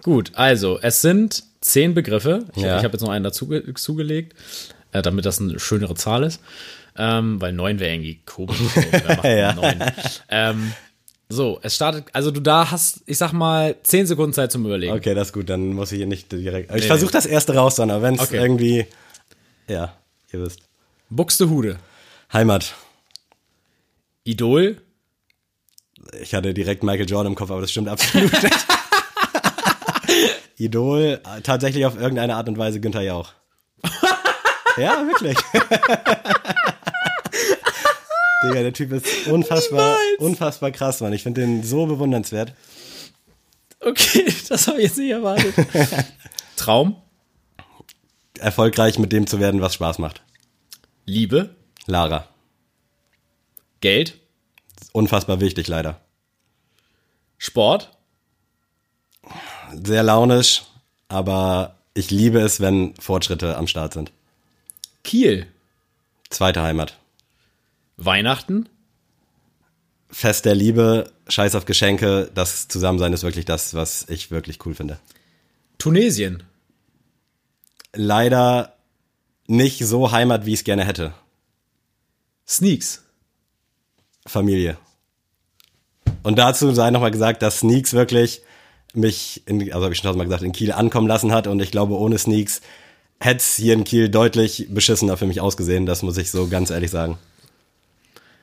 Gut, 0.04 0.32
also 0.36 0.80
es 0.82 1.02
sind 1.02 1.44
zehn 1.62 1.96
Begriffe. 1.96 2.46
Ich, 2.56 2.62
Ja. 2.62 2.78
ich 2.78 2.84
habe 2.84 2.94
jetzt 2.94 3.02
noch 3.02 3.10
einen 3.10 3.24
dazu 3.24 3.48
ge- 3.48 3.74
zugelegt, 3.74 4.36
äh, 4.92 5.02
damit 5.02 5.26
das 5.26 5.40
eine 5.42 5.60
schönere 5.60 5.96
Zahl 5.96 6.24
ist. 6.24 6.42
Ähm, 6.96 7.42
weil 7.42 7.54
neun 7.54 7.80
wäre 7.80 7.92
irgendwie 7.94 8.22
komisch. 8.26 8.58
So, 9.24 9.28
Ja. 9.28 9.54
neun? 9.54 9.84
Ähm, 10.30 10.74
so, 11.28 11.60
es 11.64 11.74
startet, 11.76 12.06
also 12.14 12.30
du 12.30 12.40
da 12.40 12.70
hast, 12.70 13.02
ich 13.08 13.18
sag 13.18 13.34
mal, 13.34 13.76
zehn 13.82 14.06
Sekunden 14.06 14.34
Zeit 14.34 14.52
zum 14.52 14.64
Überlegen. 14.64 14.94
okay, 14.94 15.16
das 15.16 15.30
ist 15.30 15.34
gut, 15.34 15.50
dann 15.50 15.74
muss 15.74 15.92
ich 15.92 15.98
hier 15.98 16.06
nicht 16.08 16.32
direkt. 16.32 16.70
Ich 16.76 16.82
Nee, 16.84 16.88
versuche 16.88 17.08
nee. 17.10 17.14
das 17.14 17.26
erste 17.26 17.56
raus, 17.56 17.78
sondern 17.78 18.04
wenn 18.04 18.14
es 18.14 18.22
Okay. 18.22 18.38
irgendwie 18.38 18.86
Ja, 19.68 19.94
ihr 20.32 20.42
wisst. 20.44 20.60
Buxtehude. 21.10 21.78
Heimat. 22.36 22.76
Idol. 24.26 24.82
Ich 26.20 26.36
hatte 26.36 26.54
direkt 26.54 26.84
Michael 26.84 27.10
Jordan 27.10 27.32
im 27.32 27.36
Kopf, 27.36 27.50
aber 27.50 27.62
das 27.62 27.72
stimmt 27.72 27.88
absolut 27.88 28.30
nicht. 28.30 28.54
Idol, 30.58 31.22
äh, 31.24 31.42
tatsächlich 31.44 31.86
auf 31.86 31.96
irgendeine 31.96 32.36
Art 32.36 32.50
und 32.50 32.58
Weise 32.58 32.82
Günther 32.82 33.04
Jauch. 33.04 33.32
ja, 34.78 35.08
wirklich. 35.08 35.38
Digga, 38.44 38.64
der 38.64 38.74
Typ 38.74 38.92
ist 38.92 39.28
unfassbar, 39.28 39.96
unfassbar 40.18 40.72
krass, 40.72 41.00
Mann. 41.00 41.14
Ich 41.14 41.24
finde 41.24 41.40
den 41.40 41.64
so 41.64 41.86
bewundernswert. 41.86 42.54
Okay, 43.80 44.26
das 44.50 44.68
habe 44.68 44.80
ich 44.80 44.88
jetzt 44.88 44.98
nicht 44.98 45.12
erwartet. 45.12 45.56
Traum. 46.58 46.98
Erfolgreich 48.40 49.00
mit 49.00 49.14
dem 49.14 49.26
zu 49.26 49.40
werden, 49.40 49.62
was 49.62 49.76
Spaß 49.76 50.00
macht. 50.00 50.22
Liebe. 51.06 51.56
Lara. 51.86 52.28
Geld. 53.82 54.20
Unfassbar 54.92 55.40
wichtig, 55.40 55.68
leider. 55.68 56.02
Sport. 57.38 57.92
Sehr 59.84 60.04
launisch, 60.04 60.64
aber 61.08 61.76
ich 61.94 62.12
liebe 62.12 62.40
es, 62.40 62.60
wenn 62.60 62.96
Fortschritte 62.96 63.58
am 63.58 63.68
Start 63.68 63.94
sind. 63.94 64.12
Kiel. 65.04 65.48
Zweite 66.30 66.62
Heimat. 66.62 66.98
Weihnachten. 67.98 68.68
Fest 70.10 70.46
der 70.46 70.56
Liebe, 70.56 71.12
Scheiß 71.28 71.56
auf 71.56 71.66
Geschenke, 71.66 72.32
das 72.34 72.68
Zusammensein 72.68 73.14
ist 73.14 73.24
wirklich 73.24 73.46
das, 73.46 73.74
was 73.74 74.08
ich 74.08 74.32
wirklich 74.32 74.66
cool 74.66 74.74
finde. 74.74 75.00
Tunesien. 75.78 76.44
Leider 77.94 78.76
nicht 79.48 79.86
so 79.86 80.12
Heimat, 80.12 80.46
wie 80.46 80.54
ich 80.54 80.60
es 80.60 80.64
gerne 80.64 80.86
hätte. 80.86 81.14
Sneaks. 82.48 83.04
Familie. 84.28 84.78
Und 86.24 86.38
dazu 86.38 86.74
sei 86.74 86.90
nochmal 86.90 87.12
gesagt, 87.12 87.42
dass 87.42 87.60
Sneaks 87.60 87.94
wirklich 87.94 88.42
mich, 88.94 89.44
in, 89.46 89.62
also 89.72 89.84
habe 89.84 89.94
ich 89.94 90.00
schon 90.00 90.08
tausendmal 90.08 90.26
gesagt, 90.26 90.44
in 90.44 90.52
Kiel 90.52 90.72
ankommen 90.72 91.08
lassen 91.08 91.32
hat 91.32 91.48
und 91.48 91.62
ich 91.62 91.72
glaube, 91.72 91.98
ohne 91.98 92.18
Sneaks 92.18 92.62
hätte 93.20 93.38
es 93.38 93.56
hier 93.56 93.74
in 93.74 93.84
Kiel 93.84 94.10
deutlich 94.10 94.68
beschissener 94.70 95.18
für 95.18 95.26
mich 95.26 95.42
ausgesehen, 95.42 95.86
das 95.86 96.02
muss 96.02 96.18
ich 96.18 96.32
so 96.32 96.48
ganz 96.48 96.70
ehrlich 96.70 96.92
sagen. 96.92 97.18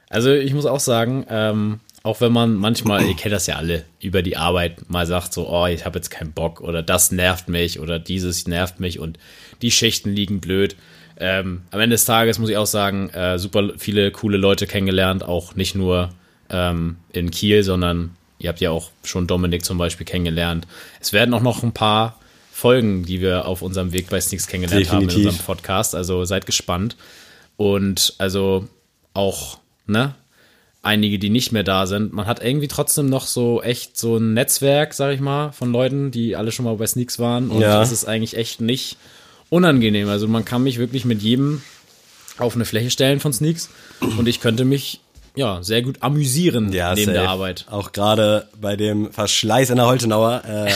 Also 0.08 0.32
ich 0.32 0.52
muss 0.52 0.66
auch 0.66 0.80
sagen, 0.80 1.24
ähm, 1.28 1.80
auch 2.02 2.20
wenn 2.20 2.32
man 2.32 2.54
manchmal, 2.54 3.06
ihr 3.06 3.14
kennt 3.14 3.32
das 3.32 3.46
ja 3.46 3.56
alle, 3.56 3.84
über 4.00 4.22
die 4.22 4.36
Arbeit 4.36 4.90
mal 4.90 5.06
sagt 5.06 5.32
so, 5.32 5.48
oh, 5.48 5.66
ich 5.66 5.84
habe 5.84 5.98
jetzt 5.98 6.10
keinen 6.10 6.32
Bock 6.32 6.60
oder 6.60 6.82
das 6.82 7.12
nervt 7.12 7.48
mich 7.48 7.80
oder 7.80 7.98
dieses 7.98 8.46
nervt 8.46 8.80
mich 8.80 8.98
und 8.98 9.18
die 9.62 9.70
Schichten 9.70 10.10
liegen 10.10 10.40
blöd. 10.40 10.76
Ähm, 11.24 11.62
am 11.70 11.78
Ende 11.80 11.94
des 11.94 12.04
Tages 12.04 12.38
muss 12.40 12.50
ich 12.50 12.56
auch 12.56 12.66
sagen, 12.66 13.08
äh, 13.10 13.38
super 13.38 13.70
viele 13.78 14.10
coole 14.10 14.38
Leute 14.38 14.66
kennengelernt, 14.66 15.22
auch 15.22 15.54
nicht 15.54 15.76
nur 15.76 16.10
ähm, 16.50 16.96
in 17.12 17.30
Kiel, 17.30 17.62
sondern 17.62 18.16
ihr 18.40 18.48
habt 18.48 18.60
ja 18.60 18.70
auch 18.72 18.90
schon 19.04 19.28
Dominik 19.28 19.64
zum 19.64 19.78
Beispiel 19.78 20.04
kennengelernt. 20.04 20.66
Es 21.00 21.12
werden 21.12 21.32
auch 21.32 21.40
noch 21.42 21.62
ein 21.62 21.70
paar 21.72 22.18
Folgen, 22.52 23.04
die 23.04 23.20
wir 23.20 23.46
auf 23.46 23.62
unserem 23.62 23.92
Weg 23.92 24.10
bei 24.10 24.20
Sneaks 24.20 24.48
kennengelernt 24.48 24.88
haben 24.90 25.00
Definitiv. 25.06 25.20
in 25.22 25.26
unserem 25.28 25.46
Podcast. 25.46 25.94
Also 25.94 26.24
seid 26.24 26.44
gespannt. 26.44 26.96
Und 27.56 28.14
also 28.18 28.66
auch, 29.14 29.58
ne, 29.86 30.14
einige, 30.82 31.18
die 31.20 31.30
nicht 31.30 31.52
mehr 31.52 31.62
da 31.62 31.86
sind. 31.86 32.12
Man 32.12 32.26
hat 32.26 32.42
irgendwie 32.42 32.66
trotzdem 32.66 33.06
noch 33.08 33.26
so 33.26 33.62
echt 33.62 33.96
so 33.96 34.16
ein 34.16 34.34
Netzwerk, 34.34 34.94
sag 34.94 35.14
ich 35.14 35.20
mal, 35.20 35.52
von 35.52 35.70
Leuten, 35.70 36.10
die 36.10 36.34
alle 36.34 36.50
schon 36.50 36.64
mal 36.64 36.74
bei 36.74 36.86
Sneaks 36.86 37.20
waren. 37.20 37.50
Und 37.50 37.60
Ja. 37.60 37.78
das 37.78 37.92
ist 37.92 38.04
eigentlich 38.06 38.36
echt 38.36 38.60
nicht 38.60 38.96
unangenehm. 39.52 40.08
Also 40.08 40.26
man 40.28 40.44
kann 40.44 40.62
mich 40.62 40.78
wirklich 40.78 41.04
mit 41.04 41.20
jedem 41.22 41.62
auf 42.38 42.54
eine 42.54 42.64
Fläche 42.64 42.90
stellen 42.90 43.20
von 43.20 43.32
Sneaks 43.32 43.68
und 44.00 44.26
ich 44.26 44.40
könnte 44.40 44.64
mich 44.64 45.00
ja 45.34 45.62
sehr 45.62 45.82
gut 45.82 45.96
amüsieren 46.00 46.72
Ja, 46.72 46.94
neben 46.94 47.06
safe. 47.06 47.18
der 47.18 47.28
Arbeit. 47.28 47.66
Auch 47.70 47.92
gerade 47.92 48.48
bei 48.60 48.76
dem 48.76 49.12
Verschleiß 49.12 49.70
in 49.70 49.76
der 49.76 49.86
Holtenauer. 49.86 50.42
Äh, 50.46 50.72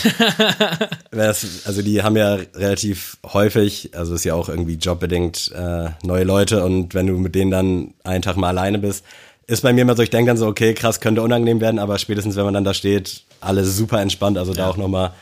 wär's- 1.11 1.63
also 1.65 1.83
die 1.83 2.03
haben 2.03 2.17
ja 2.17 2.35
relativ 2.55 3.17
häufig, 3.33 3.91
also 3.95 4.15
ist 4.15 4.25
ja 4.25 4.35
auch 4.35 4.49
irgendwie 4.49 4.75
jobbedingt, 4.75 5.53
äh, 5.55 5.91
neue 6.03 6.25
Leute 6.25 6.63
und 6.65 6.95
wenn 6.95 7.07
du 7.07 7.15
mit 7.15 7.35
denen 7.35 7.51
dann 7.51 7.95
einen 8.05 8.23
Tag 8.23 8.37
mal 8.37 8.49
alleine 8.49 8.79
bist, 8.79 9.05
ist 9.47 9.63
bei 9.63 9.73
mir 9.73 9.83
immer 9.83 9.97
so, 9.97 10.03
ich 10.03 10.11
denke 10.11 10.29
dann 10.31 10.37
so, 10.37 10.47
okay, 10.47 10.75
krass, 10.75 11.01
könnte 11.01 11.23
unangenehm 11.23 11.61
werden, 11.61 11.79
aber 11.79 11.99
spätestens 11.99 12.37
wenn 12.37 12.45
man 12.45 12.55
dann 12.55 12.65
da 12.65 12.75
steht, 12.75 13.23
alles 13.41 13.77
super 13.77 14.01
entspannt. 14.01 14.37
Also 14.39 14.53
da 14.55 14.69
auch 14.69 14.77
nochmal 14.77 15.13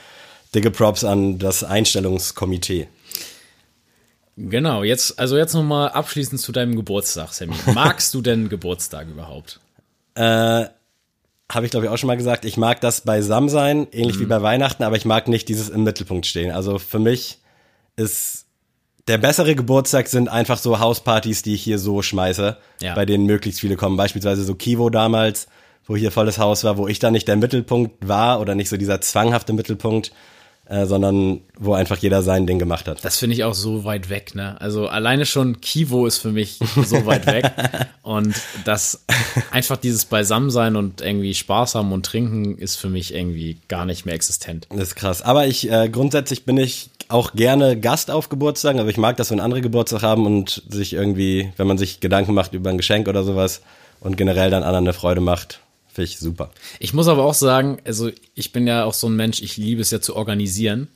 dicke 0.54 0.70
Props 0.70 1.04
an 1.04 1.38
das 1.38 1.62
Einstellungskomitee. 1.64 2.86
Genau, 4.36 4.82
jetzt, 4.82 5.18
also 5.18 5.36
jetzt 5.36 5.54
nochmal 5.54 5.90
abschließend 5.90 6.40
zu 6.40 6.50
deinem 6.52 6.74
Geburtstag, 6.76 7.32
Sammy. 7.32 7.54
Magst 7.74 8.12
du 8.14 8.20
denn 8.20 8.48
Geburtstag 8.48 9.08
überhaupt? 9.08 9.60
Äh, 10.14 10.66
habe 11.52 11.64
ich 11.66 11.70
glaube 11.70 11.86
ich 11.86 11.92
auch 11.92 11.98
schon 11.98 12.08
mal 12.08 12.16
gesagt, 12.16 12.44
ich 12.44 12.56
mag 12.56 12.80
das 12.80 13.02
Beisammensein, 13.02 13.86
ähnlich 13.92 14.18
wie 14.18 14.24
bei 14.26 14.42
Weihnachten, 14.42 14.82
aber 14.82 14.96
ich 14.96 15.04
mag 15.04 15.28
nicht 15.28 15.48
dieses 15.48 15.68
im 15.68 15.84
Mittelpunkt 15.84 16.26
stehen. 16.26 16.50
Also 16.50 16.78
für 16.78 16.98
mich 16.98 17.38
ist 17.96 18.46
der 19.06 19.18
bessere 19.18 19.54
Geburtstag 19.54 20.08
sind 20.08 20.28
einfach 20.28 20.58
so 20.58 20.80
Hauspartys, 20.80 21.42
die 21.42 21.54
ich 21.54 21.62
hier 21.62 21.78
so 21.78 22.00
schmeiße, 22.02 22.56
Ja. 22.80 22.94
bei 22.94 23.04
denen 23.04 23.26
möglichst 23.26 23.60
viele 23.60 23.76
kommen. 23.76 23.96
Beispielsweise 23.96 24.42
so 24.44 24.54
Kivo 24.54 24.88
damals, 24.88 25.46
wo 25.86 25.94
hier 25.94 26.10
volles 26.10 26.38
Haus 26.38 26.64
war, 26.64 26.78
wo 26.78 26.88
ich 26.88 26.98
dann 26.98 27.12
nicht 27.12 27.28
der 27.28 27.36
Mittelpunkt 27.36 28.08
war 28.08 28.40
oder 28.40 28.54
nicht 28.54 28.70
so 28.70 28.78
dieser 28.78 29.00
zwanghafte 29.02 29.52
Mittelpunkt, 29.52 30.12
äh, 30.66 30.86
sondern 30.86 31.40
wo 31.58 31.74
einfach 31.74 31.98
jeder 31.98 32.22
sein 32.22 32.46
Ding 32.46 32.58
gemacht 32.58 32.88
hat. 32.88 33.04
Das 33.04 33.18
finde 33.18 33.34
ich 33.34 33.44
auch 33.44 33.54
so 33.54 33.84
weit 33.84 34.08
weg, 34.08 34.34
ne? 34.34 34.60
Also 34.60 34.88
alleine 34.88 35.26
schon 35.26 35.60
Kivo 35.60 36.06
ist 36.06 36.18
für 36.18 36.30
mich 36.30 36.58
so 36.84 37.04
weit 37.06 37.26
weg. 37.26 37.52
Und 38.02 38.34
das 38.64 39.04
einfach 39.50 39.76
dieses 39.76 40.04
Beisammensein 40.04 40.76
und 40.76 41.00
irgendwie 41.00 41.34
Spaß 41.34 41.74
haben 41.74 41.90
und 41.92 42.04
trinken 42.04 42.58
ist 42.58 42.76
für 42.76 42.90
mich 42.90 43.14
irgendwie 43.14 43.56
gar 43.68 43.86
nicht 43.86 44.04
mehr 44.04 44.14
existent. 44.14 44.66
Das 44.68 44.88
ist 44.88 44.94
krass. 44.94 45.22
Aber 45.22 45.46
ich, 45.46 45.70
äh, 45.70 45.88
grundsätzlich 45.88 46.44
bin 46.44 46.58
ich 46.58 46.90
auch 47.08 47.32
gerne 47.32 47.80
Gast 47.80 48.10
auf 48.10 48.28
Geburtstagen. 48.28 48.78
Also 48.78 48.90
ich 48.90 48.98
mag 48.98 49.16
das, 49.16 49.30
wenn 49.30 49.40
andere 49.40 49.62
Geburtstag 49.62 50.02
haben 50.02 50.26
und 50.26 50.62
sich 50.68 50.92
irgendwie, 50.92 51.52
wenn 51.56 51.66
man 51.66 51.78
sich 51.78 52.00
Gedanken 52.00 52.34
macht 52.34 52.52
über 52.52 52.68
ein 52.68 52.76
Geschenk 52.76 53.08
oder 53.08 53.24
sowas 53.24 53.62
und 54.00 54.18
generell 54.18 54.50
dann 54.50 54.62
anderen 54.62 54.84
eine 54.84 54.92
Freude 54.92 55.22
macht, 55.22 55.60
finde 55.94 56.10
ich 56.10 56.18
super. 56.18 56.50
Ich 56.80 56.92
muss 56.92 57.06
aber 57.06 57.24
auch 57.24 57.34
sagen, 57.34 57.78
also 57.84 58.10
ich 58.34 58.50
bin 58.50 58.66
ja 58.66 58.84
auch 58.84 58.94
so 58.94 59.08
ein 59.08 59.14
Mensch, 59.14 59.40
ich 59.40 59.56
liebe 59.56 59.80
es 59.80 59.92
ja 59.92 60.00
zu 60.00 60.16
organisieren. 60.16 60.88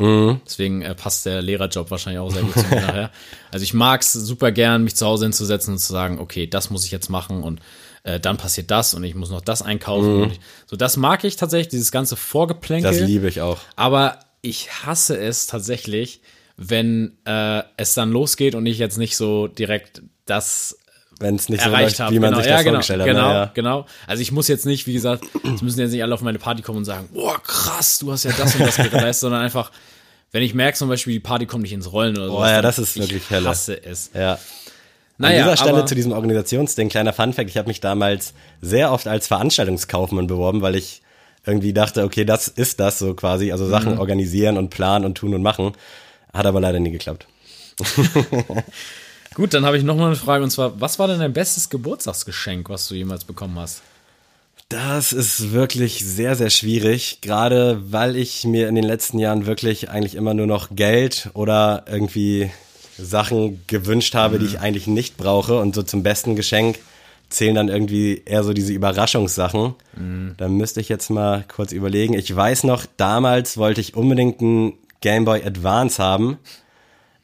Deswegen 0.44 0.82
äh, 0.82 0.94
passt 0.94 1.24
der 1.24 1.40
Lehrerjob 1.40 1.90
wahrscheinlich 1.90 2.18
auch 2.20 2.30
sehr 2.30 2.42
gut 2.42 2.54
zu 2.54 2.66
mir 2.66 2.80
nachher. 2.80 3.10
Also 3.50 3.62
ich 3.62 3.72
mag 3.72 4.02
es 4.02 4.12
super 4.12 4.52
gern, 4.52 4.84
mich 4.84 4.94
zu 4.94 5.06
Hause 5.06 5.24
hinzusetzen 5.24 5.72
und 5.72 5.78
zu 5.78 5.90
sagen, 5.90 6.18
okay, 6.18 6.46
das 6.46 6.68
muss 6.68 6.84
ich 6.84 6.90
jetzt 6.90 7.08
machen 7.08 7.42
und 7.42 7.60
äh, 8.02 8.20
dann 8.20 8.36
passiert 8.36 8.70
das 8.70 8.92
und 8.92 9.04
ich 9.04 9.14
muss 9.14 9.30
noch 9.30 9.40
das 9.40 9.62
einkaufen. 9.62 10.22
Und 10.22 10.32
ich, 10.32 10.40
so, 10.66 10.76
das 10.76 10.98
mag 10.98 11.24
ich 11.24 11.36
tatsächlich, 11.36 11.68
dieses 11.68 11.90
ganze 11.90 12.16
Vorgeplänkel. 12.16 12.90
Das 12.90 13.00
liebe 13.00 13.26
ich 13.26 13.40
auch. 13.40 13.58
Aber 13.76 14.18
ich 14.42 14.84
hasse 14.84 15.18
es 15.18 15.46
tatsächlich, 15.46 16.20
wenn 16.58 17.16
äh, 17.24 17.62
es 17.76 17.94
dann 17.94 18.10
losgeht 18.10 18.54
und 18.54 18.66
ich 18.66 18.78
jetzt 18.78 18.98
nicht 18.98 19.16
so 19.16 19.46
direkt 19.46 20.02
das 20.26 20.78
Wenn 21.20 21.34
es 21.34 21.48
nicht 21.48 21.62
so 21.62 21.68
erreicht 21.70 21.98
läuft, 21.98 22.00
habe. 22.00 22.14
wie 22.14 22.18
man 22.20 22.30
genau, 22.30 22.42
sich 22.42 22.46
ja, 22.50 22.56
das 22.56 22.64
genau, 22.64 22.74
vorgestellt 22.74 23.00
hat. 23.00 23.06
Genau, 23.08 23.28
Naja. 23.28 23.50
genau. 23.54 23.86
Also 24.06 24.22
ich 24.22 24.30
muss 24.32 24.46
jetzt 24.48 24.66
nicht, 24.66 24.86
wie 24.86 24.92
gesagt, 24.92 25.24
es 25.54 25.62
müssen 25.62 25.80
jetzt 25.80 25.90
nicht 25.90 26.02
alle 26.02 26.14
auf 26.14 26.20
meine 26.22 26.38
Party 26.38 26.62
kommen 26.62 26.78
und 26.78 26.84
sagen, 26.84 27.08
boah, 27.12 27.42
krass, 27.42 27.98
du 27.98 28.12
hast 28.12 28.24
ja 28.24 28.30
das 28.38 28.54
und 28.54 28.60
das 28.66 28.76
geleistet, 28.76 29.14
sondern 29.20 29.42
einfach, 29.42 29.72
wenn 30.30 30.42
ich 30.42 30.54
merke 30.54 30.78
zum 30.78 30.88
Beispiel, 30.88 31.14
die 31.14 31.20
Party 31.20 31.46
kommt 31.46 31.62
nicht 31.62 31.72
ins 31.72 31.90
Rollen 31.92 32.16
oder 32.16 32.28
so. 32.28 32.38
ja, 32.44 32.62
das 32.62 32.78
ist 32.78 32.96
wirklich 32.98 33.22
ich 33.24 33.30
helle. 33.30 33.48
hasse 33.48 33.82
es. 33.84 34.10
Ja. 34.14 34.34
An 34.34 34.38
Naja, 35.18 35.42
dieser 35.42 35.56
Stelle 35.56 35.84
zu 35.86 35.96
diesem 35.96 36.12
Organisationsding, 36.12 36.88
kleiner 36.88 37.12
Funfact, 37.12 37.50
ich 37.50 37.56
habe 37.56 37.66
mich 37.66 37.80
damals 37.80 38.34
sehr 38.62 38.92
oft 38.92 39.08
als 39.08 39.26
Veranstaltungskaufmann 39.26 40.28
beworben, 40.28 40.62
weil 40.62 40.76
ich 40.76 41.02
irgendwie 41.44 41.72
dachte, 41.72 42.04
okay, 42.04 42.24
das 42.24 42.46
ist 42.46 42.78
das 42.78 43.00
so 43.00 43.14
quasi, 43.14 43.50
also 43.50 43.66
Sachen 43.68 43.94
Mhm. 43.94 43.98
organisieren 43.98 44.56
und 44.58 44.70
planen 44.70 45.04
und 45.04 45.16
tun 45.16 45.34
und 45.34 45.42
machen. 45.42 45.72
Hat 46.32 46.46
aber 46.46 46.60
leider 46.60 46.78
nie 46.78 46.92
geklappt. 46.92 47.26
gut, 49.38 49.54
dann 49.54 49.64
habe 49.64 49.78
ich 49.78 49.84
noch 49.84 49.96
mal 49.96 50.08
eine 50.08 50.16
Frage 50.16 50.44
und 50.44 50.50
zwar, 50.50 50.80
was 50.80 50.98
war 50.98 51.06
denn 51.06 51.20
dein 51.20 51.32
bestes 51.32 51.70
Geburtstagsgeschenk, 51.70 52.68
was 52.68 52.88
du 52.88 52.94
jemals 52.94 53.24
bekommen 53.24 53.58
hast? 53.58 53.82
Das 54.68 55.12
ist 55.12 55.52
wirklich 55.52 56.04
sehr, 56.04 56.36
sehr 56.36 56.50
schwierig, 56.50 57.20
gerade 57.22 57.80
weil 57.90 58.16
ich 58.16 58.44
mir 58.44 58.68
in 58.68 58.74
den 58.74 58.84
letzten 58.84 59.18
Jahren 59.18 59.46
wirklich 59.46 59.88
eigentlich 59.88 60.16
immer 60.16 60.34
nur 60.34 60.46
noch 60.46 60.68
Geld 60.74 61.30
oder 61.32 61.84
irgendwie 61.88 62.50
Sachen 62.98 63.62
gewünscht 63.66 64.14
habe, 64.14 64.38
die 64.38 64.44
ich 64.44 64.60
eigentlich 64.60 64.88
nicht 64.88 65.16
brauche. 65.16 65.58
Und 65.58 65.74
so 65.74 65.82
zum 65.82 66.02
besten 66.02 66.36
Geschenk 66.36 66.80
zählen 67.30 67.54
dann 67.54 67.68
irgendwie 67.68 68.22
eher 68.26 68.42
so 68.42 68.52
diese 68.52 68.72
Überraschungssachen. 68.72 69.74
Da 70.36 70.48
müsste 70.48 70.80
ich 70.80 70.88
jetzt 70.88 71.08
mal 71.08 71.44
kurz 71.48 71.72
überlegen. 71.72 72.12
Ich 72.12 72.34
weiß 72.34 72.64
noch, 72.64 72.84
damals 72.96 73.56
wollte 73.56 73.80
ich 73.80 73.94
unbedingt 73.94 74.40
einen 74.40 74.74
Game 75.00 75.24
Boy 75.24 75.44
Advance 75.44 76.02
haben. 76.02 76.38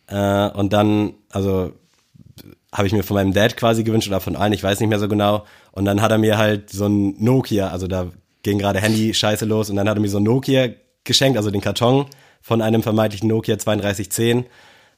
Äh, 0.07 0.49
und 0.51 0.73
dann, 0.73 1.15
also 1.31 1.73
habe 2.75 2.87
ich 2.89 2.93
mir 2.93 3.03
von 3.05 3.15
meinem 3.15 3.33
Dad 3.33 3.57
quasi 3.57 3.85
gewünscht 3.85 4.09
oder 4.09 4.21
von 4.21 4.37
allen, 4.37 4.53
ich 4.53 4.63
weiß 4.63 4.81
nicht 4.81 4.89
mehr 4.91 4.99
so 4.99 5.09
genau. 5.09 5.45
Und 5.73 5.85
dann 5.87 6.03
hat 6.03 6.11
er 6.11 6.19
mir 6.19 6.37
halt 6.37 6.69
so 6.71 6.87
ein 6.87 7.15
Nokia, 7.23 7.69
also 7.69 7.87
da 7.87 8.09
ging 8.43 8.59
gerade 8.59 8.81
Handy-Scheiße 8.81 9.45
los 9.47 9.71
und 9.71 9.77
dann 9.77 9.89
hat 9.89 9.97
er 9.97 10.01
mir 10.01 10.09
so 10.09 10.19
ein 10.19 10.25
Nokia 10.25 10.69
geschenkt, 11.05 11.39
also 11.39 11.51
den 11.51 11.61
Karton 11.61 12.07
von 12.43 12.61
einem 12.61 12.83
vermeintlichen 12.83 13.29
Nokia 13.29 13.57
3210. 13.57 14.45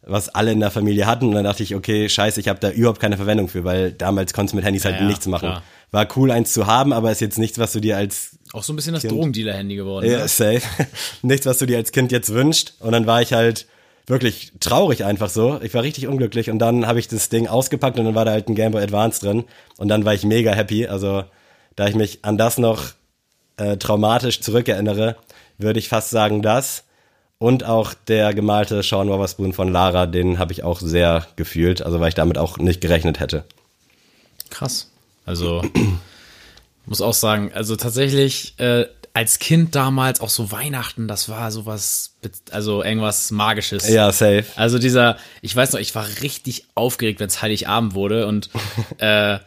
was 0.09 0.29
alle 0.29 0.53
in 0.53 0.61
der 0.61 0.70
Familie 0.70 1.07
hatten. 1.07 1.27
Und 1.29 1.35
dann 1.35 1.45
dachte 1.45 1.62
ich, 1.64 1.74
okay, 1.74 2.09
scheiße, 2.09 2.39
ich 2.41 2.47
habe 2.49 2.61
da 2.61 2.70
überhaupt 2.70 3.01
keine 3.01 3.16
Verwendung 3.16 3.49
für, 3.49 3.64
weil 3.64 3.93
damals 3.93 4.33
konntest 4.33 4.53
du 4.53 4.57
mit 4.57 4.64
Handys 4.64 4.85
halt 4.85 5.01
Ja, 5.01 5.07
nichts 5.07 5.27
machen. 5.27 5.49
klar. 5.49 5.62
War 5.91 6.07
cool, 6.16 6.31
eins 6.31 6.53
zu 6.53 6.66
haben, 6.66 6.93
aber 6.93 7.11
ist 7.12 7.20
jetzt 7.20 7.39
nichts, 7.39 7.59
was 7.59 7.72
du 7.72 7.81
dir 7.81 7.97
als 7.97 8.39
Auch 8.53 8.62
so 8.62 8.72
ein 8.72 8.77
bisschen 8.77 8.95
das. 8.95 9.03
Drogendealer-Handy 9.03 9.74
geworden. 9.77 10.09
ja, 10.11 10.18
ne? 10.18 10.29
safe. 10.29 10.62
Nichts, 11.22 11.47
was 11.47 11.59
du 11.59 11.66
dir 11.66 11.77
als 11.77 11.91
Kind 11.93 12.12
jetzt 12.12 12.33
wünscht. 12.33 12.74
Und 12.81 12.93
dann 12.93 13.07
war 13.07 13.20
ich 13.22 13.33
halt 13.33 13.66
wirklich 14.07 14.52
traurig 14.61 15.04
einfach 15.04 15.28
so. 15.28 15.61
Ich 15.62 15.74
war 15.74 15.82
richtig 15.82 16.07
unglücklich 16.07 16.50
und 16.50 16.59
dann 16.59 16.86
habe 16.86 16.98
ich 16.98 17.09
das 17.09 17.28
Ding 17.28 17.48
ausgepackt 17.48 17.98
und 17.98 18.04
dann 18.04 18.14
war 18.14 18.24
da 18.24 18.32
halt 18.32 18.48
ein 18.48 18.54
Game 18.54 18.72
Boy 18.72 18.82
Advance 18.82 19.20
drin 19.20 19.44
und 19.78 19.88
dann 19.88 20.04
war 20.04 20.14
ich 20.14 20.24
mega 20.24 20.52
happy. 20.52 20.86
Also 20.86 21.24
da 21.74 21.88
ich 21.88 21.94
mich 21.94 22.20
an 22.22 22.38
das 22.38 22.59
noch 22.59 22.84
äh, 23.57 23.76
traumatisch 23.76 24.40
zurückerinnere, 24.40 25.16
würde 25.59 25.78
ich 25.78 25.88
fast 25.88 26.11
sagen 26.11 26.42
das. 26.42 26.84
Und 27.38 27.64
auch 27.64 27.92
der 27.92 28.32
gemalte 28.32 28.82
Sean 28.82 29.09
Wotherspoon 29.09 29.52
von 29.52 29.70
Lara, 29.70 30.07
den 30.07 30.38
habe 30.38 30.52
ich 30.52 30.62
auch 30.62 30.80
sehr 30.80 31.26
gefühlt, 31.36 31.82
also 31.82 32.00
weil 32.00 32.09
ich 32.09 32.14
damit 32.14 32.38
auch 32.38 32.57
nicht 32.57 32.80
gerechnet 32.80 33.20
hätte. 33.20 33.44
Krass. 34.48 34.90
Also, 35.26 35.62
muss 36.86 37.02
auch 37.02 37.12
sagen, 37.12 37.50
also 37.52 37.76
tatsächlich, 37.76 38.54
äh, 38.59 38.86
als 39.16 39.38
Kind 39.38 39.74
damals 39.74 40.20
auch 40.20 40.28
so 40.28 40.52
Weihnachten, 40.52 41.08
das 41.08 41.30
war 41.30 41.50
sowas, 41.50 42.16
also 42.50 42.82
irgendwas 42.82 43.30
Magisches. 43.30 43.88
Ja, 43.88 44.12
safe. 44.12 44.44
Also 44.56 44.78
dieser, 44.78 45.16
ich 45.40 45.56
weiß 45.56 45.72
noch, 45.72 45.80
ich 45.80 45.94
war 45.94 46.06
richtig 46.20 46.66
aufgeregt, 46.74 47.18
wenn 47.18 47.28
es 47.28 47.40
Heiligabend 47.40 47.94
wurde 47.94 48.26
und 48.26 48.50
äh, 48.98 49.38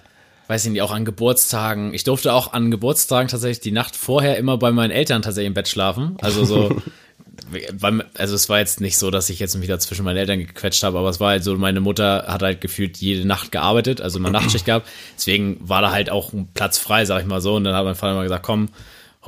weiß 0.48 0.66
ich 0.66 0.72
nicht, 0.72 0.82
auch 0.82 0.90
an 0.90 1.06
Geburtstagen. 1.06 1.94
Ich 1.94 2.04
durfte 2.04 2.34
auch 2.34 2.52
an 2.52 2.72
Geburtstagen 2.72 3.28
tatsächlich 3.28 3.60
die 3.60 3.72
Nacht 3.72 3.96
vorher 3.96 4.38
immer 4.38 4.58
bei 4.58 4.72
meinen 4.72 4.90
Eltern 4.90 5.22
tatsächlich 5.22 5.50
im 5.50 5.54
Bett 5.54 5.68
schlafen. 5.68 6.18
Also 6.20 6.46
so, 6.46 6.82
also 8.16 8.34
es 8.34 8.50
war 8.50 8.58
jetzt 8.58 8.82
nicht 8.82 8.98
so, 8.98 9.12
dass 9.12 9.30
ich 9.30 9.38
jetzt 9.38 9.56
mich 9.56 9.68
da 9.68 9.78
zwischen 9.78 10.04
meinen 10.04 10.18
Eltern 10.18 10.40
gequetscht 10.40 10.82
habe, 10.82 10.98
aber 10.98 11.10
es 11.10 11.20
war 11.20 11.30
halt 11.30 11.44
so, 11.44 11.56
meine 11.58 11.80
Mutter 11.80 12.26
hat 12.28 12.42
halt 12.42 12.60
gefühlt 12.60 12.98
jede 12.98 13.28
Nacht 13.28 13.52
gearbeitet, 13.52 14.02
also 14.02 14.18
immer 14.18 14.32
Nachtschicht 14.32 14.66
gehabt. 14.66 14.88
Deswegen 15.16 15.58
war 15.60 15.84
da 15.84 15.92
halt 15.92 16.10
auch 16.10 16.34
ein 16.34 16.48
Platz 16.56 16.80
frei, 16.80 17.06
sag 17.06 17.22
ich 17.22 17.28
mal 17.28 17.40
so. 17.40 17.54
Und 17.54 17.66
dann 17.66 17.76
hat 17.76 17.86
mein 17.86 17.94
Vater 17.94 18.14
immer 18.14 18.24
gesagt, 18.24 18.42
komm, 18.42 18.70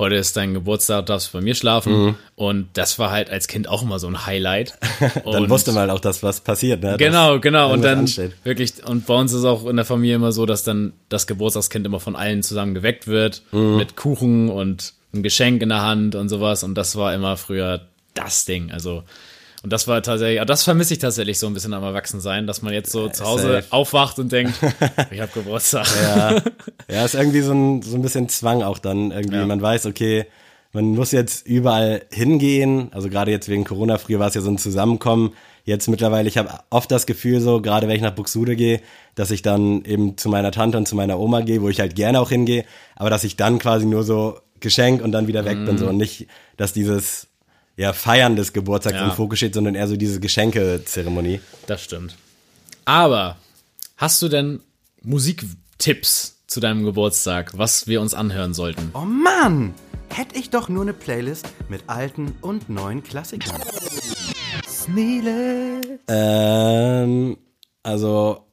heute 0.02 0.16
ist 0.16 0.36
dein 0.36 0.54
Geburtstag, 0.54 1.06
darfst 1.06 1.28
du 1.32 1.38
bei 1.38 1.42
mir 1.42 1.54
schlafen. 1.54 2.16
Und 2.36 2.68
das 2.74 2.98
war 2.98 3.10
halt 3.10 3.30
als 3.30 3.48
Kind 3.48 3.68
auch 3.68 3.82
immer 3.82 3.98
so 3.98 4.06
ein 4.08 4.26
Highlight. 4.26 4.78
Dann 5.24 5.48
wusste 5.50 5.72
man 5.72 5.82
halt 5.82 5.90
auch, 5.90 6.00
dass 6.00 6.22
was 6.22 6.40
passiert. 6.40 6.82
Ne? 6.82 6.96
Genau, 6.98 7.40
genau. 7.40 7.72
Und 7.72 7.82
dann 7.82 8.00
ansteht. 8.00 8.32
wirklich, 8.44 8.84
und 8.86 9.06
bei 9.06 9.14
uns 9.14 9.32
ist 9.32 9.44
auch 9.44 9.66
in 9.66 9.76
der 9.76 9.84
Familie 9.84 10.16
immer 10.16 10.32
so, 10.32 10.44
dass 10.46 10.64
dann 10.64 10.92
das 11.08 11.26
Geburtstagskind 11.26 11.86
immer 11.86 12.00
von 12.00 12.16
allen 12.16 12.42
zusammen 12.42 12.74
geweckt 12.74 13.06
wird, 13.06 13.42
Mhm. 13.52 13.76
mit 13.76 13.96
Kuchen 13.96 14.48
und 14.50 14.92
ein 15.14 15.22
Geschenk 15.22 15.62
in 15.62 15.68
der 15.70 15.82
Hand 15.82 16.14
und 16.14 16.28
sowas. 16.28 16.62
Und 16.64 16.74
das 16.74 16.96
war 16.96 17.14
immer 17.14 17.36
früher 17.36 17.82
das 18.14 18.44
Ding. 18.44 18.70
Also, 18.72 19.04
und 19.62 19.72
das 19.72 19.86
war 19.86 20.02
tatsächlich, 20.02 20.40
aber 20.40 20.46
das 20.46 20.64
vermisse 20.64 20.94
ich 20.94 20.98
tatsächlich 20.98 21.38
so 21.38 21.46
ein 21.46 21.54
bisschen 21.54 21.72
am 21.72 21.84
Erwachsensein, 21.84 22.46
dass 22.48 22.62
man 22.62 22.72
jetzt 22.72 22.90
so 22.90 23.08
zu 23.08 23.24
Hause 23.24 23.52
safe. 23.52 23.66
aufwacht 23.70 24.18
und 24.18 24.32
denkt, 24.32 24.54
ich 25.10 25.20
habe 25.20 25.30
Geburtstag. 25.32 25.86
Ja, 26.02 26.42
ja, 26.90 27.04
ist 27.04 27.14
irgendwie 27.14 27.42
so 27.42 27.52
ein, 27.52 27.82
so 27.82 27.96
ein 27.96 28.02
bisschen 28.02 28.28
Zwang 28.28 28.62
auch 28.62 28.78
dann 28.78 29.12
irgendwie. 29.12 29.36
Ja. 29.36 29.46
Man 29.46 29.62
weiß, 29.62 29.86
okay, 29.86 30.26
man 30.72 30.86
muss 30.96 31.12
jetzt 31.12 31.46
überall 31.46 32.02
hingehen. 32.10 32.88
Also 32.92 33.08
gerade 33.08 33.30
jetzt 33.30 33.48
wegen 33.48 33.64
Corona, 33.64 33.98
früher 33.98 34.18
war 34.18 34.28
es 34.28 34.34
ja 34.34 34.40
so 34.40 34.50
ein 34.50 34.58
Zusammenkommen. 34.58 35.34
Jetzt 35.64 35.88
mittlerweile, 35.88 36.28
ich 36.28 36.38
habe 36.38 36.58
oft 36.70 36.90
das 36.90 37.06
Gefühl 37.06 37.40
so, 37.40 37.60
gerade 37.60 37.86
wenn 37.86 37.94
ich 37.94 38.02
nach 38.02 38.14
Buxude 38.14 38.56
gehe, 38.56 38.80
dass 39.14 39.30
ich 39.30 39.42
dann 39.42 39.84
eben 39.84 40.16
zu 40.16 40.28
meiner 40.28 40.50
Tante 40.50 40.76
und 40.76 40.88
zu 40.88 40.96
meiner 40.96 41.20
Oma 41.20 41.42
gehe, 41.42 41.62
wo 41.62 41.68
ich 41.68 41.78
halt 41.78 41.94
gerne 41.94 42.20
auch 42.20 42.30
hingehe, 42.30 42.64
aber 42.96 43.10
dass 43.10 43.22
ich 43.22 43.36
dann 43.36 43.60
quasi 43.60 43.86
nur 43.86 44.02
so 44.02 44.40
Geschenk 44.58 45.02
und 45.02 45.12
dann 45.12 45.28
wieder 45.28 45.44
weg 45.44 45.64
bin 45.64 45.78
so 45.78 45.88
und 45.88 45.98
nicht, 45.98 46.26
dass 46.56 46.72
dieses 46.72 47.28
ja, 47.76 47.92
Feiern 47.92 48.36
des 48.36 48.52
Geburtstags 48.52 48.96
Ja. 48.96 49.06
im 49.06 49.12
Fokus 49.12 49.38
steht, 49.38 49.54
sondern 49.54 49.74
eher 49.74 49.88
so 49.88 49.96
diese 49.96 50.20
Geschenkezeremonie. 50.20 51.40
Das 51.66 51.82
stimmt. 51.82 52.16
Aber 52.84 53.36
hast 53.96 54.20
du 54.22 54.28
denn 54.28 54.60
Musiktipps 55.02 56.36
zu 56.46 56.60
deinem 56.60 56.84
Geburtstag, 56.84 57.56
was 57.56 57.86
wir 57.86 58.00
uns 58.00 58.14
anhören 58.14 58.54
sollten? 58.54 58.90
Oh 58.94 59.00
Mann! 59.06 59.74
Hätte 60.10 60.38
ich 60.38 60.50
doch 60.50 60.68
nur 60.68 60.82
eine 60.82 60.92
Playlist 60.92 61.46
mit 61.70 61.84
alten 61.86 62.34
und 62.42 62.68
neuen 62.68 63.02
Klassikern. 63.02 63.62
Sneele. 64.68 65.80
Ähm, 66.08 67.38
also, 67.82 68.46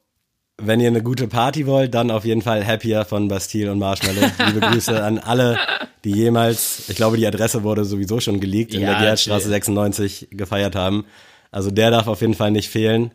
wenn 0.62 0.80
ihr 0.80 0.88
eine 0.88 1.02
gute 1.02 1.28
Party 1.28 1.66
wollt, 1.66 1.94
dann 1.94 2.10
auf 2.10 2.24
jeden 2.24 2.42
Fall 2.42 2.66
Happier 2.66 3.04
von 3.04 3.28
Bastille 3.28 3.70
und 3.72 3.78
Marshmallow. 3.78 4.30
Liebe 4.46 4.60
Grüße 4.66 5.02
an 5.02 5.18
alle, 5.18 5.58
die 6.04 6.12
jemals, 6.12 6.88
ich 6.88 6.96
glaube, 6.96 7.16
die 7.16 7.26
Adresse 7.26 7.62
wurde 7.62 7.84
sowieso 7.84 8.20
schon 8.20 8.40
geleakt, 8.40 8.74
in 8.74 8.80
Ja, 8.82 8.90
der 8.92 9.00
Gerhardstraße 9.00 9.44
chill. 9.44 9.50
96 9.52 10.28
gefeiert 10.30 10.76
haben. 10.76 11.04
Also 11.50 11.70
der 11.70 11.90
darf 11.90 12.06
auf 12.06 12.20
jeden 12.20 12.34
Fall 12.34 12.50
nicht 12.50 12.68
fehlen. 12.68 13.12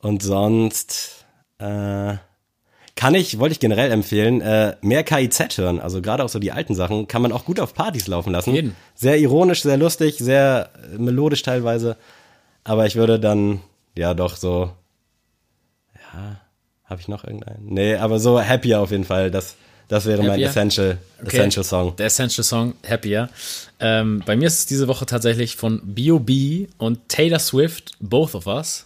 Und 0.00 0.22
sonst, 0.22 1.24
äh, 1.58 2.14
kann 2.94 3.14
ich, 3.14 3.38
wollte 3.38 3.52
ich 3.52 3.60
generell 3.60 3.92
empfehlen, 3.92 4.40
äh, 4.40 4.76
mehr 4.80 5.04
KIZ 5.04 5.58
hören. 5.58 5.78
Also 5.80 6.02
gerade 6.02 6.24
auch 6.24 6.28
so 6.28 6.38
die 6.40 6.50
alten 6.52 6.74
Sachen 6.74 7.06
kann 7.06 7.22
man 7.22 7.30
auch 7.32 7.44
gut 7.44 7.60
auf 7.60 7.72
Partys 7.74 8.06
laufen 8.08 8.32
lassen. 8.32 8.52
jeden. 8.54 8.76
Sehr 8.94 9.18
ironisch, 9.18 9.62
sehr 9.62 9.76
lustig, 9.76 10.16
sehr 10.18 10.70
melodisch 10.96 11.42
teilweise. 11.42 11.96
Aber 12.64 12.86
ich 12.86 12.96
würde 12.96 13.20
dann, 13.20 13.60
ja 13.96 14.14
doch 14.14 14.34
so, 14.36 14.72
ja, 15.94 16.40
habe 16.88 17.00
ich 17.00 17.08
noch 17.08 17.24
irgendeinen? 17.24 17.64
Nee, 17.66 17.96
aber 17.96 18.18
so 18.18 18.40
Happier 18.42 18.80
auf 18.80 18.90
jeden 18.90 19.04
Fall. 19.04 19.30
Das, 19.30 19.56
das 19.88 20.06
wäre 20.06 20.22
mein 20.22 20.32
Happier? 20.32 20.48
Essential, 20.48 20.98
Essential 21.24 21.64
Song. 21.64 21.96
Der 21.96 22.06
Essential 22.06 22.44
Song, 22.44 22.74
Happier. 22.88 23.28
Ähm, 23.80 24.22
bei 24.26 24.36
mir 24.36 24.46
ist 24.46 24.58
es 24.58 24.66
diese 24.66 24.88
Woche 24.88 25.06
tatsächlich 25.06 25.56
von 25.56 25.80
B.O.B. 25.84 26.66
und 26.78 27.08
Taylor 27.08 27.38
Swift, 27.38 27.92
Both 28.00 28.34
of 28.34 28.46
Us. 28.46 28.84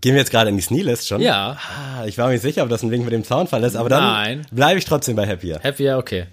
Gehen 0.00 0.14
wir 0.14 0.20
jetzt 0.20 0.30
gerade 0.30 0.50
in 0.50 0.56
die 0.56 0.62
Sneelist 0.62 1.06
schon? 1.08 1.20
Ja, 1.20 1.56
Ah, 1.96 2.04
ich 2.06 2.18
war 2.18 2.26
mir 2.26 2.32
nicht 2.34 2.42
sicher, 2.42 2.62
ob 2.64 2.68
das 2.68 2.82
ein 2.82 2.90
Wink 2.90 3.04
mit 3.04 3.12
dem 3.12 3.24
Soundfall 3.24 3.62
ist, 3.64 3.76
aber 3.76 3.88
dann 3.88 4.44
bleibe 4.50 4.78
ich 4.78 4.84
trotzdem 4.84 5.16
bei 5.16 5.26
Happier. 5.26 5.60
Happier, 5.62 5.98
okay. 5.98 6.26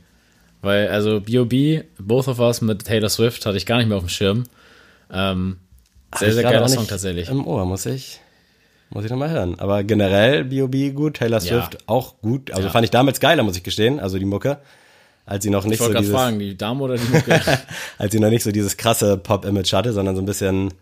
Weil, 0.61 0.89
also 0.89 1.21
B.O.B., 1.21 1.83
Both 1.99 2.27
of 2.27 2.39
Us 2.39 2.61
mit 2.61 2.85
Taylor 2.85 3.09
Swift 3.09 3.45
hatte 3.45 3.57
ich 3.57 3.65
gar 3.65 3.77
nicht 3.77 3.87
mehr 3.87 3.97
auf 3.97 4.03
dem 4.03 4.09
Schirm. 4.09 4.43
Ähm, 5.13 5.57
sehr, 6.15 6.33
sehr 6.33 6.43
geiler 6.43 6.67
Song 6.67 6.87
tatsächlich. 6.87 7.29
Im 7.29 7.45
Ohr, 7.47 7.65
muss 7.65 7.85
ich, 7.85 8.19
muss 8.91 9.03
ich 9.05 9.09
nochmal 9.11 9.29
hören. 9.31 9.59
Aber 9.59 9.83
generell 9.83 10.43
B.O.B. 10.45 10.91
gut, 10.91 11.15
Taylor 11.17 11.39
Ja. 11.41 11.63
Swift 11.63 11.77
auch 11.87 12.15
gut. 12.21 12.51
Also 12.51 12.63
Ja. 12.67 12.69
fand 12.71 12.85
ich 12.85 12.91
damals 12.91 13.19
geiler, 13.19 13.43
muss 13.43 13.57
ich 13.57 13.63
gestehen, 13.63 13.99
also 13.99 14.19
die 14.19 14.25
Mucke. 14.25 14.59
Als 15.25 15.43
sie 15.43 15.49
noch 15.49 15.63
nicht 15.65 15.79
Ich 15.79 15.85
so 15.87 15.93
dieses, 15.93 16.11
fragen, 16.13 16.39
die 16.39 16.57
Dame 16.57 16.83
oder 16.83 16.95
die 16.97 17.07
Mucke? 17.07 17.39
als 17.97 18.11
sie 18.11 18.19
noch 18.19 18.29
nicht 18.29 18.43
so 18.43 18.51
dieses 18.51 18.75
krasse 18.77 19.17
Pop-Image 19.17 19.71
hatte, 19.73 19.93
sondern 19.93 20.15
so 20.15 20.21
ein 20.21 20.25
bisschen, 20.25 20.73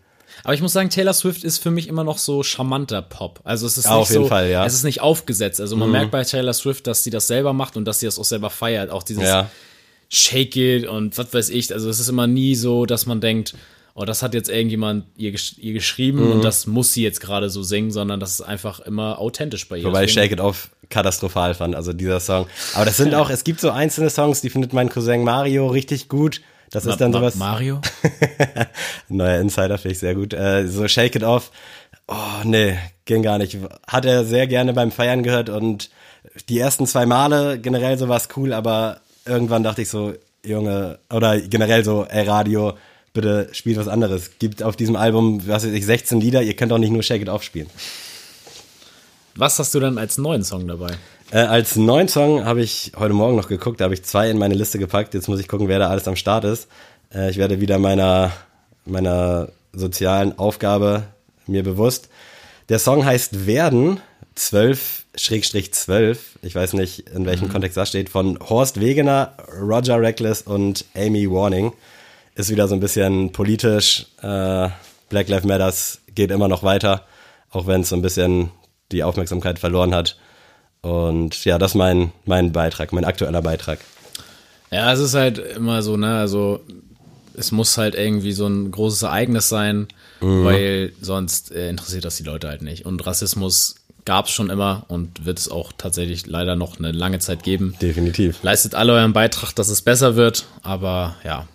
Aber 0.44 0.54
ich 0.54 0.62
muss 0.62 0.72
sagen, 0.72 0.88
Taylor 0.90 1.12
Swift 1.12 1.44
ist 1.44 1.58
für 1.58 1.70
mich 1.70 1.86
immer 1.88 2.02
noch 2.04 2.18
so 2.18 2.42
charmanter 2.42 3.02
Pop. 3.02 3.40
Also 3.44 3.66
es 3.66 3.76
ist 3.78 3.84
Ja, 3.84 3.92
nicht 3.92 4.00
auf 4.02 4.10
jeden 4.10 4.22
so, 4.24 4.28
Fall, 4.28 4.48
ja. 4.50 4.62
Mhm. 4.62 4.66
es 4.66 4.74
ist 4.74 4.84
nicht 4.84 5.02
aufgesetzt. 5.02 5.60
Also 5.60 5.76
man 5.76 5.90
merkt 5.90 6.10
bei 6.10 6.24
Taylor 6.24 6.54
Swift, 6.54 6.86
dass 6.86 7.04
sie 7.04 7.10
das 7.10 7.26
selber 7.26 7.52
macht 7.52 7.76
und 7.76 7.84
dass 7.84 8.00
sie 8.00 8.06
das 8.06 8.18
auch 8.18 8.24
selber 8.24 8.50
feiert. 8.50 8.90
Auch 8.90 9.02
dieses 9.02 9.24
ja, 9.24 9.48
Shake 10.08 10.56
It 10.56 10.86
und 10.88 11.16
was 11.18 11.32
weiß 11.32 11.50
ich. 11.50 11.72
Also 11.72 11.88
es 11.90 12.00
ist 12.00 12.08
immer 12.08 12.26
nie 12.26 12.54
so, 12.56 12.86
dass 12.86 13.06
man 13.06 13.20
denkt, 13.20 13.54
oh, 13.94 14.04
das 14.04 14.22
hat 14.22 14.34
jetzt 14.34 14.48
irgendjemand 14.48 15.04
ihr, 15.16 15.32
gesch 15.32 15.54
ihr 15.58 15.72
geschrieben 15.72 16.24
Mhm. 16.26 16.32
und 16.32 16.44
das 16.44 16.66
muss 16.66 16.92
sie 16.92 17.02
jetzt 17.02 17.20
gerade 17.20 17.50
so 17.50 17.62
singen, 17.62 17.90
sondern 17.90 18.20
das 18.20 18.30
ist 18.34 18.40
einfach 18.42 18.80
immer 18.80 19.18
authentisch 19.18 19.68
bei 19.68 19.78
ihr. 19.78 19.84
wobei 19.84 20.04
ich 20.04 20.12
Shake 20.12 20.32
It 20.32 20.40
Off 20.40 20.70
katastrophal 20.88 21.54
fand, 21.54 21.74
also 21.76 21.92
dieser 21.92 22.20
Song. 22.20 22.46
Aber 22.74 22.84
das 22.84 22.96
sind 22.96 23.14
auch, 23.16 23.30
es 23.30 23.44
gibt 23.44 23.60
so 23.60 23.70
einzelne 23.70 24.10
Songs, 24.10 24.40
die 24.40 24.50
findet 24.50 24.72
mein 24.72 24.88
Cousin 24.88 25.22
Mario 25.24 25.68
richtig 25.68 26.08
gut. 26.08 26.40
Das 26.72 26.86
ist 26.86 27.00
dann 27.00 27.10
Ma- 27.10 27.18
sowas. 27.18 27.34
Mario? 27.34 27.80
Neuer 29.08 29.40
Insider, 29.40 29.78
finde 29.78 29.92
ich 29.92 29.98
sehr 29.98 30.14
gut. 30.14 30.32
Äh, 30.34 30.66
so 30.68 30.86
Shake 30.88 31.16
It 31.16 31.24
Off. 31.24 31.50
Oh, 32.06 32.14
nee, 32.44 32.76
ging 33.04 33.22
gar 33.22 33.38
nicht. 33.38 33.56
Hat 33.86 34.04
er 34.04 34.24
sehr 34.24 34.46
gerne 34.46 34.72
beim 34.72 34.90
Feiern 34.92 35.22
gehört 35.22 35.48
und 35.48 35.90
die 36.48 36.58
ersten 36.58 36.86
zwei 36.86 37.06
Male 37.06 37.58
generell 37.58 37.98
so 37.98 38.08
war's 38.08 38.28
cool, 38.36 38.52
aber 38.52 39.00
irgendwann 39.26 39.62
dachte 39.62 39.82
ich 39.82 39.88
so, 39.88 40.14
Junge, 40.44 40.98
oder 41.12 41.40
generell 41.40 41.84
so, 41.84 42.04
ey 42.08 42.26
Radio, 42.26 42.74
bitte 43.12 43.48
spielt 43.52 43.76
was 43.76 43.88
anderes. 43.88 44.32
Gibt 44.38 44.62
auf 44.62 44.76
diesem 44.76 44.96
Album, 44.96 45.46
was 45.46 45.64
weiß 45.64 45.72
ich, 45.72 45.86
16 45.86 46.20
Lieder, 46.20 46.42
ihr 46.42 46.54
könnt 46.54 46.72
auch 46.72 46.78
nicht 46.78 46.92
nur 46.92 47.02
Shake 47.02 47.22
It 47.22 47.28
Off 47.28 47.42
spielen. 47.42 47.68
Was 49.34 49.58
hast 49.58 49.74
du 49.74 49.80
dann 49.80 49.98
als 49.98 50.18
neuen 50.18 50.44
Song 50.44 50.66
dabei? 50.66 50.92
Äh, 51.30 51.38
als 51.38 51.76
neuen 51.76 52.08
Song 52.08 52.44
habe 52.44 52.60
ich 52.62 52.92
heute 52.96 53.14
Morgen 53.14 53.36
noch 53.36 53.48
geguckt, 53.48 53.80
da 53.80 53.84
habe 53.84 53.94
ich 53.94 54.02
zwei 54.02 54.28
in 54.28 54.38
meine 54.38 54.54
Liste 54.54 54.78
gepackt. 54.78 55.14
Jetzt 55.14 55.28
muss 55.28 55.40
ich 55.40 55.48
gucken, 55.48 55.68
wer 55.68 55.78
da 55.78 55.88
alles 55.88 56.08
am 56.08 56.16
Start 56.16 56.44
ist. 56.44 56.68
Äh, 57.14 57.30
ich 57.30 57.36
werde 57.36 57.60
wieder 57.60 57.78
meiner, 57.78 58.32
meiner 58.84 59.48
sozialen 59.72 60.38
Aufgabe 60.38 61.04
mir 61.46 61.62
bewusst. 61.62 62.08
Der 62.68 62.78
Song 62.78 63.04
heißt 63.04 63.46
Werden, 63.46 64.00
12-12. 64.36 66.18
Ich 66.42 66.54
weiß 66.54 66.72
nicht, 66.74 67.08
in 67.10 67.26
welchem 67.26 67.48
Kontext 67.48 67.76
das 67.76 67.88
steht. 67.88 68.08
Von 68.08 68.38
Horst 68.40 68.80
Wegener, 68.80 69.34
Roger 69.60 70.00
Reckless 70.00 70.42
und 70.42 70.84
Amy 70.94 71.30
Warning. 71.30 71.72
Ist 72.34 72.50
wieder 72.50 72.68
so 72.68 72.74
ein 72.74 72.80
bisschen 72.80 73.32
politisch. 73.32 74.06
Äh, 74.22 74.68
Black 75.08 75.28
Lives 75.28 75.44
Matters 75.44 76.00
geht 76.14 76.30
immer 76.30 76.48
noch 76.48 76.62
weiter, 76.62 77.04
auch 77.50 77.66
wenn 77.66 77.82
es 77.82 77.88
so 77.88 77.96
ein 77.96 78.02
bisschen 78.02 78.50
die 78.92 79.02
Aufmerksamkeit 79.02 79.58
verloren 79.58 79.94
hat. 79.94 80.16
Und 80.82 81.44
ja, 81.44 81.58
das 81.58 81.72
ist 81.72 81.76
mein, 81.76 82.12
mein 82.24 82.52
Beitrag, 82.52 82.92
mein 82.92 83.04
aktueller 83.04 83.42
Beitrag. 83.42 83.80
Ja, 84.70 84.92
es 84.92 85.00
ist 85.00 85.14
halt 85.14 85.38
immer 85.38 85.82
so, 85.82 85.96
ne, 85.96 86.18
also 86.18 86.60
es 87.34 87.52
muss 87.52 87.76
halt 87.76 87.94
irgendwie 87.94 88.32
so 88.32 88.46
ein 88.46 88.70
großes 88.70 89.02
Ereignis 89.02 89.48
sein, 89.48 89.88
weil 90.20 90.92
sonst 91.00 91.52
äh, 91.52 91.68
interessiert 91.70 92.04
das 92.04 92.16
die 92.16 92.22
Leute 92.22 92.48
halt 92.48 92.62
nicht. 92.62 92.86
Und 92.86 93.04
Rassismus 93.06 93.76
gab 94.04 94.26
es 94.26 94.32
schon 94.32 94.50
immer 94.50 94.84
und 94.88 95.24
wird 95.24 95.38
es 95.38 95.50
auch 95.50 95.72
tatsächlich 95.76 96.26
leider 96.26 96.56
noch 96.56 96.78
eine 96.78 96.92
lange 96.92 97.18
Zeit 97.18 97.42
geben. 97.42 97.74
Definitiv. 97.80 98.42
Leistet 98.42 98.74
alle 98.74 98.92
euren 98.92 99.12
Beitrag, 99.12 99.54
dass 99.54 99.68
es 99.68 99.82
besser 99.82 100.16
wird, 100.16 100.46
aber 100.62 101.16
ja, 101.24 101.46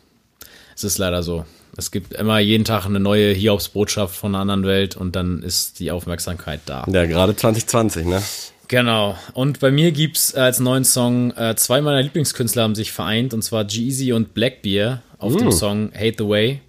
es 0.75 0.83
ist 0.83 0.97
leider 0.97 1.23
so. 1.23 1.45
Es 1.77 1.91
gibt 1.91 2.13
immer 2.13 2.39
jeden 2.39 2.63
Tag 2.63 2.85
eine 2.85 2.99
neue 2.99 3.33
Hiobsbotschaft 3.33 4.15
von 4.15 4.33
einer 4.33 4.41
anderen 4.41 4.65
Welt 4.65 4.95
und 4.95 5.15
dann 5.15 5.41
ist 5.43 5.79
die 5.79 5.91
Aufmerksamkeit 5.91 6.61
da. 6.65 6.85
Ja, 6.89 7.05
gerade 7.05 7.35
2020, 7.35 8.05
ne? 8.05 8.21
Genau. 8.67 9.17
Und 9.33 9.59
bei 9.59 9.71
mir 9.71 9.91
gibt's 9.91 10.33
äh, 10.33 10.39
als 10.39 10.59
neuen 10.59 10.85
Song 10.85 11.31
äh, 11.31 11.55
zwei 11.55 11.81
meiner 11.81 12.01
Lieblingskünstler 12.01 12.63
haben 12.63 12.75
sich 12.75 12.91
vereint 12.91 13.33
und 13.33 13.41
zwar 13.43 13.65
Jeezy 13.67 14.13
und 14.13 14.33
Blackbeer 14.33 15.01
auf 15.17 15.35
dem 15.35 15.51
Song 15.51 15.91
Hate 15.93 16.15
the 16.19 16.27
Way. 16.27 16.61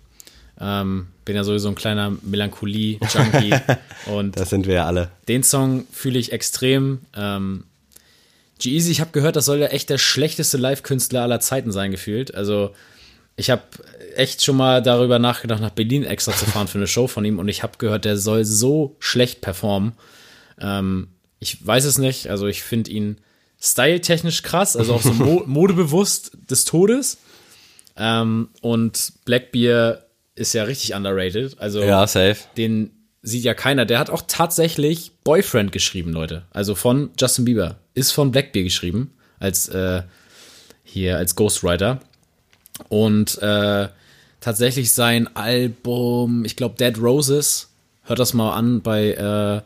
Ähm, 0.60 1.06
bin 1.24 1.36
ja 1.36 1.44
sowieso 1.44 1.68
ein 1.68 1.74
kleiner 1.74 2.16
Melancholie-Junkie 2.22 3.54
und 4.06 4.38
Das 4.38 4.50
sind 4.50 4.66
wir 4.66 4.74
ja 4.74 4.86
alle. 4.86 5.10
den 5.28 5.42
Song 5.42 5.84
fühle 5.92 6.18
ich 6.18 6.32
extrem. 6.32 7.00
Ähm, 7.14 7.64
G-Eazy, 8.58 8.90
ich 8.90 9.00
habe 9.00 9.10
gehört, 9.12 9.36
das 9.36 9.44
soll 9.44 9.58
ja 9.58 9.66
echt 9.66 9.90
der 9.90 9.98
schlechteste 9.98 10.56
Live-Künstler 10.56 11.22
aller 11.22 11.40
Zeiten 11.40 11.72
sein, 11.72 11.90
gefühlt. 11.90 12.34
Also, 12.34 12.70
ich 13.36 13.50
habe 13.50 13.62
echt 14.16 14.44
schon 14.44 14.56
mal 14.56 14.82
darüber 14.82 15.18
nachgedacht, 15.18 15.60
nach 15.60 15.70
Berlin 15.70 16.04
extra 16.04 16.32
zu 16.32 16.46
fahren 16.46 16.68
für 16.68 16.78
eine 16.78 16.86
Show 16.86 17.06
von 17.06 17.24
ihm 17.24 17.38
und 17.38 17.48
ich 17.48 17.62
habe 17.62 17.78
gehört, 17.78 18.04
der 18.04 18.16
soll 18.16 18.44
so 18.44 18.96
schlecht 18.98 19.40
performen. 19.40 19.92
Ähm, 20.60 21.08
ich 21.38 21.64
weiß 21.66 21.84
es 21.84 21.98
nicht, 21.98 22.28
also 22.28 22.46
ich 22.46 22.62
finde 22.62 22.90
ihn 22.90 23.18
styletechnisch 23.60 24.42
krass, 24.42 24.76
also 24.76 24.94
auch 24.94 25.02
so 25.02 25.12
mo 25.12 25.42
modebewusst 25.46 26.32
des 26.50 26.64
Todes. 26.64 27.18
Ähm, 27.96 28.48
und 28.60 29.12
Blackbeer 29.24 30.06
ist 30.34 30.52
ja 30.52 30.64
richtig 30.64 30.94
underrated. 30.94 31.58
Also, 31.58 31.82
Ja, 31.82 32.06
safe. 32.06 32.36
den 32.56 32.90
sieht 33.22 33.44
ja 33.44 33.54
keiner. 33.54 33.86
Der 33.86 33.98
hat 33.98 34.10
auch 34.10 34.22
tatsächlich 34.28 35.12
Boyfriend 35.24 35.72
geschrieben, 35.72 36.12
Leute. 36.12 36.42
Also 36.50 36.74
von 36.74 37.10
Justin 37.18 37.46
Bieber. 37.46 37.78
Ist 37.94 38.12
von 38.12 38.30
Blackbeard 38.30 38.64
geschrieben. 38.66 39.14
Als 39.40 39.68
äh, 39.68 40.02
hier 40.84 41.16
als 41.16 41.34
Ghostwriter. 41.34 42.00
Und 42.88 43.38
äh, 43.42 43.88
tatsächlich 44.40 44.92
sein 44.92 45.34
Album, 45.36 46.44
ich 46.44 46.56
glaube 46.56 46.76
Dead 46.76 46.96
Roses, 46.98 47.70
hört 48.04 48.18
das 48.18 48.34
mal 48.34 48.54
an 48.54 48.82
bei 48.82 49.12
äh, 49.12 49.62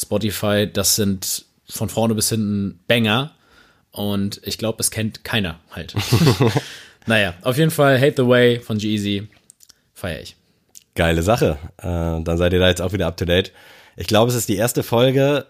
Spotify. 0.00 0.68
Das 0.70 0.96
sind 0.96 1.44
von 1.68 1.88
vorne 1.88 2.14
bis 2.14 2.28
hinten 2.28 2.80
Banger. 2.86 3.32
Und 3.90 4.40
ich 4.44 4.58
glaube, 4.58 4.78
es 4.80 4.90
kennt 4.90 5.22
keiner 5.22 5.60
halt. 5.70 5.94
naja, 7.06 7.34
auf 7.42 7.56
jeden 7.56 7.70
Fall 7.70 8.00
Hate 8.00 8.14
the 8.16 8.28
Way 8.28 8.60
von 8.60 8.78
G-Eazy. 8.78 9.28
Feier 9.92 10.20
ich. 10.20 10.36
Geile 10.96 11.22
Sache. 11.22 11.58
Äh, 11.78 11.84
dann 11.84 12.36
seid 12.36 12.52
ihr 12.52 12.58
da 12.58 12.68
jetzt 12.68 12.82
auch 12.82 12.92
wieder 12.92 13.06
up 13.06 13.16
to 13.16 13.24
date. 13.24 13.52
Ich 13.96 14.08
glaube, 14.08 14.30
es 14.30 14.36
ist 14.36 14.48
die 14.48 14.56
erste 14.56 14.82
Folge, 14.82 15.46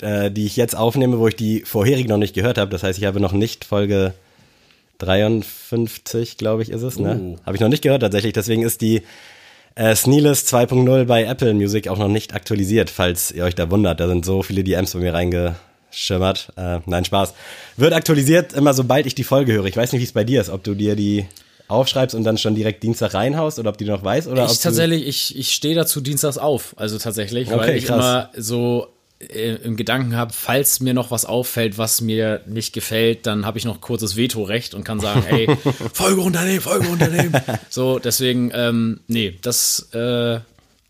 äh, 0.00 0.30
die 0.30 0.46
ich 0.46 0.56
jetzt 0.56 0.76
aufnehme, 0.76 1.18
wo 1.18 1.28
ich 1.28 1.36
die 1.36 1.62
vorherig 1.62 2.08
noch 2.08 2.16
nicht 2.16 2.34
gehört 2.34 2.58
habe. 2.58 2.70
Das 2.70 2.82
heißt, 2.82 2.98
ich 2.98 3.04
habe 3.04 3.20
noch 3.20 3.32
nicht 3.32 3.64
Folge 3.64 4.14
53, 4.98 6.36
glaube 6.36 6.62
ich, 6.62 6.70
ist 6.70 6.82
es. 6.82 6.98
Ne? 6.98 7.36
Oh. 7.36 7.46
Habe 7.46 7.56
ich 7.56 7.60
noch 7.60 7.68
nicht 7.68 7.82
gehört 7.82 8.02
tatsächlich. 8.02 8.32
Deswegen 8.32 8.62
ist 8.62 8.80
die 8.80 9.02
äh, 9.74 9.94
Sneeless 9.94 10.44
2.0 10.52 11.04
bei 11.04 11.24
Apple 11.24 11.54
Music 11.54 11.88
auch 11.88 11.98
noch 11.98 12.08
nicht 12.08 12.34
aktualisiert, 12.34 12.90
falls 12.90 13.30
ihr 13.30 13.44
euch 13.44 13.54
da 13.54 13.70
wundert. 13.70 14.00
Da 14.00 14.08
sind 14.08 14.24
so 14.24 14.42
viele 14.42 14.64
DMs 14.64 14.92
bei 14.92 14.98
mir 14.98 15.14
reingeschimmert. 15.14 16.52
Äh, 16.56 16.80
nein, 16.86 17.04
Spaß. 17.04 17.34
Wird 17.76 17.92
aktualisiert 17.92 18.52
immer 18.52 18.74
sobald 18.74 19.06
ich 19.06 19.14
die 19.14 19.24
Folge 19.24 19.52
höre. 19.52 19.66
Ich 19.66 19.76
weiß 19.76 19.92
nicht, 19.92 20.00
wie 20.00 20.06
es 20.06 20.12
bei 20.12 20.24
dir 20.24 20.40
ist, 20.40 20.50
ob 20.50 20.64
du 20.64 20.74
dir 20.74 20.96
die 20.96 21.26
aufschreibst 21.68 22.14
und 22.14 22.24
dann 22.24 22.38
schon 22.38 22.54
direkt 22.54 22.82
Dienstag 22.82 23.14
reinhaust 23.14 23.58
oder 23.58 23.70
ob 23.70 23.78
die 23.78 23.84
noch 23.84 24.02
weiß 24.02 24.26
oder 24.26 24.44
ob 24.44 24.50
Ich 24.50 24.58
tatsächlich, 24.60 25.06
ich, 25.06 25.38
ich 25.38 25.50
stehe 25.52 25.74
dazu 25.74 26.00
dienstags 26.00 26.38
auf, 26.38 26.74
also 26.78 26.98
tatsächlich, 26.98 27.50
weil 27.50 27.58
Okay, 27.58 27.76
ich 27.76 27.84
krass. 27.84 27.96
immer 27.98 28.30
so 28.36 28.88
äh, 29.20 29.54
im 29.56 29.76
Gedanken 29.76 30.16
habe, 30.16 30.32
falls 30.32 30.80
mir 30.80 30.94
noch 30.94 31.10
was 31.10 31.24
auffällt, 31.24 31.76
was 31.78 32.00
mir 32.00 32.40
nicht 32.46 32.72
gefällt, 32.72 33.26
dann 33.26 33.44
habe 33.46 33.58
ich 33.58 33.64
noch 33.64 33.80
kurzes 33.80 34.16
Vetorecht 34.16 34.74
und 34.74 34.84
kann 34.84 35.00
sagen, 35.00 35.24
ey, 35.28 35.48
Folge 35.92 36.20
runternehmen. 36.20 36.62
so, 37.68 37.98
deswegen, 37.98 38.50
ähm, 38.54 39.00
nee, 39.08 39.36
das 39.42 39.88
äh, 39.92 40.40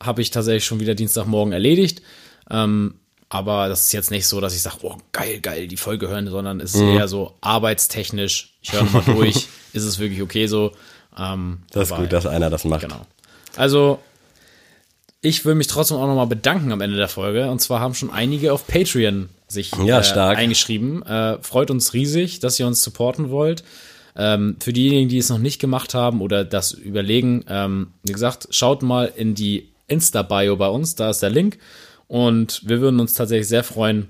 habe 0.03 0.23
ich 0.23 0.31
tatsächlich 0.31 0.65
schon 0.65 0.81
wieder 0.81 0.95
Dienstagmorgen 0.95 1.53
erledigt. 1.53 2.03
Ähm, 2.51 2.95
aber 3.31 3.69
das 3.69 3.83
ist 3.87 3.93
jetzt 3.93 4.11
nicht 4.11 4.27
so, 4.27 4.41
dass 4.41 4.55
ich 4.55 4.63
sage, 4.63 4.77
oh, 4.83 4.97
geil, 5.13 5.41
geil, 5.41 5.69
die 5.69 5.77
Folge 5.77 6.09
hören, 6.09 6.29
sondern 6.29 6.61
es 6.61 6.75
ist 6.75 6.81
Mhm. 6.81 6.97
eher 6.97 7.09
so 7.09 7.35
arbeitstechnisch. 7.43 8.55
Ich 8.63 8.73
höre 8.73 8.85
nochmal 8.85 9.03
durch, 9.07 9.49
ist 9.73 9.85
es 9.85 9.99
wirklich 9.99 10.23
okay 10.23 10.47
so. 10.47 10.73
Ähm, 11.19 11.59
Das 11.73 11.91
ist 11.91 11.97
gut, 11.97 12.13
dass 12.13 12.27
einer 12.27 12.49
das 12.49 12.65
macht. 12.65 12.83
Genau. 12.83 13.07
Also, 13.57 13.99
ich 15.21 15.45
will 15.45 15.55
mich 15.55 15.67
trotzdem 15.67 15.97
auch 15.97 16.07
nochmal 16.07 16.27
bedanken 16.27 16.73
am 16.73 16.81
Ende 16.81 16.97
der 16.97 17.09
Folge. 17.09 17.51
Und 17.51 17.61
zwar 17.61 17.81
haben 17.81 17.95
schon 17.95 18.11
einige 18.11 18.53
auf 18.53 18.67
Patreon 18.67 19.29
sich 19.49 19.73
Ja, 19.85 20.01
äh, 20.01 20.37
eingeschrieben. 20.37 21.03
Äh, 21.03 21.39
freut 21.43 21.71
uns 21.71 21.95
riesig, 21.95 22.41
dass 22.41 22.61
ihr 22.61 22.67
uns 22.67 22.83
supporten 22.83 23.31
wollt. 23.31 23.65
Ähm, 24.17 24.57
für 24.61 24.73
diejenigen, 24.73 25.09
die 25.09 25.19
es 25.19 25.29
noch 25.29 25.39
nicht 25.39 25.61
gemacht 25.61 25.95
haben 25.95 26.21
oder 26.21 26.45
das 26.45 26.73
überlegen, 26.73 27.45
ähm, 27.49 27.89
wie 28.03 28.13
gesagt, 28.13 28.49
schaut 28.51 28.83
mal 28.83 29.13
in 29.17 29.35
die 29.35 29.69
Insta-Bio 29.87 30.57
bei 30.57 30.69
uns, 30.69 30.97
da 30.97 31.11
ist 31.11 31.23
der 31.23 31.31
Link. 31.31 31.59
Und 32.09 32.63
wir 32.67 32.81
würden 32.81 33.01
uns 33.01 33.15
tatsächlich 33.15 33.49
sehr 33.49 33.65
freuen, 33.65 34.09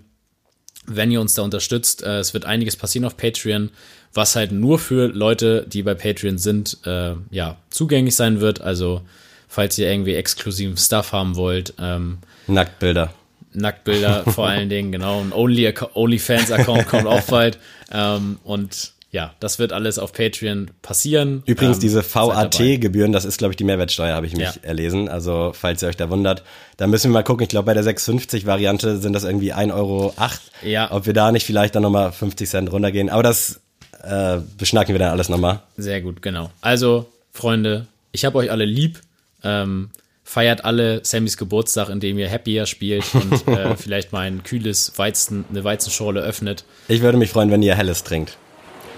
wenn 0.87 1.11
ihr 1.11 1.21
uns 1.21 1.35
da 1.35 1.43
unterstützt. 1.43 2.03
Äh, 2.03 2.19
es 2.19 2.35
wird 2.35 2.45
einiges 2.45 2.77
passieren 2.77 3.05
auf 3.05 3.17
Patreon, 3.17 3.71
was 4.15 4.37
halt 4.37 4.53
nur 4.53 4.79
für 4.79 5.09
Leute, 5.09 5.67
die 5.69 5.83
bei 5.83 5.95
Patreon 5.95 6.39
sind, 6.39 6.79
äh, 6.85 7.15
ja, 7.31 7.57
zugänglich 7.71 8.15
sein 8.15 8.41
wird. 8.41 8.61
Also, 8.61 9.03
falls 9.49 9.77
ihr 9.79 9.91
irgendwie 9.91 10.15
exklusiven 10.15 10.77
Stuff 10.77 11.13
haben 11.13 11.37
wollt, 11.37 11.75
ähm, 11.81 12.19
Nacktbilder. 12.47 13.13
Nacktbilder 13.53 14.25
vor 14.33 14.47
allen 14.49 14.69
Dingen, 14.69 14.93
genau. 14.93 15.21
Ein 15.21 15.33
Only 15.33 15.73
OnlyFans-Account 15.95 16.87
kommt 16.89 17.07
auch 17.07 17.23
bald. 17.29 17.59
Ähm, 17.93 18.39
und 18.45 18.93
ja, 19.11 19.33
das 19.41 19.59
wird 19.59 19.73
alles 19.73 19.99
auf 19.99 20.13
Patreon 20.13 20.71
passieren. 20.83 21.43
Übrigens, 21.47 21.79
ähm, 21.79 21.81
diese. 21.81 22.05
VAT-Gebühren, 22.15 23.11
das 23.13 23.25
ist, 23.25 23.39
glaube 23.39 23.53
ich, 23.53 23.57
die 23.57 23.65
Mehrwertsteuer, 23.65 24.15
habe 24.15 24.27
ich 24.27 24.35
mich 24.35 24.43
Ja. 24.43 24.55
erlesen. 24.63 25.09
Also, 25.09 25.53
falls 25.55 25.83
ihr 25.83 25.89
euch 25.89 25.97
da 25.97 26.11
wundert, 26.11 26.43
da 26.77 26.87
müssen 26.87 27.11
wir 27.11 27.15
mal 27.15 27.23
gucken. 27.23 27.43
Ich 27.45 27.49
glaube, 27.49 27.67
bei 27.67 27.75
der 27.75 27.85
650-Variante 27.85 28.99
sind 28.99 29.15
das 29.15 29.25
irgendwie 29.25 29.55
1,08 29.55 29.75
Euro. 29.75 30.15
Ja. 30.63 30.93
Ob 30.93 31.07
wir 31.07 31.15
da 31.15 31.33
nicht 31.33 31.47
vielleicht 31.47 31.75
dann 31.75 31.83
nochmal 31.83 32.13
50 32.13 32.49
Cent 32.49 32.71
runtergehen. 32.71 33.09
Aber 33.09 33.23
das 33.23 33.61
äh, 34.03 34.39
beschnacken 34.59 34.95
wir 34.95 34.99
dann 34.99 35.11
alles 35.11 35.31
nochmal. 35.31 35.61
Sehr 35.79 36.03
gut, 36.03 36.21
genau. 36.21 36.51
Also, 36.61 37.07
Freunde, 37.33 37.87
ich 38.13 38.27
habe 38.27 38.37
euch 38.39 38.51
alle 38.51 38.67
lieb. 38.67 39.01
Ähm, 39.45 39.91
feiert 40.25 40.65
alle 40.65 41.05
Sammys 41.05 41.37
Geburtstag, 41.37 41.89
indem 41.89 42.19
ihr 42.19 42.31
Happier 42.31 42.67
spielt 42.67 43.05
und 43.15 43.49
äh, 43.49 43.77
vielleicht 43.77 44.13
mal 44.13 44.27
ein 44.27 44.43
kühles 44.43 44.93
Weizen, 44.97 45.45
eine 45.51 45.65
Weizenschorle 45.65 46.21
öffnet 46.21 46.65
Ich 46.89 47.01
würde 47.01 47.17
mich 47.17 47.31
freuen, 47.31 47.51
wenn 47.51 47.63
ihr 47.63 47.75
Helles 47.75 48.05
trinkt. 48.05 48.37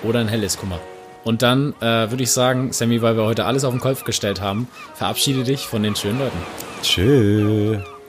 oder 0.02 0.18
ein 0.20 0.28
helles, 0.28 0.56
guck 0.58 0.70
mal. 0.70 0.80
Und 1.22 1.42
dann 1.42 1.74
äh, 1.80 2.10
würde 2.10 2.22
ich 2.22 2.30
sagen, 2.32 2.72
Sammy, 2.72 3.02
weil 3.02 3.16
wir 3.16 3.24
heute 3.24 3.44
alles 3.44 3.64
auf 3.64 3.72
den 3.72 3.80
Kopf 3.80 4.04
gestellt 4.04 4.40
haben, 4.40 4.68
verabschiede 4.94 5.44
dich 5.44 5.60
von 5.60 5.82
den 5.82 5.94
schönen 5.94 6.18
Leuten. 6.18 6.38
Tschüss. 6.82 7.99